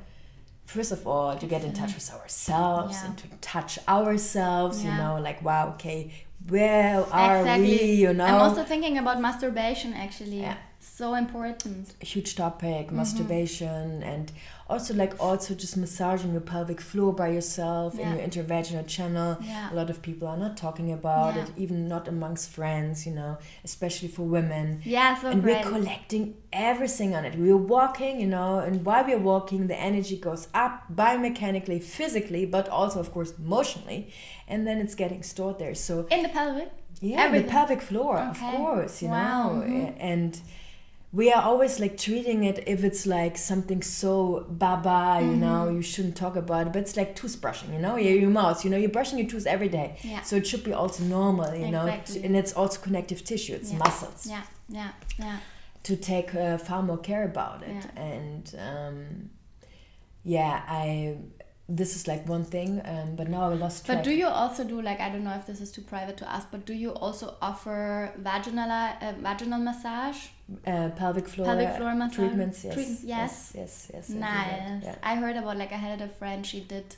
First 0.66 0.92
of 0.92 1.06
all, 1.06 1.36
to 1.36 1.46
get 1.46 1.64
in 1.64 1.72
touch 1.72 1.94
with 1.94 2.12
ourselves 2.12 2.96
yeah. 2.96 3.06
and 3.06 3.18
to 3.18 3.28
touch 3.40 3.78
ourselves, 3.88 4.82
yeah. 4.82 4.90
you 4.90 5.02
know, 5.02 5.20
like 5.22 5.42
wow, 5.42 5.70
okay, 5.74 6.12
where 6.48 7.04
are 7.12 7.38
exactly. 7.38 7.68
we? 7.68 7.92
You 7.92 8.12
know, 8.12 8.24
I'm 8.24 8.40
also 8.40 8.64
thinking 8.64 8.98
about 8.98 9.20
masturbation 9.20 9.94
actually. 9.94 10.40
Yeah. 10.40 10.56
So 10.80 11.14
important. 11.14 11.94
A 12.00 12.04
huge 12.04 12.36
topic, 12.36 12.86
mm-hmm. 12.86 12.96
masturbation 12.96 14.02
and 14.02 14.30
also 14.68 14.94
like 14.94 15.14
also 15.20 15.54
just 15.54 15.76
massaging 15.76 16.32
your 16.32 16.40
pelvic 16.40 16.80
floor 16.80 17.12
by 17.12 17.28
yourself 17.28 17.94
yeah. 17.96 18.10
in 18.10 18.18
your 18.18 18.26
intervaginal 18.26 18.86
channel 18.86 19.36
yeah. 19.40 19.72
a 19.72 19.74
lot 19.74 19.88
of 19.88 20.02
people 20.02 20.26
are 20.26 20.36
not 20.36 20.56
talking 20.56 20.92
about 20.92 21.34
yeah. 21.34 21.42
it 21.42 21.50
even 21.56 21.86
not 21.86 22.08
amongst 22.08 22.50
friends 22.50 23.06
you 23.06 23.12
know 23.12 23.38
especially 23.64 24.08
for 24.08 24.22
women 24.22 24.80
yeah 24.84 25.14
so 25.20 25.28
and 25.28 25.42
great. 25.42 25.64
we're 25.64 25.70
collecting 25.70 26.34
everything 26.52 27.14
on 27.14 27.24
it 27.24 27.38
we're 27.38 27.56
walking 27.56 28.20
you 28.20 28.26
know 28.26 28.58
and 28.58 28.84
while 28.84 29.04
we're 29.04 29.18
walking 29.18 29.68
the 29.68 29.76
energy 29.76 30.16
goes 30.16 30.48
up 30.52 30.84
biomechanically 30.92 31.82
physically 31.82 32.44
but 32.44 32.68
also 32.68 32.98
of 32.98 33.12
course 33.12 33.32
emotionally 33.38 34.12
and 34.48 34.66
then 34.66 34.78
it's 34.78 34.94
getting 34.94 35.22
stored 35.22 35.58
there 35.58 35.74
so 35.74 36.06
in 36.10 36.22
the 36.22 36.28
pelvic 36.28 36.70
yeah 37.00 37.22
Everything. 37.22 37.46
the 37.46 37.52
pelvic 37.52 37.82
floor 37.82 38.18
okay. 38.18 38.28
of 38.30 38.38
course 38.38 39.02
you 39.02 39.08
wow. 39.08 39.52
know 39.52 39.62
mm-hmm. 39.62 39.96
and 40.00 40.40
we 41.16 41.32
are 41.32 41.42
always 41.42 41.80
like 41.80 41.96
treating 41.96 42.44
it 42.44 42.62
if 42.66 42.84
it's 42.84 43.06
like 43.06 43.38
something 43.38 43.80
so 43.82 44.44
baba, 44.50 45.18
you 45.22 45.30
mm-hmm. 45.30 45.40
know, 45.40 45.70
you 45.70 45.80
shouldn't 45.80 46.14
talk 46.14 46.36
about 46.36 46.66
it. 46.66 46.74
But 46.74 46.82
it's 46.82 46.94
like 46.94 47.16
toothbrushing, 47.16 47.72
you 47.72 47.78
know, 47.78 47.96
your, 47.96 48.16
your 48.16 48.28
mouth, 48.28 48.62
you 48.64 48.70
know, 48.70 48.76
you're 48.76 48.90
brushing 48.90 49.18
your 49.18 49.26
teeth 49.26 49.46
every 49.46 49.70
day. 49.70 49.96
Yeah. 50.02 50.20
So 50.20 50.36
it 50.36 50.46
should 50.46 50.62
be 50.62 50.74
also 50.74 51.04
normal, 51.04 51.54
you 51.54 51.64
exactly. 51.64 52.20
know, 52.20 52.26
and 52.26 52.36
it's 52.36 52.52
also 52.52 52.78
connective 52.82 53.24
tissue, 53.24 53.54
it's 53.54 53.72
yeah. 53.72 53.78
muscles. 53.78 54.26
Yeah, 54.26 54.42
yeah, 54.68 54.90
yeah. 55.18 55.38
To 55.84 55.96
take 55.96 56.34
uh, 56.34 56.58
far 56.58 56.82
more 56.82 56.98
care 56.98 57.24
about 57.24 57.62
it. 57.62 57.70
Yeah. 57.70 58.02
And 58.02 58.54
um, 58.58 59.30
yeah, 60.22 60.64
I 60.68 61.16
this 61.68 61.96
is 61.96 62.06
like 62.06 62.28
one 62.28 62.44
thing 62.44 62.80
um, 62.84 63.16
but 63.16 63.28
now 63.28 63.50
i 63.50 63.54
lost 63.54 63.84
track. 63.84 63.98
but 63.98 64.04
do 64.04 64.12
you 64.12 64.26
also 64.26 64.62
do 64.62 64.80
like 64.80 65.00
i 65.00 65.08
don't 65.08 65.24
know 65.24 65.34
if 65.34 65.46
this 65.46 65.60
is 65.60 65.72
too 65.72 65.80
private 65.82 66.16
to 66.16 66.30
ask 66.30 66.48
but 66.52 66.64
do 66.64 66.72
you 66.72 66.90
also 66.90 67.34
offer 67.42 68.12
vaginal 68.18 68.70
uh, 68.70 69.12
vaginal 69.20 69.58
massage? 69.58 70.28
Uh, 70.64 70.90
pelvic 70.90 71.26
floor 71.26 71.46
pelvic 71.46 71.76
floor 71.76 71.92
massage? 71.94 72.16
treatments 72.16 72.64
yes. 72.64 72.74
Treat 72.74 72.86
yes 72.86 73.02
yes? 73.02 73.52
yes, 73.54 73.90
yes 73.92 74.08
nice. 74.10 74.46
I, 74.46 74.80
yeah. 74.84 74.94
I 75.02 75.16
heard 75.16 75.36
about 75.36 75.56
like 75.56 75.72
i 75.72 75.76
had 75.76 76.00
a 76.00 76.08
friend 76.08 76.46
she 76.46 76.60
did 76.60 76.94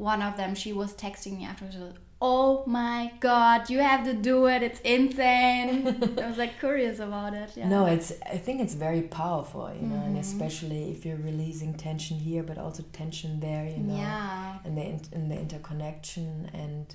one 0.00 0.22
of 0.22 0.36
them. 0.36 0.54
She 0.54 0.72
was 0.72 0.94
texting 0.94 1.38
me 1.38 1.44
afterwards 1.44 1.76
oh 2.22 2.62
my 2.66 3.12
god 3.20 3.70
you 3.70 3.78
have 3.78 4.04
to 4.04 4.12
do 4.12 4.46
it 4.46 4.62
it's 4.62 4.80
insane 4.80 5.86
i 6.22 6.26
was 6.26 6.36
like 6.36 6.58
curious 6.58 6.98
about 6.98 7.32
it 7.32 7.50
yeah. 7.56 7.66
no 7.66 7.86
it's 7.86 8.12
i 8.26 8.36
think 8.36 8.60
it's 8.60 8.74
very 8.74 9.02
powerful 9.02 9.72
you 9.74 9.86
know 9.86 9.96
mm-hmm. 9.96 10.08
and 10.08 10.18
especially 10.18 10.90
if 10.90 11.06
you're 11.06 11.16
releasing 11.16 11.72
tension 11.72 12.18
here 12.18 12.42
but 12.42 12.58
also 12.58 12.82
tension 12.92 13.40
there 13.40 13.64
you 13.66 13.78
know 13.78 13.96
yeah 13.96 14.58
and 14.64 14.76
the 14.76 15.16
in 15.16 15.28
the 15.30 15.38
interconnection 15.38 16.50
and 16.52 16.94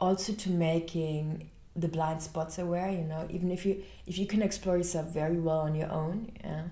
also 0.00 0.32
to 0.32 0.50
making 0.50 1.48
the 1.76 1.88
blind 1.88 2.20
spots 2.20 2.58
aware 2.58 2.90
you 2.90 3.04
know 3.04 3.26
even 3.30 3.52
if 3.52 3.64
you 3.64 3.80
if 4.06 4.18
you 4.18 4.26
can 4.26 4.42
explore 4.42 4.76
yourself 4.76 5.06
very 5.12 5.38
well 5.38 5.60
on 5.60 5.74
your 5.76 5.90
own 5.90 6.32
yeah 6.42 6.64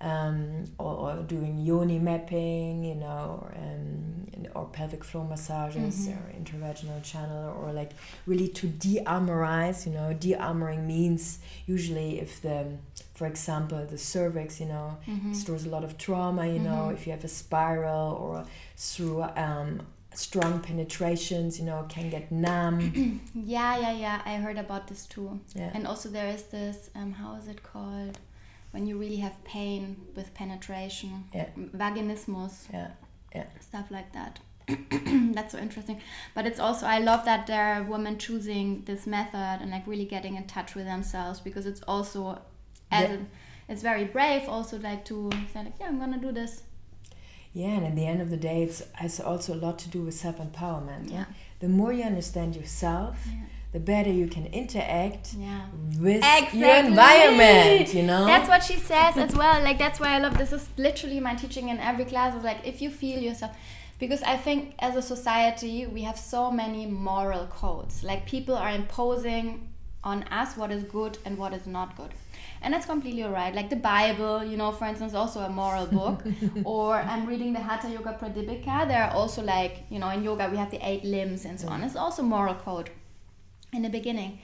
um, 0.00 0.64
or, 0.78 0.92
or, 0.92 1.16
doing 1.22 1.58
yoni 1.58 1.98
mapping, 1.98 2.84
you 2.84 2.94
know, 2.94 3.40
or, 3.42 3.54
um, 3.56 4.26
or 4.54 4.66
pelvic 4.66 5.02
floor 5.02 5.24
massages 5.24 6.08
mm-hmm. 6.08 6.18
or 6.18 6.32
intervaginal 6.32 7.02
channel, 7.02 7.56
or 7.60 7.72
like 7.72 7.90
really 8.26 8.48
to 8.48 8.68
de-armorize, 8.68 9.86
you 9.86 9.92
know, 9.92 10.14
de-armoring 10.14 10.86
means 10.86 11.40
usually 11.66 12.20
if 12.20 12.40
the, 12.42 12.66
for 13.14 13.26
example, 13.26 13.84
the 13.86 13.98
cervix, 13.98 14.60
you 14.60 14.66
know, 14.66 14.96
mm-hmm. 15.06 15.32
stores 15.32 15.66
a 15.66 15.68
lot 15.68 15.82
of 15.82 15.98
trauma, 15.98 16.46
you 16.46 16.54
mm-hmm. 16.54 16.64
know, 16.64 16.88
if 16.90 17.06
you 17.06 17.12
have 17.12 17.24
a 17.24 17.28
spiral 17.28 18.12
or 18.12 18.44
through 18.76 19.22
um, 19.34 19.80
strong 20.14 20.60
penetrations, 20.60 21.58
you 21.58 21.64
know, 21.64 21.86
can 21.88 22.08
get 22.08 22.30
numb. 22.30 23.20
yeah, 23.34 23.78
yeah, 23.78 23.92
yeah. 23.92 24.22
I 24.24 24.36
heard 24.36 24.58
about 24.58 24.86
this 24.86 25.06
too. 25.06 25.40
Yeah. 25.54 25.70
And 25.74 25.86
also 25.86 26.08
there 26.08 26.28
is 26.28 26.44
this, 26.44 26.90
um, 26.94 27.12
how 27.12 27.34
is 27.36 27.48
it 27.48 27.62
called? 27.62 28.18
When 28.70 28.86
you 28.86 28.98
really 28.98 29.16
have 29.16 29.42
pain 29.44 29.96
with 30.14 30.34
penetration, 30.34 31.24
yeah. 31.34 31.48
vaginismus, 31.56 32.72
yeah. 32.72 32.90
Yeah. 33.34 33.44
stuff 33.60 33.90
like 33.90 34.12
that. 34.12 34.40
That's 35.34 35.52
so 35.52 35.58
interesting. 35.58 36.00
But 36.34 36.46
it's 36.46 36.60
also 36.60 36.86
I 36.86 36.98
love 36.98 37.24
that 37.24 37.46
there 37.46 37.74
are 37.74 37.82
women 37.82 38.18
choosing 38.18 38.82
this 38.84 39.06
method 39.06 39.58
and 39.60 39.70
like 39.70 39.86
really 39.86 40.04
getting 40.04 40.36
in 40.36 40.46
touch 40.46 40.74
with 40.74 40.84
themselves 40.84 41.40
because 41.40 41.64
it's 41.64 41.82
also 41.88 42.42
as 42.90 43.10
yeah. 43.10 43.16
it's 43.68 43.82
very 43.82 44.04
brave 44.04 44.48
also 44.48 44.78
like 44.78 45.04
to 45.06 45.30
say 45.52 45.64
like 45.64 45.74
yeah 45.80 45.86
I'm 45.86 45.98
gonna 45.98 46.18
do 46.18 46.32
this. 46.32 46.62
Yeah, 47.54 47.68
and 47.68 47.86
at 47.86 47.96
the 47.96 48.06
end 48.06 48.20
of 48.20 48.28
the 48.28 48.36
day, 48.36 48.62
it's 48.62 48.82
has 48.92 49.20
also 49.20 49.54
a 49.54 49.56
lot 49.56 49.78
to 49.80 49.88
do 49.88 50.02
with 50.02 50.14
self 50.14 50.36
empowerment. 50.36 51.10
Yeah. 51.10 51.24
The 51.60 51.68
more 51.68 51.92
you 51.92 52.04
understand 52.04 52.54
yourself. 52.54 53.16
Yeah 53.26 53.46
the 53.72 53.80
better 53.80 54.10
you 54.10 54.26
can 54.26 54.46
interact 54.46 55.34
yeah. 55.34 55.66
with 56.00 56.16
exactly. 56.16 56.60
your 56.60 56.74
environment 56.74 57.92
you 57.92 58.02
know? 58.02 58.24
That's 58.24 58.48
what 58.48 58.62
she 58.62 58.76
says 58.76 59.16
as 59.16 59.34
well. 59.34 59.62
Like 59.62 59.78
that's 59.78 60.00
why 60.00 60.14
i 60.14 60.18
love 60.18 60.38
this 60.38 60.52
is 60.52 60.68
literally 60.76 61.20
my 61.20 61.34
teaching 61.34 61.68
in 61.68 61.78
every 61.78 62.04
class 62.04 62.34
is 62.34 62.44
like 62.44 62.66
if 62.66 62.80
you 62.80 62.90
feel 62.90 63.20
yourself 63.20 63.54
because 63.98 64.22
i 64.22 64.36
think 64.36 64.74
as 64.78 64.96
a 64.96 65.02
society 65.02 65.86
we 65.86 66.02
have 66.02 66.18
so 66.18 66.50
many 66.50 66.86
moral 66.86 67.46
codes. 67.46 68.02
Like 68.02 68.26
people 68.26 68.54
are 68.54 68.70
imposing 68.70 69.68
on 70.02 70.22
us 70.24 70.56
what 70.56 70.70
is 70.70 70.84
good 70.84 71.18
and 71.24 71.36
what 71.36 71.52
is 71.52 71.66
not 71.66 71.96
good. 71.96 72.12
And 72.62 72.72
that's 72.74 72.86
completely 72.86 73.22
alright 73.22 73.54
like 73.54 73.68
the 73.70 73.76
bible 73.76 74.42
you 74.42 74.56
know 74.56 74.72
for 74.72 74.86
instance 74.86 75.12
also 75.12 75.40
a 75.40 75.50
moral 75.50 75.86
book. 75.86 76.24
Or 76.64 76.94
i'm 76.94 77.26
reading 77.26 77.52
the 77.52 77.60
hatha 77.60 77.90
yoga 77.90 78.16
pradipika. 78.18 78.88
There 78.88 79.02
are 79.04 79.10
also 79.10 79.42
like 79.42 79.84
you 79.90 79.98
know 79.98 80.08
in 80.08 80.24
yoga 80.24 80.48
we 80.50 80.56
have 80.56 80.70
the 80.70 80.80
eight 80.88 81.04
limbs 81.04 81.44
and 81.44 81.60
so 81.60 81.68
on. 81.68 81.82
It's 81.82 81.96
also 81.96 82.22
moral 82.22 82.54
code 82.54 82.90
in 83.72 83.82
the 83.82 83.88
beginning. 83.90 84.38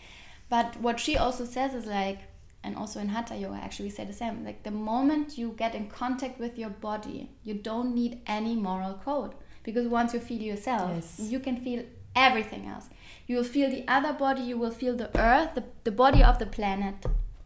But 0.48 0.80
what 0.80 1.00
she 1.00 1.16
also 1.16 1.44
says 1.44 1.74
is 1.74 1.86
like, 1.86 2.18
and 2.62 2.76
also 2.76 3.00
in 3.00 3.08
Hatha 3.08 3.36
Yoga, 3.36 3.56
actually, 3.56 3.86
we 3.86 3.90
say 3.90 4.04
the 4.04 4.12
same. 4.12 4.44
Like 4.44 4.62
the 4.62 4.70
moment 4.70 5.36
you 5.38 5.54
get 5.56 5.74
in 5.74 5.88
contact 5.88 6.38
with 6.40 6.58
your 6.58 6.70
body, 6.70 7.30
you 7.42 7.54
don't 7.54 7.94
need 7.94 8.20
any 8.26 8.54
moral 8.54 8.94
code. 9.04 9.34
Because 9.62 9.86
once 9.88 10.12
you 10.14 10.20
feel 10.20 10.40
yourself 10.42 10.90
Yes. 10.94 11.20
you 11.30 11.40
can 11.40 11.56
feel 11.56 11.84
everything 12.14 12.66
else. 12.66 12.88
You 13.26 13.36
will 13.36 13.44
feel 13.44 13.70
the 13.70 13.84
other 13.88 14.12
body 14.12 14.42
you 14.42 14.58
will 14.58 14.70
feel 14.70 14.94
the 14.94 15.08
earth 15.18 15.54
the, 15.54 15.64
the 15.84 15.90
body 15.90 16.22
of 16.22 16.38
the 16.38 16.46
planet. 16.46 16.96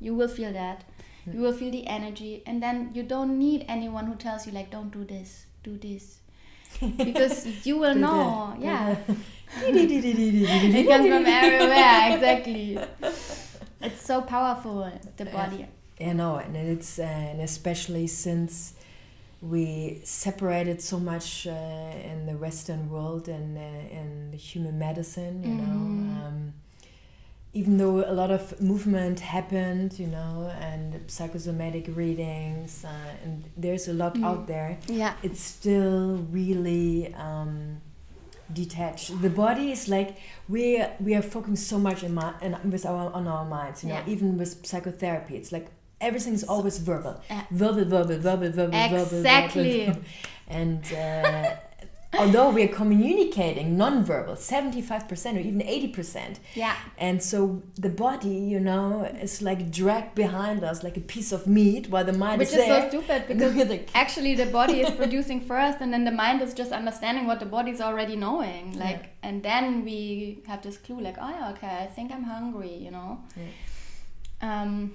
You 0.01 0.15
will 0.17 0.29
feel 0.29 0.53
that. 0.53 0.83
Hmm. 1.25 1.33
You 1.35 1.41
will 1.41 1.53
feel 1.53 1.71
the 1.71 1.87
energy. 1.87 2.43
And 2.45 2.61
then 2.63 2.91
you 2.93 3.03
don't 3.05 3.39
need 3.39 3.65
anyone 3.69 4.07
who 4.07 4.17
tells 4.17 4.47
you 4.47 4.53
like 4.53 4.71
don't 4.71 4.91
do 4.91 5.05
this 5.05 5.47
do 5.63 5.79
this. 5.79 6.19
Because 6.81 7.47
you 7.67 7.79
will 7.79 7.95
know. 7.95 8.53
that. 8.55 8.61
yeah. 8.65 8.97
It 9.09 9.17
it 9.57 10.87
comes 10.89 11.07
from 11.07 11.27
everywhere 11.27 12.13
exactly 12.13 12.79
it's 13.81 14.03
so 14.03 14.21
powerful 14.23 14.91
the 15.17 15.25
body 15.27 15.67
Yeah, 16.01 16.13
no, 16.13 16.37
and 16.37 16.57
it's 16.57 16.99
uh, 17.01 17.03
and 17.03 17.41
especially 17.41 18.07
since 18.07 18.75
we 19.43 20.01
separated 20.05 20.81
so 20.81 20.99
much 21.01 21.47
uh, 21.47 22.11
in 22.13 22.27
the 22.27 22.37
Western 22.39 22.89
world 22.89 23.29
and 23.29 23.59
uh, 23.59 23.99
in 24.01 24.33
human 24.39 24.79
medicine, 24.79 25.43
you 25.43 25.55
Mhm. 25.55 25.63
know. 25.63 25.81
Um, 26.27 26.53
even 27.55 27.79
though 27.79 28.05
a 28.09 28.13
lot 28.13 28.31
of 28.31 28.61
movement 28.61 29.21
happened, 29.21 29.99
you 29.99 30.07
know, 30.07 30.51
and 30.61 31.01
psychosomatic 31.11 31.87
readings, 31.97 32.85
uh, 32.85 33.25
and 33.25 33.45
there's 33.57 33.89
a 33.89 33.93
lot 34.03 34.15
Mm. 34.17 34.25
out 34.29 34.47
there, 34.47 34.79
yeah 34.87 35.15
it's 35.23 35.41
still 35.43 36.19
really 36.31 37.13
um, 37.15 37.81
detached. 38.53 39.21
The 39.23 39.31
body 39.31 39.73
is 39.73 39.89
like 39.89 40.17
we 40.49 40.83
we 41.01 41.15
are 41.15 41.23
focusing 41.23 41.57
so 41.57 41.79
much 41.79 42.03
in, 42.03 42.15
mi- 42.15 42.39
in 42.43 42.57
with 42.71 42.85
our 42.87 43.13
on 43.13 43.29
our 43.29 43.45
minds. 43.45 43.83
You 43.83 43.91
know, 43.91 43.97
Yeah. 44.07 44.13
even 44.15 44.39
with 44.39 44.67
psychotherapy, 44.67 45.37
it's 45.37 45.53
like 45.53 45.67
everything 46.01 46.35
is 46.35 46.45
always 46.45 46.79
verbal, 46.79 47.21
Yeah. 47.31 47.45
verbal, 47.51 47.85
verbal, 47.85 48.19
verbal, 48.19 48.51
verbal, 48.51 48.89
verbal, 48.89 49.19
Exactly. 49.19 49.87
verbal. 49.87 50.03
And 50.51 50.83
uh, 50.93 51.57
although 52.15 52.51
we 52.51 52.63
are 52.63 52.69
communicating 52.69 53.77
non-verbal, 53.77 54.37
seventy-five 54.37 55.09
percent 55.09 55.37
or 55.37 55.41
even 55.41 55.63
eighty 55.63 55.89
percent, 55.89 56.41
yeah. 56.55 56.77
And 56.97 57.23
so 57.23 57.63
the 57.77 57.89
body, 57.91 58.29
you 58.29 58.61
know, 58.61 59.05
is 59.21 59.43
like 59.43 59.71
dragged 59.71 60.15
behind 60.15 60.65
us 60.65 60.83
like 60.83 60.97
a 60.97 61.01
piece 61.01 61.33
of 61.33 61.47
meat, 61.47 61.91
while 61.91 62.05
the 62.05 62.13
mind 62.13 62.39
which 62.39 62.49
is 62.49 62.55
is 62.55 62.67
so 62.67 62.89
stupid 62.89 63.25
because 63.29 63.55
actually 63.95 64.35
the 64.35 64.47
body 64.47 64.81
is 64.81 64.91
producing 65.03 65.41
first 65.41 65.79
and 65.81 65.93
then 65.93 66.05
the 66.05 66.11
mind 66.11 66.43
is 66.43 66.55
just 66.55 66.73
understanding 66.73 67.27
what 67.27 67.41
the 67.41 67.47
body's 67.47 67.81
already 67.81 68.17
knowing 68.17 68.79
like 68.79 69.11
and 69.23 69.43
then 69.43 69.85
we 69.85 70.43
have 70.47 70.63
this 70.63 70.77
clue 70.79 71.01
like 71.01 71.17
oh 71.21 71.29
yeah 71.29 71.51
okay 71.51 71.79
i 71.83 71.87
think 71.87 72.13
i'm 72.13 72.25
hungry 72.25 72.75
you 72.75 72.91
know? 72.91 73.19
Um 74.41 74.95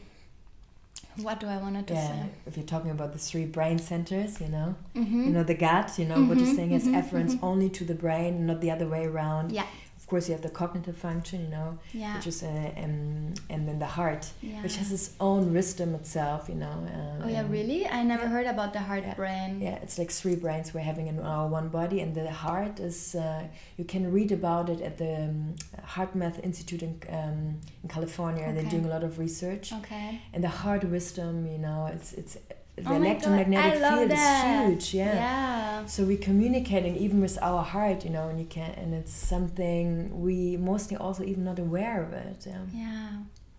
what 1.22 1.40
do 1.40 1.48
i 1.48 1.58
wanted 1.58 1.88
to 1.88 1.94
do? 1.94 2.00
yeah, 2.00 2.08
say 2.08 2.30
if 2.48 2.58
you're 2.58 2.66
talking 2.66 2.92
about 2.92 3.14
the 3.14 3.20
three 3.20 3.46
brain 3.46 3.78
centers, 3.80 4.40
you 4.42 4.48
know, 4.48 4.76
mm-hmm. 4.96 5.24
you 5.26 5.30
know 5.30 5.44
the 5.44 5.54
gut, 5.56 5.98
you 6.00 6.06
know 6.06 6.24
what 6.24 6.38
you're 6.38 6.48
Mhm, 6.48 6.56
saying 6.56 6.72
is 6.72 6.88
efference 6.88 7.36
mhm. 7.36 7.44
only 7.44 7.70
to 7.70 7.84
the 7.84 7.96
brain, 7.96 8.46
not 8.46 8.62
the 8.62 8.72
other 8.72 8.88
way 8.88 9.06
around. 9.06 9.52
yeah 9.52 9.66
course, 10.14 10.28
you 10.30 10.36
have 10.38 10.46
the 10.50 10.56
cognitive 10.62 10.98
function, 11.08 11.38
you 11.46 11.52
know, 11.58 11.70
yeah 12.04 12.16
which 12.16 12.28
is 12.28 12.44
uh, 12.44 12.72
um, 12.84 13.34
and 13.54 13.62
then 13.68 13.78
the 13.86 13.92
heart, 14.00 14.24
yeah 14.42 14.62
which 14.64 14.76
has 14.82 14.90
its 14.98 15.08
own 15.20 15.44
wisdom 15.58 15.90
itself, 16.00 16.42
you 16.52 16.60
know. 16.64 16.78
Uh, 16.96 17.26
oh 17.26 17.30
yeah 17.36 17.44
really 17.58 17.82
i 17.98 18.02
never 18.14 18.28
yeah. 18.28 18.36
heard 18.36 18.48
about 18.56 18.72
the 18.78 18.84
heart 18.90 19.06
brain 19.22 19.52
Yeah, 19.68 19.78
it's 19.86 19.98
like 20.02 20.12
three 20.22 20.38
brains 20.44 20.68
we're 20.74 20.90
having 20.92 21.08
in 21.14 21.18
our 21.34 21.48
one 21.60 21.70
body, 21.80 21.98
and 22.04 22.10
the 22.20 22.32
heart 22.46 22.76
is. 22.90 22.98
Uh, 23.16 23.44
you 23.80 23.86
can 23.94 24.04
read 24.18 24.32
about 24.40 24.66
it 24.74 24.80
at 24.90 24.96
the 25.04 25.14
um, 25.26 25.56
Heart 25.96 26.12
Math 26.22 26.40
Institute 26.50 26.84
in, 26.88 26.94
um, 27.20 27.38
in 27.84 27.88
California. 27.96 28.46
They're 28.56 28.74
doing 28.76 28.88
a 28.92 28.94
lot 28.96 29.04
of 29.10 29.14
research, 29.28 29.66
okay 29.80 30.10
and 30.34 30.42
the 30.48 30.54
heart 30.64 30.84
wisdom, 30.98 31.34
you 31.54 31.62
know, 31.66 31.80
it's 31.96 32.10
it's 32.22 32.34
the 32.76 32.90
Oh 32.90 32.96
electromagnetic 32.96 33.74
field 33.82 34.10
that. 34.10 34.70
is 34.70 34.70
huge. 34.90 34.96
Yeah. 34.96 35.16
yeah 35.16 35.86
So 35.86 36.04
we're 36.06 36.18
communicating 36.18 36.96
even 36.98 37.22
with 37.22 37.38
our 37.42 37.64
heart, 37.64 38.04
you 38.04 38.10
know, 38.10 38.30
and 38.30 38.40
you 38.40 38.46
can, 38.46 38.72
and 38.72 38.94
it's 38.94 39.14
something 39.14 40.22
we 40.22 40.58
mostly 40.58 40.98
also 40.98 41.24
even 41.24 41.44
not 41.44 41.60
aware 41.60 42.04
of 42.04 42.14
it. 42.14 42.46
Yeah. 42.48 42.62
Yeah. 42.74 43.10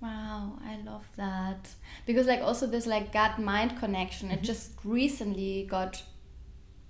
Wow, 0.01 0.59
I 0.63 0.77
love 0.85 1.07
that. 1.17 1.69
Because 2.07 2.27
like 2.27 2.41
also 2.43 2.67
this 2.67 2.87
like 2.87 3.13
gut 3.13 3.39
mind 3.39 3.79
connection, 3.79 4.31
it 4.31 4.41
Mhm. 4.41 4.45
just 4.53 4.73
recently 4.85 5.67
got 5.69 6.03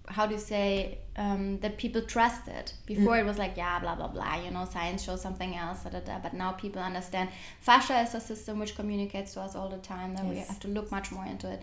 how 0.08 0.26
do 0.26 0.34
you 0.34 0.40
say 0.40 0.98
um, 1.16 1.58
that 1.60 1.78
people 1.78 2.02
trust 2.02 2.46
it. 2.48 2.74
Before 2.86 3.16
it 3.16 3.24
was 3.24 3.38
like 3.38 3.56
yeah 3.56 3.78
blah 3.78 3.94
blah 3.94 4.08
blah, 4.08 4.34
you 4.44 4.50
know, 4.50 4.64
science 4.64 5.02
shows 5.04 5.22
something 5.22 5.54
else, 5.54 5.84
da, 5.84 5.90
da, 5.90 6.00
da. 6.00 6.18
but 6.18 6.34
now 6.34 6.52
people 6.52 6.82
understand 6.82 7.30
fascia 7.60 8.00
is 8.00 8.14
a 8.14 8.20
system 8.20 8.58
which 8.58 8.74
communicates 8.74 9.32
to 9.34 9.40
us 9.40 9.54
all 9.54 9.68
the 9.68 9.78
time. 9.78 10.14
That 10.14 10.26
we 10.26 10.38
have 10.38 10.60
to 10.60 10.68
look 10.68 10.90
much 10.90 11.10
more 11.12 11.24
into 11.24 11.50
it. 11.50 11.62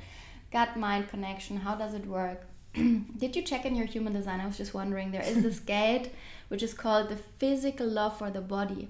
Gut 0.52 0.76
mind 0.78 1.10
connection, 1.10 1.58
how 1.58 1.76
does 1.76 1.94
it 1.94 2.06
work? 2.06 2.42
Did 2.74 3.36
you 3.36 3.42
check 3.42 3.66
in 3.66 3.76
your 3.76 3.86
human 3.86 4.14
design? 4.14 4.40
I 4.42 4.46
was 4.46 4.58
just 4.58 4.74
wondering. 4.74 5.12
There 5.12 5.24
is 5.24 5.42
this 5.44 5.60
gate 5.76 6.12
which 6.50 6.62
is 6.64 6.74
called 6.74 7.10
the 7.10 7.16
physical 7.16 7.88
love 7.88 8.18
for 8.18 8.30
the 8.30 8.42
body. 8.42 8.90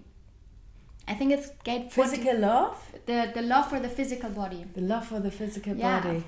I 1.07 1.13
think 1.13 1.31
it's 1.31 1.49
gate 1.63 1.91
40 1.91 2.09
Physical 2.09 2.39
love, 2.39 2.77
the 3.05 3.31
the 3.33 3.41
love 3.41 3.69
for 3.69 3.79
the 3.79 3.89
physical 3.89 4.29
body. 4.29 4.65
the 4.73 4.81
love 4.81 5.05
for 5.07 5.19
the 5.19 5.31
physical 5.31 5.75
Yeah. 5.75 5.99
body. 6.01 6.23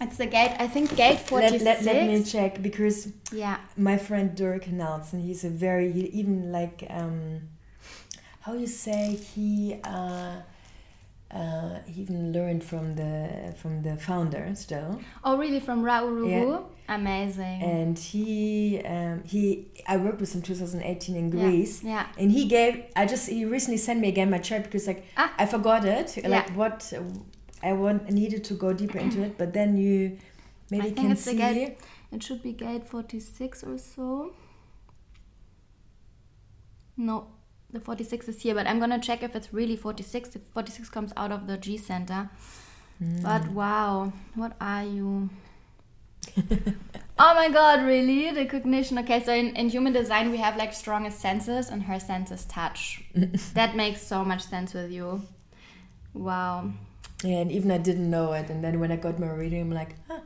It's 0.00 0.16
the 0.18 0.26
gate. 0.26 0.54
I 0.58 0.66
think 0.68 0.94
gate 0.96 1.20
forty 1.20 1.58
Let, 1.58 1.62
let, 1.62 1.84
let 1.84 2.06
me 2.06 2.22
check 2.22 2.60
because 2.62 3.08
yeah. 3.32 3.58
my 3.76 3.96
friend 3.96 4.34
Dirk 4.36 4.68
Nelson, 4.68 5.20
he's 5.20 5.44
a 5.44 5.48
very 5.48 5.90
he 5.92 6.02
even 6.20 6.52
like 6.52 6.84
um, 6.90 7.48
how 8.40 8.52
you 8.54 8.66
say 8.66 9.14
he 9.14 9.80
uh, 9.84 10.36
uh, 11.30 11.80
he 11.86 12.02
even 12.02 12.32
learned 12.32 12.62
from 12.62 12.94
the 12.94 13.54
from 13.60 13.82
the 13.82 13.96
founder 13.96 14.52
still, 14.54 15.00
Oh, 15.24 15.36
really? 15.36 15.58
From 15.60 15.82
Ra 15.82 16.00
Uru? 16.00 16.28
Yeah. 16.28 16.58
Amazing. 16.88 17.62
and 17.62 17.98
he 17.98 18.80
um, 18.84 19.22
he 19.24 19.66
I 19.88 19.96
worked 19.96 20.20
with 20.20 20.32
him 20.34 20.42
2018 20.42 21.16
in 21.16 21.30
Greece. 21.30 21.82
yeah. 21.82 22.06
And 22.16 22.30
he 22.30 22.46
gave. 22.46 22.84
I 22.94 23.06
just 23.06 23.28
he 23.28 23.44
recently 23.44 23.78
sent 23.78 23.98
me 24.00 24.08
again 24.08 24.30
my 24.30 24.38
chart 24.38 24.62
because 24.64 24.86
like 24.86 25.04
Ah. 25.16 25.32
I 25.36 25.46
forgot 25.46 25.84
it. 25.84 26.16
Yeah. 26.16 26.28
Like 26.28 26.50
what 26.56 26.92
I 27.62 27.72
want 27.72 28.08
needed 28.10 28.44
to 28.44 28.54
go 28.54 28.72
deeper 28.72 28.98
into 28.98 29.22
it, 29.22 29.36
but 29.36 29.52
then 29.52 29.76
you 29.76 30.18
maybe 30.70 30.82
I 30.82 30.90
think 30.90 30.96
can 30.98 31.10
it's 31.12 31.22
see. 31.22 31.36
gate- 31.36 31.78
It 32.12 32.22
should 32.22 32.40
be 32.42 32.52
gate 32.52 32.86
forty 32.86 33.18
six 33.18 33.64
or 33.64 33.78
so. 33.78 34.32
No, 36.96 37.26
the 37.70 37.80
forty 37.80 38.04
six 38.04 38.28
is 38.28 38.42
here, 38.42 38.54
but 38.54 38.66
I'm 38.66 38.78
gonna 38.78 38.98
check 38.98 39.22
if 39.22 39.34
it's 39.34 39.52
really 39.52 39.76
forty 39.76 40.02
six. 40.02 40.34
If 40.34 40.42
forty 40.54 40.70
six 40.72 40.88
comes 40.88 41.12
out 41.16 41.32
of 41.32 41.46
the 41.46 41.56
G 41.56 41.76
center. 41.76 42.30
Mm. 43.02 43.22
But 43.22 43.48
wow, 43.48 44.12
what 44.34 44.52
are 44.60 44.84
you? 44.84 45.28
oh 47.18 47.34
my 47.34 47.48
god, 47.50 47.84
really? 47.84 48.30
The 48.30 48.46
cognition. 48.46 48.98
Okay, 48.98 49.22
so 49.22 49.32
in, 49.32 49.54
in 49.56 49.68
human 49.68 49.92
design, 49.92 50.30
we 50.30 50.38
have 50.38 50.56
like 50.56 50.72
strongest 50.72 51.20
senses, 51.20 51.68
and 51.68 51.84
her 51.84 52.00
senses 52.00 52.44
touch. 52.44 53.02
that 53.54 53.76
makes 53.76 54.02
so 54.02 54.24
much 54.24 54.42
sense 54.42 54.74
with 54.74 54.90
you. 54.90 55.22
Wow. 56.14 56.72
Yeah, 57.22 57.38
and 57.38 57.52
even 57.52 57.70
I 57.70 57.78
didn't 57.78 58.10
know 58.10 58.32
it, 58.32 58.50
and 58.50 58.62
then 58.62 58.80
when 58.80 58.92
I 58.92 58.96
got 58.96 59.18
my 59.18 59.28
reading, 59.28 59.62
I'm 59.62 59.70
like, 59.70 59.94
ah, 60.10 60.20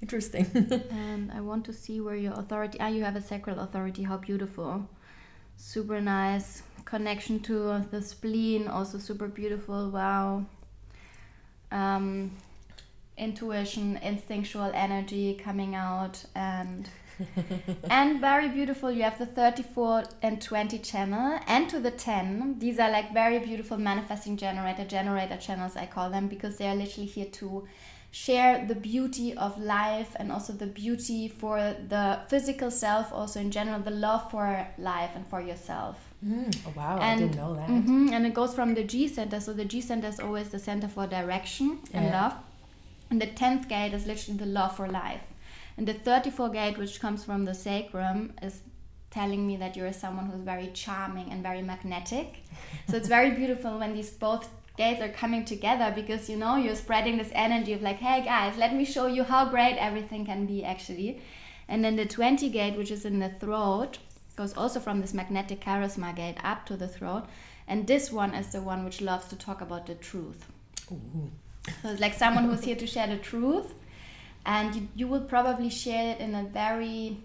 interesting. 0.00 0.46
And 0.90 1.32
I 1.32 1.40
want 1.40 1.64
to 1.66 1.72
see 1.72 2.00
where 2.00 2.16
your 2.16 2.34
authority. 2.34 2.78
Ah, 2.80 2.88
you 2.88 3.04
have 3.04 3.16
a 3.16 3.20
sacral 3.20 3.60
authority. 3.60 4.02
How 4.04 4.16
beautiful. 4.16 4.88
Super 5.64 6.00
nice. 6.00 6.64
Connection 6.84 7.38
to 7.44 7.86
the 7.92 8.02
spleen, 8.02 8.66
also 8.66 8.98
super 8.98 9.28
beautiful. 9.28 9.90
Wow. 9.90 10.44
Um, 11.70 12.32
intuition, 13.16 13.96
instinctual 13.98 14.72
energy 14.74 15.40
coming 15.42 15.76
out, 15.76 16.24
and 16.34 16.88
and 17.90 18.20
very 18.20 18.48
beautiful. 18.48 18.90
You 18.90 19.04
have 19.04 19.18
the 19.18 19.24
34 19.24 20.02
and 20.20 20.42
20 20.42 20.80
channel, 20.80 21.38
and 21.46 21.70
to 21.70 21.78
the 21.78 21.92
10. 21.92 22.58
These 22.58 22.80
are 22.80 22.90
like 22.90 23.14
very 23.14 23.38
beautiful 23.38 23.78
manifesting 23.78 24.36
generator 24.36 24.84
generator 24.84 25.36
channels. 25.36 25.76
I 25.76 25.86
call 25.86 26.10
them 26.10 26.26
because 26.26 26.56
they 26.56 26.66
are 26.66 26.74
literally 26.74 27.06
here 27.06 27.30
to 27.38 27.68
share 28.12 28.64
the 28.66 28.74
beauty 28.74 29.34
of 29.34 29.58
life 29.58 30.14
and 30.16 30.30
also 30.30 30.52
the 30.52 30.66
beauty 30.66 31.28
for 31.28 31.56
the 31.88 32.20
physical 32.28 32.70
self, 32.70 33.10
also 33.10 33.40
in 33.40 33.50
general, 33.50 33.80
the 33.80 33.90
love 33.90 34.30
for 34.30 34.66
life 34.78 35.10
and 35.16 35.26
for 35.26 35.40
yourself. 35.40 35.96
Mm, 36.24 36.54
oh, 36.66 36.72
wow, 36.76 36.98
I 37.00 37.16
didn't 37.16 37.36
know 37.36 37.54
that. 37.54 37.68
Mhm, 37.68 38.12
And 38.12 38.26
it 38.26 38.34
goes 38.34 38.54
from 38.54 38.74
the 38.74 38.84
G 38.84 39.08
center. 39.08 39.40
So 39.40 39.54
the 39.54 39.64
G 39.64 39.80
center 39.80 40.08
is 40.08 40.20
always 40.20 40.50
the 40.50 40.58
center 40.58 40.88
for 40.88 41.06
direction 41.06 41.78
and 41.94 42.04
love. 42.12 42.34
And 43.10 43.20
the 43.20 43.26
10th 43.28 43.66
gate 43.68 43.94
is 43.94 44.06
literally 44.06 44.38
the 44.38 44.46
love 44.46 44.76
for 44.76 44.88
life. 44.88 45.24
And 45.78 45.88
the 45.88 45.94
34 45.94 46.50
gate, 46.50 46.76
which 46.78 47.00
comes 47.00 47.24
from 47.24 47.46
the 47.46 47.54
sacrum, 47.54 48.34
is 48.42 48.60
telling 49.10 49.46
me 49.46 49.56
that 49.56 49.74
you're 49.76 49.92
someone 49.92 50.26
who's 50.26 50.40
very 50.42 50.68
charming 50.74 51.30
and 51.32 51.42
very 51.42 51.62
magnetic. 51.62 52.42
so 52.88 52.96
it's 52.98 53.08
very 53.08 53.30
beautiful 53.30 53.78
when 53.78 53.94
these 53.94 54.10
both 54.10 54.48
gates 54.82 55.02
are 55.06 55.12
coming 55.22 55.44
together 55.52 55.88
because 56.00 56.22
you 56.30 56.36
know 56.42 56.54
you're 56.56 56.80
spreading 56.84 57.16
this 57.18 57.32
energy 57.46 57.72
of 57.76 57.82
like, 57.88 58.00
hey 58.08 58.18
guys, 58.32 58.56
let 58.64 58.74
me 58.78 58.84
show 58.94 59.06
you 59.16 59.22
how 59.32 59.42
great 59.56 59.76
everything 59.88 60.24
can 60.32 60.46
be 60.46 60.58
actually. 60.72 61.10
And 61.68 61.84
then 61.84 61.96
the 61.96 62.06
20 62.06 62.48
gate, 62.58 62.76
which 62.76 62.90
is 62.96 63.04
in 63.04 63.18
the 63.24 63.28
throat, 63.42 63.98
goes 64.36 64.54
also 64.56 64.80
from 64.80 65.00
this 65.00 65.14
magnetic 65.14 65.60
charisma 65.66 66.10
gate 66.14 66.38
up 66.52 66.66
to 66.66 66.76
the 66.76 66.88
throat. 66.88 67.24
And 67.68 67.86
this 67.86 68.10
one 68.22 68.34
is 68.34 68.48
the 68.52 68.60
one 68.72 68.84
which 68.84 69.00
loves 69.00 69.28
to 69.28 69.36
talk 69.36 69.60
about 69.60 69.86
the 69.86 69.94
truth. 69.94 70.40
Ooh. 70.90 71.30
So 71.82 71.90
it's 71.90 72.00
like 72.00 72.14
someone 72.14 72.44
who's 72.48 72.64
here 72.64 72.76
to 72.76 72.86
share 72.86 73.06
the 73.06 73.18
truth, 73.18 73.72
and 74.44 74.74
you, 74.74 74.88
you 74.96 75.06
will 75.06 75.26
probably 75.34 75.70
share 75.70 76.06
it 76.12 76.18
in 76.20 76.34
a 76.34 76.42
very 76.42 77.18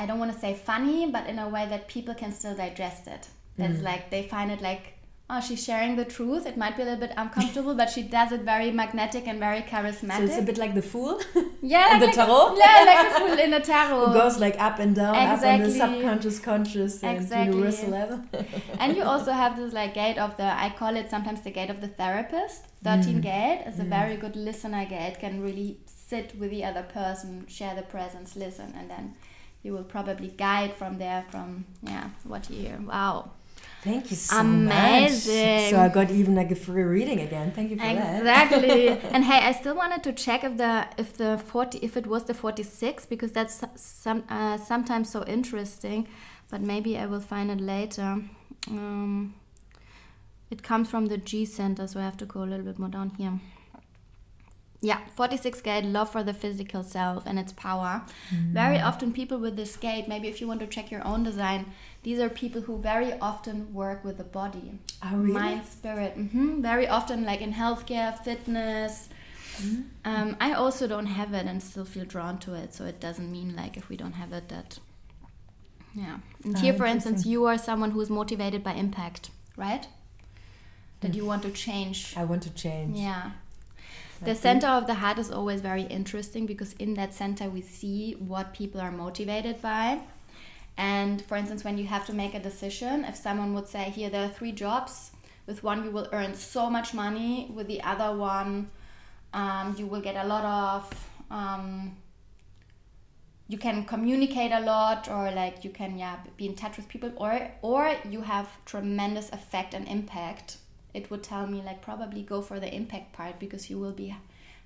I 0.00 0.06
don't 0.06 0.20
want 0.22 0.32
to 0.32 0.38
say 0.38 0.54
funny, 0.54 1.10
but 1.10 1.26
in 1.26 1.38
a 1.40 1.48
way 1.48 1.66
that 1.68 1.88
people 1.88 2.14
can 2.14 2.32
still 2.32 2.54
digest 2.64 3.08
it. 3.08 3.28
That's 3.58 3.80
Mm. 3.80 3.88
like 3.90 4.10
they 4.10 4.22
find 4.34 4.50
it 4.56 4.60
like, 4.62 4.94
oh, 5.30 5.40
she's 5.40 5.62
sharing 5.62 5.96
the 5.96 6.04
truth. 6.04 6.46
It 6.46 6.56
might 6.56 6.76
be 6.76 6.82
a 6.82 6.84
little 6.86 7.00
bit 7.00 7.12
uncomfortable, 7.16 7.74
but 7.74 7.90
she 7.90 8.02
does 8.02 8.32
it 8.32 8.40
very 8.42 8.70
magnetic 8.70 9.26
and 9.28 9.38
very 9.38 9.60
charismatic. 9.60 10.16
So 10.18 10.24
it's 10.24 10.38
a 10.38 10.42
bit 10.42 10.58
like 10.58 10.74
the 10.74 10.82
fool 10.82 11.20
yeah, 11.62 11.94
in 11.94 12.00
like, 12.00 12.10
the 12.10 12.16
tarot. 12.16 12.56
yeah, 12.56 12.84
like 12.86 13.12
the 13.12 13.18
fool 13.20 13.38
in 13.38 13.50
the 13.50 13.60
tarot. 13.60 14.06
who 14.06 14.12
goes 14.14 14.38
like 14.38 14.58
up 14.60 14.78
and 14.78 14.94
down, 14.96 15.14
up 15.14 15.42
on 15.42 15.60
the 15.60 15.70
subconscious, 15.70 16.38
conscious, 16.38 17.02
and 17.02 17.16
Exactly. 17.18 17.54
universal 17.56 17.90
level. 17.90 18.20
and 18.80 18.96
you 18.96 19.02
also 19.02 19.32
have 19.32 19.56
this 19.56 19.72
like 19.74 19.94
gate 19.94 20.18
of 20.18 20.36
the 20.36 20.44
I 20.44 20.72
call 20.78 20.96
it 20.96 21.10
sometimes 21.10 21.42
the 21.42 21.50
gate 21.50 21.70
of 21.70 21.80
the 21.80 21.88
therapist. 21.88 22.64
13 22.84 23.16
Mm. 23.18 23.22
gate 23.22 23.64
is 23.66 23.78
a 23.80 23.84
very 23.84 24.16
good 24.16 24.36
listener 24.36 24.84
gate, 24.86 25.18
can 25.18 25.42
really 25.42 25.80
sit 25.86 26.34
with 26.38 26.50
the 26.50 26.64
other 26.64 26.84
person, 26.84 27.44
share 27.48 27.74
the 27.74 27.82
presence, 27.82 28.36
listen, 28.36 28.72
and 28.78 28.88
then 28.88 29.14
you 29.64 29.72
will 29.72 29.82
probably 29.82 30.28
guide 30.28 30.72
from 30.74 30.98
there 30.98 31.24
from 31.28 31.64
yeah, 31.82 32.10
what 32.24 32.48
you 32.48 32.56
hear. 32.60 32.78
Wow. 32.80 33.32
Thank 33.82 34.10
you 34.10 34.16
so 34.16 34.40
Amazing. 34.40 35.56
much. 35.56 35.70
So 35.70 35.80
I 35.80 35.88
got 35.88 36.10
even 36.10 36.34
like 36.34 36.50
a 36.50 36.56
free 36.56 36.82
reading 36.82 37.20
again. 37.20 37.52
Thank 37.52 37.70
you 37.70 37.76
for 37.76 37.82
that. 37.82 38.18
Exactly. 38.18 38.88
and 39.14 39.24
hey, 39.24 39.46
I 39.46 39.52
still 39.52 39.76
wanted 39.76 40.02
to 40.02 40.12
check 40.12 40.42
if 40.42 40.56
the 40.56 40.88
if 40.96 41.16
the 41.16 41.38
40 41.38 41.78
if 41.78 41.96
it 41.96 42.06
was 42.06 42.24
the 42.24 42.34
46 42.34 43.06
because 43.06 43.32
that's 43.32 43.62
some 43.76 44.24
uh, 44.28 44.56
sometimes 44.58 45.10
so 45.10 45.24
interesting, 45.26 46.08
but 46.50 46.60
maybe 46.60 46.98
I 46.98 47.06
will 47.06 47.20
find 47.20 47.50
it 47.50 47.60
later. 47.60 48.22
Um, 48.68 49.34
it 50.50 50.62
comes 50.62 50.90
from 50.90 51.06
the 51.06 51.18
G 51.18 51.44
center, 51.44 51.86
so 51.86 52.00
I 52.00 52.02
have 52.02 52.16
to 52.16 52.26
go 52.26 52.42
a 52.42 52.46
little 52.46 52.64
bit 52.64 52.78
more 52.78 52.88
down 52.88 53.10
here. 53.16 53.38
Yeah, 54.80 55.00
46 55.16 55.60
gate, 55.62 55.84
love 55.84 56.10
for 56.10 56.22
the 56.22 56.32
physical 56.32 56.84
self 56.84 57.26
and 57.26 57.36
its 57.36 57.52
power. 57.52 58.02
Very 58.30 58.78
often, 58.78 59.12
people 59.12 59.38
with 59.38 59.56
this 59.56 59.76
gate, 59.76 60.06
maybe 60.06 60.28
if 60.28 60.40
you 60.40 60.46
want 60.46 60.60
to 60.60 60.68
check 60.68 60.90
your 60.92 61.04
own 61.04 61.24
design, 61.24 61.66
these 62.02 62.18
are 62.20 62.28
people 62.28 62.60
who 62.62 62.78
very 62.78 63.12
often 63.20 63.72
work 63.74 64.04
with 64.04 64.16
the 64.18 64.24
body. 64.24 64.78
Oh, 65.02 65.16
really? 65.16 65.32
mind 65.32 65.64
spirit 65.66 66.12
hmm 66.14 66.60
very 66.62 66.86
often 66.88 67.24
like 67.24 67.40
in 67.40 67.52
healthcare 67.52 68.16
fitness. 68.24 69.08
Um, 70.04 70.36
i 70.40 70.52
also 70.52 70.86
don't 70.86 71.06
have 71.06 71.34
it 71.34 71.46
and 71.46 71.60
still 71.62 71.84
feel 71.84 72.04
drawn 72.04 72.38
to 72.38 72.54
it 72.54 72.72
so 72.74 72.84
it 72.84 73.00
doesn't 73.00 73.30
mean 73.30 73.56
like 73.56 73.76
if 73.76 73.88
we 73.88 73.96
don't 73.96 74.12
have 74.12 74.32
it 74.32 74.48
that 74.48 74.78
yeah. 75.94 76.18
And 76.44 76.56
Ah, 76.56 76.60
here 76.60 76.74
for 76.74 76.86
instance 76.86 77.26
you 77.26 77.44
are 77.46 77.58
someone 77.58 77.90
who 77.90 78.00
is 78.00 78.10
motivated 78.10 78.62
by 78.62 78.74
impact 78.74 79.30
right? 79.56 79.86
That 81.00 81.14
you 81.14 81.24
want 81.24 81.42
to 81.42 81.50
change. 81.50 82.14
I 82.16 82.24
want 82.24 82.42
to 82.42 82.50
change. 82.50 82.96
yeah. 82.98 83.32
The 84.22 84.34
center 84.34 84.66
of 84.66 84.86
the 84.88 84.94
heart 84.94 85.18
is 85.18 85.30
always 85.30 85.60
very 85.60 85.82
interesting 85.82 86.44
because 86.46 86.72
in 86.74 86.94
that 86.94 87.14
center 87.14 87.48
we 87.48 87.60
see 87.62 88.12
what 88.18 88.52
people 88.52 88.80
are 88.80 88.90
motivated 88.90 89.60
by. 89.62 90.00
And 90.78 91.20
for 91.20 91.36
instance, 91.36 91.64
when 91.64 91.76
you 91.76 91.86
have 91.88 92.06
to 92.06 92.12
make 92.14 92.34
a 92.34 92.40
decision, 92.40 93.04
if 93.04 93.16
someone 93.16 93.52
would 93.54 93.66
say, 93.66 93.90
Here, 93.90 94.08
there 94.08 94.24
are 94.24 94.30
three 94.30 94.52
jobs, 94.52 95.10
with 95.44 95.64
one 95.64 95.84
you 95.84 95.90
will 95.90 96.08
earn 96.12 96.34
so 96.34 96.70
much 96.70 96.94
money, 96.94 97.50
with 97.52 97.66
the 97.66 97.82
other 97.82 98.16
one, 98.16 98.70
um, 99.34 99.74
you 99.76 99.86
will 99.86 100.00
get 100.00 100.16
a 100.16 100.26
lot 100.26 100.44
of. 100.44 101.08
Um, 101.30 101.96
you 103.48 103.56
can 103.56 103.86
communicate 103.86 104.52
a 104.52 104.60
lot 104.60 105.08
or 105.08 105.30
like 105.30 105.64
you 105.64 105.70
can 105.70 105.98
yeah 105.98 106.16
be 106.36 106.44
in 106.46 106.54
touch 106.54 106.76
with 106.76 106.86
people 106.86 107.10
or 107.16 107.50
or 107.62 107.96
you 108.08 108.20
have 108.20 108.46
tremendous 108.66 109.30
effect 109.30 109.72
and 109.72 109.88
impact 109.88 110.58
it 110.92 111.10
would 111.10 111.22
tell 111.22 111.46
me 111.46 111.62
like 111.62 111.80
probably 111.80 112.22
go 112.22 112.42
for 112.42 112.60
the 112.60 112.74
impact 112.74 113.14
part 113.14 113.38
because 113.38 113.70
you 113.70 113.78
will 113.78 113.92
be 113.92 114.14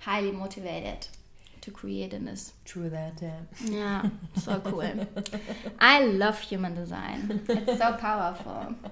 highly 0.01 0.33
motivated 0.33 1.07
to 1.63 1.71
create 1.71 2.13
in 2.13 2.25
this 2.25 2.53
True 2.65 2.89
that, 2.91 3.15
yeah. 3.23 3.41
yeah 3.81 4.03
so 4.37 4.61
cool 4.65 5.07
i 5.81 6.05
love 6.05 6.39
human 6.41 6.75
design 6.75 7.41
it's 7.49 7.79
so 7.79 7.95
powerful 7.95 8.75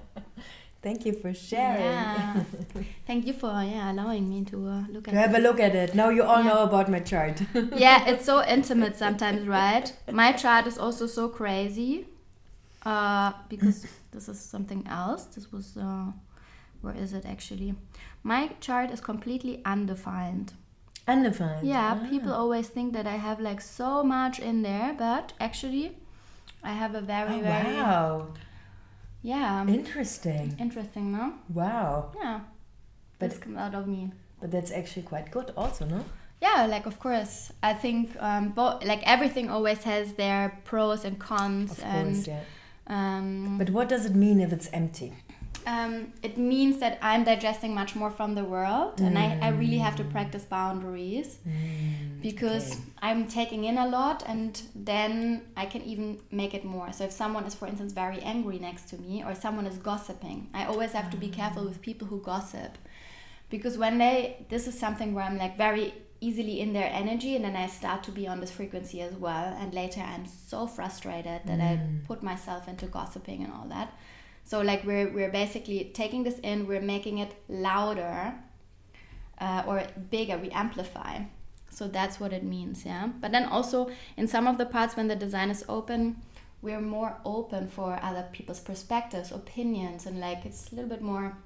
Thank 0.83 1.05
you 1.05 1.13
for 1.13 1.35
sharing. 1.35 1.85
yeah 1.85 2.43
thank 3.07 3.27
you 3.27 3.35
for 3.35 3.53
yeah 3.63 3.93
allowing 3.93 4.31
me 4.31 4.45
to 4.47 4.57
uh, 4.67 4.85
look 4.89 5.09
at 5.09 5.13
To 5.13 5.21
have 5.21 5.35
a 5.35 5.39
look 5.39 5.61
at 5.61 5.75
it. 5.75 5.95
Now 5.95 6.09
you 6.09 6.23
all 6.23 6.39
Yeah. 6.43 6.49
know 6.55 6.63
about 6.63 6.89
my 6.91 7.01
chart. 7.01 7.43
yeah, 7.87 8.09
it's 8.09 8.25
so 8.25 8.43
intimate 8.43 8.97
sometimes, 8.97 9.47
right? 9.47 9.93
My 10.11 10.33
chart 10.33 10.67
is 10.67 10.79
also 10.79 11.07
so 11.07 11.29
crazy 11.29 12.07
uh, 12.87 13.33
because 13.51 13.87
this 14.13 14.31
is 14.31 14.41
something 14.41 14.87
else. 14.89 15.27
This 15.27 15.53
was, 15.53 15.77
uh, 15.77 16.07
where 16.81 16.95
is 16.97 17.13
it 17.13 17.27
actually? 17.27 17.75
My 18.23 18.49
chart 18.61 18.91
is 18.91 19.03
completely 19.03 19.61
undefined. 19.67 20.55
Undefined. 21.15 21.67
Yeah, 21.67 21.99
Ah. 22.01 22.09
people 22.13 22.33
always 22.33 22.69
think 22.69 22.93
that 22.97 23.07
I 23.07 23.17
have 23.27 23.39
like 23.41 23.61
so 23.61 24.03
much 24.05 24.39
in 24.39 24.63
there, 24.63 24.95
but 25.07 25.33
actually, 25.41 25.87
I 26.63 26.73
have 26.83 26.95
a 26.95 27.01
very, 27.15 27.37
Oh, 27.41 27.43
very, 27.53 27.75
wow. 27.77 28.27
yeah, 29.23 29.67
Interesting. 29.67 30.55
interesting, 30.59 31.13
no? 31.13 31.25
Wow. 31.61 32.13
Yeah, 32.23 32.41
But- 33.19 33.31
this 33.31 33.39
comes 33.39 33.59
out 33.59 33.75
of 33.75 33.87
me. 33.87 34.13
But 34.41 34.51
that's 34.51 34.71
actually 34.73 35.03
quite 35.13 35.31
good 35.31 35.49
also, 35.57 35.85
no? 35.85 36.01
Yeah, 36.41 36.65
like 36.75 36.87
of 36.87 36.99
course, 36.99 37.53
I 37.63 37.75
think 37.75 38.17
um, 38.29 38.45
bo- 38.57 38.79
like 38.91 39.03
everything 39.05 39.51
always 39.51 39.83
has 39.85 40.15
their 40.15 40.43
pros 40.65 41.05
and 41.05 41.19
cons, 41.19 41.73
Of 41.73 41.85
and 41.85 42.15
course, 42.15 42.27
yeah. 42.29 42.41
um, 42.87 43.59
But 43.59 43.69
what 43.71 43.89
does 43.91 44.07
it 44.07 44.15
mean 44.15 44.41
if 44.41 44.51
it's 44.53 44.69
empty? 44.73 45.13
Um, 45.67 46.13
it 46.23 46.39
means 46.39 46.79
that 46.79 46.99
I'm 47.03 47.25
digesting 47.25 47.75
much 47.75 47.95
more 47.95 48.11
from 48.11 48.35
the 48.35 48.45
world, 48.45 49.01
and 49.01 49.19
I, 49.19 49.39
I 49.41 49.49
really 49.49 49.79
have 49.79 49.97
to 49.97 50.05
mm. 50.05 50.11
practice 50.11 50.45
boundaries 50.45 51.39
mm, 51.47 52.21
because 52.23 52.73
okay. 52.73 52.83
I'm 53.03 53.29
taking 53.29 53.65
in 53.65 53.79
a 53.79 53.87
lot, 53.87 54.23
and 54.27 54.61
then 54.75 55.43
I 55.57 55.67
can 55.67 55.83
even 55.83 56.21
make 56.31 56.55
it 56.55 56.65
more. 56.65 56.93
So 56.93 57.05
if 57.05 57.13
someone 57.13 57.45
is, 57.45 57.55
for 57.55 57.67
instance, 57.67 57.93
very 57.93 58.21
angry 58.21 58.59
next 58.59 58.89
to 58.91 58.99
me, 58.99 59.23
or 59.25 59.35
someone 59.35 59.67
is 59.67 59.79
gossiping, 59.79 60.49
I 60.55 60.65
always 60.65 60.93
have 60.93 61.11
to 61.11 61.17
be 61.17 61.29
careful 61.29 61.65
with 61.65 61.81
people 61.81 62.09
who 62.09 62.21
gossip 62.21 62.79
because 63.51 63.77
when 63.77 63.99
they 63.99 64.47
this 64.49 64.67
is 64.67 64.79
something 64.79 65.13
where 65.13 65.25
i'm 65.25 65.37
like 65.37 65.59
very 65.59 65.93
easily 66.21 66.61
in 66.61 66.73
their 66.73 66.91
energy 66.93 67.35
and 67.37 67.45
then 67.45 67.57
i 67.57 67.67
start 67.67 68.03
to 68.03 68.11
be 68.11 68.27
on 68.27 68.41
this 68.41 68.51
frequency 68.51 69.01
as 69.01 69.15
well 69.15 69.57
and 69.59 69.75
later 69.75 70.01
i'm 70.01 70.27
so 70.27 70.67
frustrated 70.67 71.41
that 71.45 71.61
i 71.61 71.77
mm. 71.77 72.05
put 72.07 72.23
myself 72.23 72.69
into 72.69 72.87
gossiping 72.87 73.43
and 73.43 73.53
all 73.53 73.67
that 73.69 73.93
so 74.51 74.61
like 74.61 74.85
we're 74.85 75.09
we're 75.17 75.31
basically 75.31 75.91
taking 75.95 76.23
this 76.25 76.39
in 76.41 76.67
we're 76.67 76.87
making 76.95 77.19
it 77.19 77.33
louder 77.49 78.35
uh, 79.41 79.63
or 79.67 79.77
bigger 80.11 80.37
we 80.39 80.51
amplify 80.51 81.21
so 81.71 81.87
that's 81.87 82.19
what 82.19 82.33
it 82.33 82.43
means 82.43 82.85
yeah 82.85 83.09
but 83.21 83.31
then 83.33 83.45
also 83.45 83.91
in 84.17 84.27
some 84.27 84.47
of 84.47 84.59
the 84.59 84.67
parts 84.67 84.97
when 84.97 85.09
the 85.09 85.17
design 85.17 85.51
is 85.51 85.65
open 85.69 86.17
we're 86.63 86.81
more 86.81 87.17
open 87.25 87.69
for 87.69 87.99
other 88.03 88.27
people's 88.33 88.61
perspectives 88.61 89.31
opinions 89.33 90.07
and 90.07 90.19
like 90.21 90.45
it's 90.45 90.73
a 90.73 90.75
little 90.75 90.91
bit 90.91 91.01
more 91.01 91.37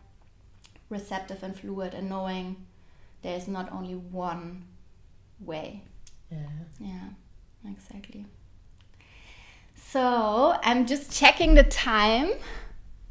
receptive 0.89 1.43
and 1.43 1.59
fluid 1.59 1.95
and 1.95 2.09
knowing 2.09 2.57
there's 3.23 3.49
not 3.49 3.73
only 3.73 3.95
one 3.95 4.65
way. 5.41 5.83
Yeah. 6.31 6.39
Yeah, 6.79 7.09
exactly. 7.71 8.27
So 9.75 10.57
I'm 10.63 10.87
just 10.87 11.13
checking 11.13 11.55
the 11.55 11.65
time. 11.65 12.33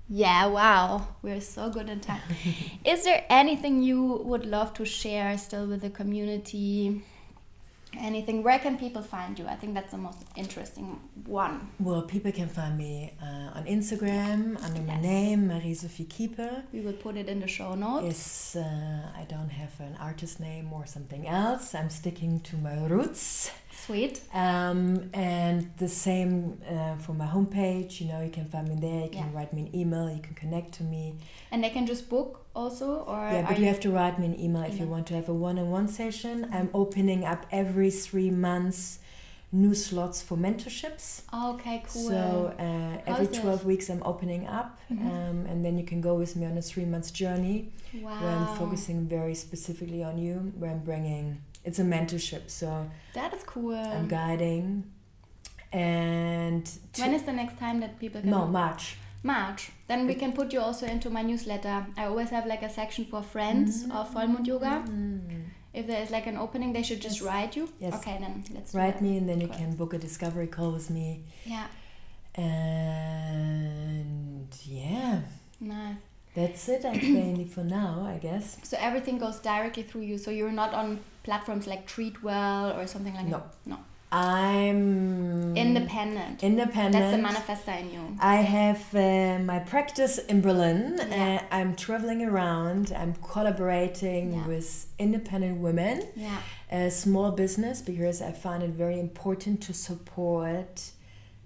Yeah, 0.10 0.47
wow, 0.47 1.08
we're 1.22 1.41
so 1.41 1.70
good 1.70 1.89
in 1.89 2.01
time. 2.01 2.22
Is 2.86 3.04
there 3.04 3.26
anything 3.30 3.82
you 3.82 4.22
would 4.26 4.45
love 4.45 4.74
to 4.76 4.86
share 4.86 5.38
still 5.38 5.66
with 5.66 5.82
the 5.82 5.89
community? 5.89 7.01
Anything? 8.00 8.44
Where 8.44 8.60
can 8.60 8.78
people 8.78 9.02
find 9.02 9.38
you? 9.38 9.46
I 9.48 9.56
think 9.56 9.74
that's 9.74 9.91
the 9.91 9.98
most 9.98 10.20
interesting 10.36 11.00
one. 11.26 11.70
Well, 11.80 12.02
people 12.04 12.32
can 12.32 12.48
find 12.50 12.78
me 12.78 13.14
uh, 13.22 13.58
on 13.58 13.66
Instagram 13.66 14.62
under 14.64 14.82
my 14.82 15.00
name, 15.00 15.48
Marie-Sophie 15.48 16.06
Kiepe. 16.06 16.64
We 16.74 16.82
will 16.82 16.94
put 16.94 17.16
it 17.18 17.28
in 17.30 17.39
the 17.39 17.48
show 17.48 17.76
notes. 17.76 18.06
Yes, 18.06 18.56
uh, 18.56 19.12
I 19.22 19.24
don't 19.30 19.50
have 19.50 19.80
an 19.80 19.96
artist 20.00 20.39
name 20.39 20.72
or 20.74 20.86
something 20.86 21.28
else. 21.28 21.76
I'm 21.76 21.89
sticking 21.89 22.39
to 22.41 22.58
my 22.58 22.86
roots. 22.86 23.52
Sweet. 23.86 24.22
Um, 24.34 25.10
and 25.14 25.72
the 25.78 25.89
same 25.89 26.60
uh, 26.70 26.96
for 26.98 27.14
my 27.14 27.26
homepage. 27.26 28.00
You 28.02 28.08
know, 28.08 28.22
you 28.22 28.30
can 28.32 28.46
find 28.46 28.68
me 28.68 28.76
there. 28.80 29.04
You 29.06 29.10
can 29.10 29.30
Yeah. 29.32 29.38
write 29.38 29.54
me 29.54 29.64
an 29.64 29.76
email. 29.76 30.10
You 30.10 30.22
can 30.22 30.36
connect 30.36 30.74
to 30.76 30.84
me. 30.84 31.16
And 31.52 31.64
they 31.64 31.70
can 31.70 31.86
just 31.86 32.10
book 32.10 32.46
also, 32.56 33.04
or 33.08 33.18
yeah, 33.18 33.45
but 33.47 33.60
you 33.60 33.66
have 33.66 33.80
to 33.82 33.91
write 33.91 34.20
me 34.20 34.26
an 34.28 34.39
email 34.39 34.64
if 34.64 34.80
you 34.80 34.86
want 34.86 35.08
to 35.08 35.14
have 35.16 35.28
a 35.30 35.34
one-on-one 35.34 35.88
session. 35.88 36.49
I'm 36.51 36.70
opening 36.74 37.26
up 37.26 37.45
every 37.51 37.89
three 37.91 38.30
months 38.30 38.99
new 39.51 39.76
slots 39.76 40.22
for 40.22 40.36
mentorships. 40.36 41.22
Oh, 41.32 41.54
okay, 41.54 41.84
cool. 41.88 42.10
So 42.10 42.54
uh, 42.58 42.97
every 43.06 43.26
is 43.26 43.32
this? 43.32 43.39
12 43.39 43.66
weeks 43.66 43.89
I'm 43.89 44.01
opening 44.04 44.47
up, 44.47 44.80
Mhm. 44.91 45.06
um, 45.06 45.45
and 45.45 45.64
then 45.64 45.78
you 45.78 45.86
can 45.86 46.01
go 46.01 46.16
with 46.16 46.36
me 46.36 46.45
on 46.47 46.58
a 46.58 46.62
three 46.62 46.86
months 46.86 47.12
journey 47.12 47.72
wow. 48.01 48.20
where 48.22 48.32
I'm 48.32 48.58
focusing 48.58 49.08
very 49.08 49.36
specifically 49.36 50.04
on 50.04 50.18
you, 50.18 50.51
where 50.58 50.72
I'm 50.72 50.80
bringing 50.80 51.38
it's 51.64 51.80
a 51.80 51.84
mentorship, 51.84 52.49
so 52.49 52.89
That 53.14 53.34
is 53.34 53.43
cool. 53.43 53.76
I'm 53.76 54.08
guiding. 54.08 54.84
And 55.72 56.70
When 56.97 57.14
is 57.14 57.24
the 57.24 57.32
next 57.34 57.58
time 57.58 57.80
that 57.80 57.99
people 57.99 58.22
can? 58.22 58.30
no 58.30 58.45
March. 58.47 58.97
March. 59.24 59.71
Then 59.88 60.05
we 60.07 60.15
can 60.15 60.34
put 60.34 60.51
you 60.53 60.59
also 60.59 60.86
into 60.86 61.09
my 61.09 61.21
newsletter. 61.21 61.86
I 61.97 62.05
always 62.05 62.30
have 62.30 62.45
like 62.45 62.61
a 62.61 62.69
section 62.69 63.05
for 63.05 63.21
friends 63.24 63.86
of 63.91 64.13
Vollmond 64.13 64.45
Yoga. 64.47 64.84
Mm. 64.88 65.45
if 65.74 65.88
there 65.88 66.01
is 66.03 66.11
like 66.11 66.28
an 66.28 66.38
opening, 66.38 66.71
they 66.74 66.84
should 66.84 67.01
just 67.01 67.19
Yes. 67.19 67.26
write 67.28 67.55
you. 67.55 67.67
Yes. 67.80 67.93
Okay, 67.95 68.17
then 68.19 68.43
let's 68.53 68.76
Write 68.76 69.01
me, 69.01 69.17
and 69.17 69.28
then 69.28 69.41
you 69.41 69.47
Cool. 69.47 69.57
can 69.57 69.76
book 69.76 69.93
a 69.93 69.97
discovery 69.97 70.47
call 70.47 70.71
with 70.71 70.89
me. 70.91 71.21
Yeah, 71.45 71.65
And 73.24 74.47
yeah, 74.65 75.21
nice. 75.59 75.95
that's 76.36 76.69
it. 76.69 76.86
Actually, 76.86 77.45
for 77.45 77.63
now, 77.63 78.05
I 78.13 78.17
guess. 78.17 78.57
So 78.71 78.78
everything 78.80 79.17
goes 79.17 79.39
directly 79.39 79.84
through 79.84 80.01
you. 80.11 80.17
So 80.17 80.30
you're 80.32 80.51
not 80.63 80.74
on 80.74 80.99
platforms 81.24 81.65
like 81.67 81.88
Treatwell 81.88 82.78
or 82.78 82.86
something 82.88 83.13
like 83.15 83.28
No. 83.28 83.38
that. 83.38 83.45
No. 83.65 83.76
No. 83.76 83.82
I'm 84.14 85.55
Independent. 85.57 86.43
Independent. 86.43 86.93
That's 86.93 87.16
the 87.18 87.24
manifester 87.30 87.80
in 87.82 87.91
you. 87.93 88.18
I 88.20 88.36
have 88.38 88.82
uh, 88.95 89.39
my 89.39 89.59
practice 89.59 90.18
in 90.18 90.41
Berlin. 90.41 90.97
Yeah. 90.99 91.39
Uh, 91.51 91.55
I'm 91.55 91.76
traveling 91.76 92.22
around. 92.24 92.93
I'm 92.95 93.14
collaborating 93.32 94.34
Yeah. 94.34 94.47
with 94.47 94.70
independent 94.99 95.57
women, 95.68 95.97
Yeah. 96.16 96.38
a 96.72 96.91
small 96.91 97.32
business, 97.32 97.82
because 97.82 98.22
I 98.22 98.32
find 98.32 98.61
it 98.64 98.72
very 98.72 98.99
important 98.99 99.61
to 99.68 99.74
support 99.74 100.91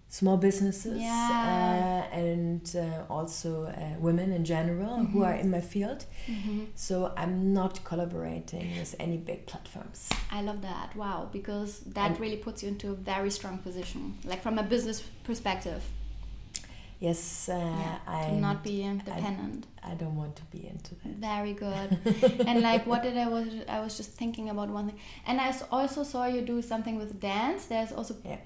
small 0.10 0.38
businesses 0.38 1.02
Yeah. 1.02 2.08
uh, 2.12 2.16
and 2.16 2.62
uh, 2.76 3.04
also 3.14 3.66
uh, 3.66 4.00
women 4.00 4.32
in 4.32 4.46
general 4.46 5.04
who 5.06 5.24
are 5.24 5.34
in 5.36 5.50
my 5.52 5.62
field. 5.62 6.06
hmm 6.26 6.64
So 6.76 7.12
I'm 7.18 7.54
not 7.54 7.84
collaborating 7.84 8.78
with 8.80 8.96
any 9.00 9.18
big 9.18 9.46
platforms. 9.46 10.10
I 10.32 10.42
love 10.42 10.62
that. 10.62 10.96
Wow, 10.96 11.30
because 11.32 11.80
that 11.94 12.12
And- 12.12 12.20
really 12.20 12.38
puts 12.38 12.64
you 12.64 12.70
into 12.70 12.92
a 12.92 12.96
very 12.96 13.30
strong 13.30 13.58
position, 13.60 14.14
like 14.26 14.42
from 14.42 14.58
a 14.60 14.64
business 14.64 15.04
perspective. 15.24 15.82
Yes, 17.00 17.48
uh, 17.48 17.54
yeah, 17.54 18.00
to 18.06 18.12
I'm- 18.12 18.42
not 18.42 18.64
be 18.64 18.82
dependent. 19.06 19.68
I 19.84 19.94
don't 19.94 20.16
want 20.16 20.36
to 20.36 20.44
be 20.46 20.68
into 20.68 20.96
that. 20.96 21.16
Very 21.20 21.54
good. 21.54 22.44
and 22.48 22.62
like, 22.62 22.86
what 22.88 23.04
did 23.04 23.16
I 23.18 23.28
was? 23.28 23.48
I 23.70 23.80
was 23.80 23.96
just 23.96 24.12
thinking 24.14 24.50
about 24.50 24.70
one 24.70 24.88
thing, 24.88 25.00
and 25.28 25.40
I 25.40 25.54
also 25.72 26.04
saw 26.04 26.26
you 26.26 26.42
do 26.42 26.62
something 26.62 26.98
with 26.98 27.20
dance. 27.20 27.66
There's 27.68 27.92
also 27.92 28.16
yeah. 28.26 28.38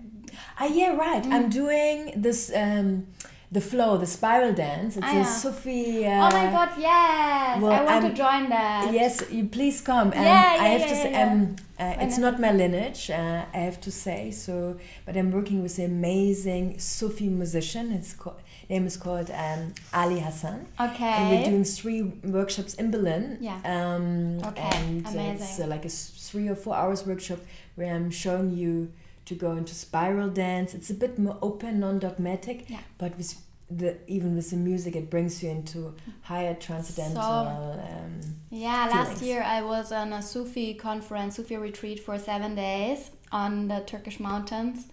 Ah, 0.60 0.66
yeah, 0.66 0.96
right. 0.96 1.24
Mm. 1.24 1.32
I'm 1.32 1.50
doing 1.50 2.14
this, 2.16 2.52
um, 2.54 3.08
the 3.52 3.60
flow, 3.62 3.98
the 3.98 4.08
spiral 4.08 4.54
dance. 4.54 4.96
It's 4.98 5.06
Ah, 5.06 5.12
a 5.12 5.16
yeah. 5.16 5.24
Sophie. 5.26 6.06
oh 6.06 6.30
my 6.40 6.46
uh, 6.48 6.52
god, 6.52 6.70
yes! 6.78 7.62
well, 7.62 7.72
I 7.72 7.84
want 7.84 8.02
to 8.02 8.08
I'm- 8.08 8.16
join 8.16 8.50
that. 8.50 8.94
Yes, 8.94 9.14
you 9.30 9.44
please 9.46 9.82
come. 9.82 10.08
Um, 10.08 10.14
Yeah, 10.14 10.24
yeah, 10.56 10.62
I 10.64 10.66
yeah, 10.66 10.78
have 10.78 10.88
to 10.90 10.96
yeah, 10.96 11.04
say, 11.04 11.12
yeah. 11.12 11.32
um, 11.32 11.56
uh, 11.80 11.96
it's 12.06 12.18
not 12.18 12.40
my 12.40 12.52
lineage. 12.52 13.10
Uh, 13.10 13.44
I 13.54 13.58
have 13.58 13.82
to 13.82 13.92
say 13.92 14.32
so, 14.32 14.78
but 15.06 15.18
I'm 15.18 15.32
working 15.32 15.62
with 15.64 15.78
an 15.80 15.86
amazing 15.86 16.80
Sufi 16.80 17.28
musician. 17.28 17.92
It's 17.92 18.14
called, 18.14 18.40
name 18.70 18.86
is 18.88 18.96
called 18.96 19.30
um, 19.32 19.74
Ali 19.94 20.20
Hasan, 20.20 20.68
Okay. 20.80 21.04
and 21.18 21.30
we're 21.32 21.46
doing 21.52 21.66
three 21.66 22.04
workshops 22.24 22.74
in 22.76 22.90
Berlin. 22.90 23.38
Yeah. 23.42 23.60
Um, 23.66 24.40
Okay, 24.50 24.62
And 24.78 25.06
uh, 25.08 25.12
it's 25.34 25.60
uh, 25.60 25.68
like 25.68 25.84
a 25.84 25.90
three 25.90 26.48
or 26.48 26.56
four 26.56 26.76
hours 26.76 27.06
workshop 27.06 27.40
where 27.76 27.94
I'm 27.94 28.12
showing 28.12 28.52
you 28.52 28.92
to 29.26 29.36
go 29.36 29.52
into 29.54 29.74
spiral 29.76 30.30
dance. 30.30 30.74
It's 30.74 30.90
a 30.90 30.94
bit 30.94 31.18
more 31.20 31.38
open, 31.42 31.80
non-dogmatic, 31.80 32.70
Yeah. 32.70 32.80
but 32.98 33.18
with 33.18 33.36
the 33.70 33.98
even 34.08 34.36
with 34.36 34.50
the 34.50 34.58
music, 34.58 34.96
it 34.96 35.10
brings 35.10 35.42
you 35.42 35.50
into 35.50 35.94
higher 36.24 36.54
transcendental. 36.56 37.24
um, 37.24 38.20
Yeah, 38.50 38.88
last 38.92 39.22
year 39.22 39.42
I 39.44 39.62
was 39.62 39.92
on 39.92 40.12
a 40.12 40.22
Sufi 40.22 40.74
conference, 40.74 41.36
Sufi 41.38 41.56
retreat 41.56 42.00
for 42.00 42.18
seven 42.20 42.56
days 42.56 43.12
on 43.32 43.68
the 43.70 43.80
Turkish 43.86 44.20
mountains. 44.20 44.88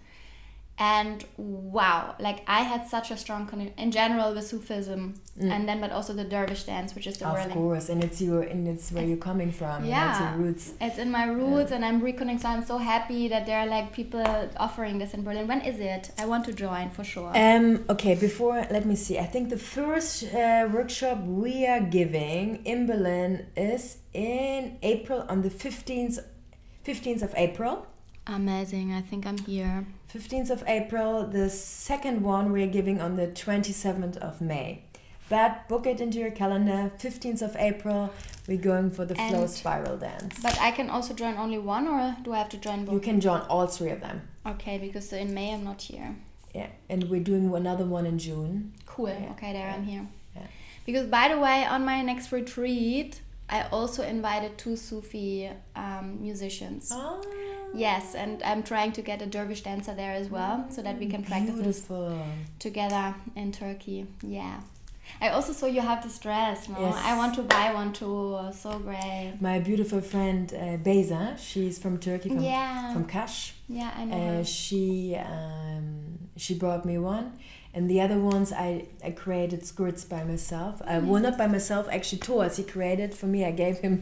And 0.80 1.24
wow, 1.36 2.14
like 2.20 2.44
I 2.46 2.60
had 2.62 2.86
such 2.86 3.10
a 3.10 3.16
strong 3.16 3.46
connection 3.46 3.76
in 3.78 3.90
general 3.90 4.32
with 4.34 4.46
Sufism, 4.46 5.14
Mm. 5.38 5.50
and 5.54 5.68
then 5.68 5.80
but 5.80 5.90
also 5.92 6.12
the 6.14 6.24
dervish 6.24 6.64
dance, 6.64 6.94
which 6.96 7.06
is 7.06 7.16
the 7.18 7.26
of 7.26 7.34
whirling. 7.34 7.50
course, 7.50 7.88
and 7.88 8.02
it's 8.02 8.20
your 8.20 8.42
and 8.42 8.66
it's 8.68 8.90
where 8.92 9.04
you're 9.04 9.16
coming 9.30 9.50
from. 9.52 9.84
Yeah. 9.84 10.10
it's 10.10 10.20
your 10.20 10.32
roots. 10.44 10.72
It's 10.80 10.98
in 10.98 11.10
my 11.10 11.24
roots, 11.26 11.70
and 11.72 11.84
I'm 11.84 12.00
reconnecting. 12.00 12.40
So 12.42 12.48
I'm 12.48 12.64
so 12.64 12.78
happy 12.78 13.26
that 13.28 13.44
there 13.46 13.58
are 13.58 13.66
like 13.66 13.92
people 13.92 14.22
offering 14.56 14.98
this 14.98 15.14
in 15.14 15.22
Berlin. 15.24 15.46
When 15.48 15.60
is 15.62 15.78
it? 15.80 16.10
I 16.18 16.26
want 16.26 16.44
to 16.46 16.52
join 16.52 16.90
for 16.90 17.04
sure. 17.04 17.30
Um, 17.36 17.84
okay, 17.90 18.14
before 18.14 18.64
let 18.70 18.84
me 18.86 18.94
see. 18.96 19.18
I 19.18 19.26
think 19.26 19.48
the 19.50 19.58
first 19.58 20.22
uh, 20.32 20.68
workshop 20.72 21.18
we 21.24 21.66
are 21.66 21.80
giving 21.80 22.64
in 22.64 22.86
Berlin 22.86 23.46
is 23.56 23.98
in 24.14 24.78
April 24.82 25.24
on 25.28 25.42
the 25.42 25.50
fifteenth, 25.50 26.18
fifteenth 26.84 27.22
of 27.22 27.32
April. 27.36 27.86
Amazing. 28.26 28.92
I 28.92 29.00
think 29.02 29.26
I'm 29.26 29.38
here. 29.38 29.86
15th 30.12 30.50
of 30.50 30.64
April. 30.66 31.26
The 31.26 31.50
second 31.50 32.22
one 32.22 32.52
we're 32.52 32.66
giving 32.66 33.00
on 33.00 33.16
the 33.16 33.26
27th 33.28 34.16
of 34.18 34.40
May. 34.40 34.84
But 35.28 35.68
book 35.68 35.86
it 35.86 36.00
into 36.00 36.18
your 36.18 36.30
calendar. 36.30 36.90
15th 36.98 37.42
of 37.42 37.54
April, 37.56 38.10
we're 38.46 38.56
going 38.56 38.90
for 38.90 39.04
the 39.04 39.14
flow 39.14 39.42
And- 39.42 39.50
spiral 39.50 39.98
dance. 39.98 40.38
But 40.42 40.58
I 40.58 40.70
can 40.70 40.88
also 40.88 41.12
join 41.12 41.36
only 41.36 41.58
one, 41.58 41.86
or 41.86 42.16
do 42.22 42.32
I 42.32 42.38
have 42.38 42.48
to 42.50 42.56
join 42.56 42.90
You 42.90 42.98
can 43.00 43.20
join 43.20 43.42
all 43.42 43.66
three 43.66 43.90
of 43.90 44.00
them. 44.00 44.22
Okay, 44.46 44.78
because 44.78 45.12
in 45.12 45.34
May 45.34 45.52
I'm 45.52 45.64
not 45.64 45.82
here. 45.82 46.16
Yeah, 46.54 46.68
and 46.88 47.04
we're 47.10 47.22
doing 47.22 47.54
another 47.54 47.84
one 47.84 48.06
in 48.06 48.18
June. 48.18 48.72
Cool. 48.86 49.10
Yeah. 49.10 49.32
Okay, 49.32 49.52
there 49.52 49.68
I'm 49.70 49.84
here. 49.84 50.06
Yeah. 50.34 50.46
Because 50.86 51.06
by 51.06 51.28
the 51.28 51.38
way, 51.38 51.66
on 51.66 51.84
my 51.84 52.00
next 52.00 52.32
retreat, 52.32 53.20
I 53.50 53.64
also 53.68 54.02
invited 54.02 54.56
two 54.56 54.76
Sufi 54.76 55.50
um, 55.76 56.22
musicians. 56.22 56.90
Oh, 56.90 57.20
Yes, 57.74 58.14
and 58.14 58.42
I'm 58.42 58.62
trying 58.62 58.92
to 58.92 59.02
get 59.02 59.22
a 59.22 59.26
dervish 59.26 59.62
dancer 59.62 59.94
there 59.94 60.12
as 60.12 60.28
well, 60.28 60.66
so 60.70 60.82
that 60.82 60.98
we 60.98 61.06
can 61.06 61.22
practice 61.22 61.54
Beautiful. 61.54 62.18
together 62.58 63.14
in 63.36 63.52
Turkey. 63.52 64.06
Yeah. 64.22 64.60
I 65.22 65.30
also 65.30 65.52
saw 65.54 65.66
you 65.66 65.80
have 65.80 66.02
this 66.02 66.18
dress. 66.18 66.68
No, 66.68 66.80
Yes. 66.80 66.94
I 67.02 67.16
want 67.16 67.34
to 67.36 67.42
buy 67.42 67.72
one 67.72 67.92
too. 67.94 68.38
So 68.52 68.78
great. 68.78 69.34
My 69.40 69.58
beautiful 69.58 70.00
friend 70.02 70.52
uh, 70.52 70.76
Beza, 70.76 71.36
she's 71.38 71.78
from 71.78 71.98
Turkey, 71.98 72.28
from, 72.28 72.40
yeah. 72.40 72.92
from 72.92 73.06
Kash. 73.06 73.54
yeah, 73.68 73.90
I 73.96 74.04
know. 74.04 74.40
Uh, 74.40 74.44
she 74.44 75.16
um, 75.16 76.18
she 76.36 76.54
brought 76.54 76.84
me 76.84 76.98
one, 76.98 77.38
and 77.78 77.88
the 77.88 78.00
other 78.00 78.18
ones 78.18 78.52
I, 78.52 78.86
I 79.08 79.10
created 79.12 79.60
skirts 79.72 80.02
by 80.04 80.22
myself. 80.24 80.74
Uh, 80.84 81.00
well, 81.04 81.22
not 81.22 81.36
by 81.38 81.46
myself. 81.46 81.86
Actually, 81.96 82.20
Thoas 82.26 82.56
he 82.56 82.64
created 82.64 83.10
for 83.14 83.26
me. 83.34 83.40
I 83.44 83.52
gave 83.64 83.76
him 83.86 83.94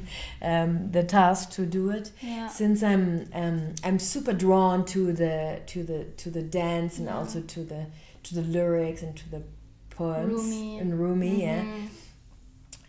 um, 0.43 0.91
the 0.97 1.05
task 1.05 1.51
to 1.57 1.63
do 1.67 1.91
it. 1.91 2.07
Yeah. 2.23 2.49
Since 2.49 2.83
I'm 2.83 3.05
um, 3.43 3.75
I'm 3.87 3.99
super 3.99 4.33
drawn 4.33 4.85
to 4.95 5.13
the 5.23 5.61
to 5.73 5.79
the 5.91 6.01
to 6.23 6.31
the 6.31 6.43
dance 6.43 6.93
and 6.99 7.07
Yeah. 7.07 7.17
also 7.19 7.41
to 7.55 7.61
the 7.73 7.83
to 8.27 8.31
the 8.35 8.43
lyrics 8.57 9.03
and 9.03 9.15
to 9.23 9.27
the 9.35 9.43
poems 9.91 10.33
Rumi. 10.33 10.79
and 10.81 10.89
Rumi. 11.03 11.35
Yeah. 11.43 11.63
Mhm. 11.63 11.89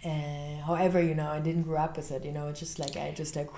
Uh, 0.06 0.66
however, 0.66 1.02
you 1.02 1.16
know, 1.16 1.30
I 1.30 1.40
didn't 1.40 1.64
grow 1.64 1.82
up 1.82 1.98
with 1.98 2.12
it. 2.12 2.24
You 2.24 2.32
know, 2.32 2.48
it's 2.50 2.60
just 2.60 2.80
like 2.80 2.96
I 2.96 3.12
just 3.12 3.36
like 3.36 3.50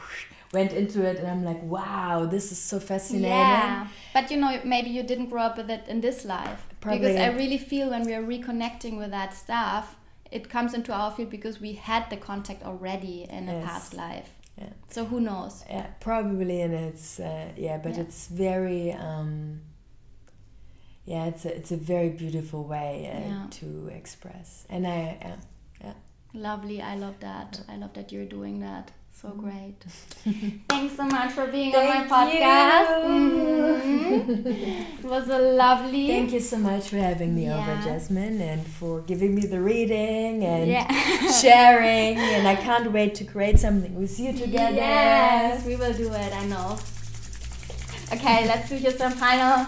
went 0.54 0.74
into 0.74 1.04
it, 1.04 1.18
and 1.18 1.28
I'm 1.28 1.44
like, 1.44 1.62
wow, 1.64 2.26
this 2.26 2.52
is 2.52 2.58
so 2.58 2.80
fascinating. 2.80 3.30
Yeah, 3.30 3.88
but 4.14 4.32
you 4.32 4.38
know, 4.38 4.60
maybe 4.64 4.90
you 4.90 5.04
didn't 5.04 5.30
grow 5.30 5.44
up 5.44 5.58
with 5.58 5.70
it 5.70 5.84
in 5.88 6.02
this 6.02 6.26
life. 6.26 6.66
Probably. 6.82 7.00
Because 7.00 7.16
I 7.18 7.28
really 7.28 7.58
feel 7.58 7.90
when 7.90 8.06
we 8.06 8.14
are 8.14 8.24
reconnecting 8.24 8.98
with 8.98 9.12
that 9.12 9.34
stuff, 9.34 9.96
it 10.32 10.50
comes 10.50 10.74
into 10.74 10.94
our 10.94 11.12
field 11.12 11.30
because 11.30 11.60
we 11.60 11.74
had 11.74 12.10
the 12.10 12.18
contact 12.18 12.64
already 12.64 13.28
in 13.30 13.50
a 13.50 13.62
past 13.66 13.94
life. 13.94 14.30
Yeah. 14.58 14.70
So 14.90 15.06
who 15.06 15.20
knows? 15.22 15.64
Yeah, 15.70 15.88
probably, 16.00 16.62
and 16.62 16.74
it's 16.74 17.20
uh, 17.20 17.50
yeah, 17.58 17.78
but 17.78 17.96
Yeah. 17.96 18.02
it's 18.02 18.28
very 18.28 18.92
um, 18.92 19.62
yeah, 21.06 21.26
it's 21.26 21.46
a, 21.46 21.56
it's 21.56 21.72
a 21.72 21.78
very 21.78 22.10
beautiful 22.10 22.64
way 22.64 23.10
uh, 23.14 23.20
Yeah. 23.30 23.48
to 23.52 23.88
express, 23.94 24.66
and 24.70 24.86
I 24.86 25.18
uh, 25.24 25.36
Lovely. 26.34 26.80
I 26.80 26.96
love 26.96 27.16
that. 27.22 27.62
I 27.68 27.76
love 27.78 27.94
that 27.94 28.12
you're 28.12 28.26
doing 28.26 28.60
that. 28.60 28.92
So 29.22 29.28
Mm-hmm. 29.30 29.40
great. 29.42 29.80
Thanks 30.70 30.96
so 30.96 31.04
much 31.06 31.32
for 31.34 31.48
being 31.48 31.76
on 31.76 31.86
my 31.86 32.08
Thank 32.08 32.10
podcast. 32.16 33.04
you. 33.04 33.50
Mhm. 33.80 35.00
It 35.04 35.06
was 35.16 35.28
a 35.30 35.40
lovely. 35.64 36.08
thank 36.08 36.32
you 36.32 36.40
so 36.40 36.58
much 36.58 36.90
for 36.90 36.98
having 36.98 37.36
me 37.36 37.50
over, 37.50 37.74
Yasemin, 37.88 38.40
and 38.52 38.66
for 38.66 39.02
giving 39.02 39.34
me 39.36 39.44
the 39.54 39.60
reading 39.60 40.44
and 40.46 40.68
Yeah. 40.70 40.88
sharing, 41.44 42.18
and 42.36 42.48
I 42.48 42.56
can't 42.56 42.92
wait 42.98 43.16
to 43.16 43.24
create 43.26 43.58
something 43.60 43.94
with 43.96 44.20
you 44.20 44.32
together. 44.34 44.76
Yes, 44.76 45.66
we 45.66 45.76
will 45.76 45.94
do 45.94 46.08
it. 46.14 46.32
I 46.42 46.46
know. 46.54 46.78
Okay, 48.14 48.48
let's 48.48 48.70
do 48.70 48.80
just 48.80 48.98
some 48.98 49.12
final. 49.14 49.66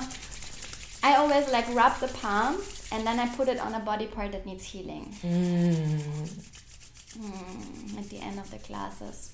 I 1.03 1.15
always 1.21 1.45
like 1.51 1.67
rub 1.73 1.93
the 1.99 2.07
palms 2.21 2.87
and 2.91 3.05
then 3.07 3.19
I 3.19 3.27
put 3.35 3.47
it 3.47 3.59
on 3.59 3.73
a 3.73 3.79
body 3.79 4.07
part 4.07 4.31
that 4.33 4.45
needs 4.45 4.63
healing 4.73 5.05
Mm. 5.23 5.99
mm, 7.19 7.97
at 7.99 8.07
the 8.09 8.19
end 8.27 8.37
of 8.39 8.47
the 8.51 8.59
classes. 8.59 9.33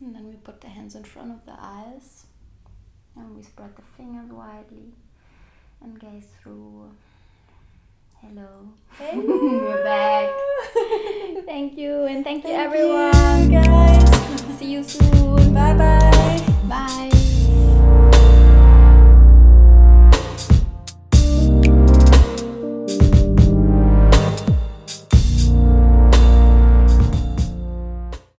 And 0.00 0.14
then 0.14 0.28
we 0.28 0.34
put 0.34 0.60
the 0.60 0.68
hands 0.68 0.94
in 0.94 1.04
front 1.04 1.30
of 1.30 1.44
the 1.46 1.54
eyes 1.58 2.26
and 3.16 3.34
we 3.34 3.42
spread 3.42 3.74
the 3.76 3.82
fingers 3.96 4.30
widely 4.30 4.92
and 5.82 5.98
gaze 5.98 6.26
through. 6.42 6.90
Hello. 8.20 8.68
Hey. 8.98 9.16
We're 9.16 9.82
back. 9.84 10.30
Thank 11.46 11.78
you 11.78 12.04
and 12.04 12.24
thank 12.24 12.44
you 12.44 12.50
everyone. 12.50 13.50
you, 13.50 13.62
guys. 13.62 14.58
See 14.58 14.72
you 14.72 14.82
soon. 14.82 15.54
Bye 15.54 15.74
bye 15.74 16.44
bye. 16.68 17.15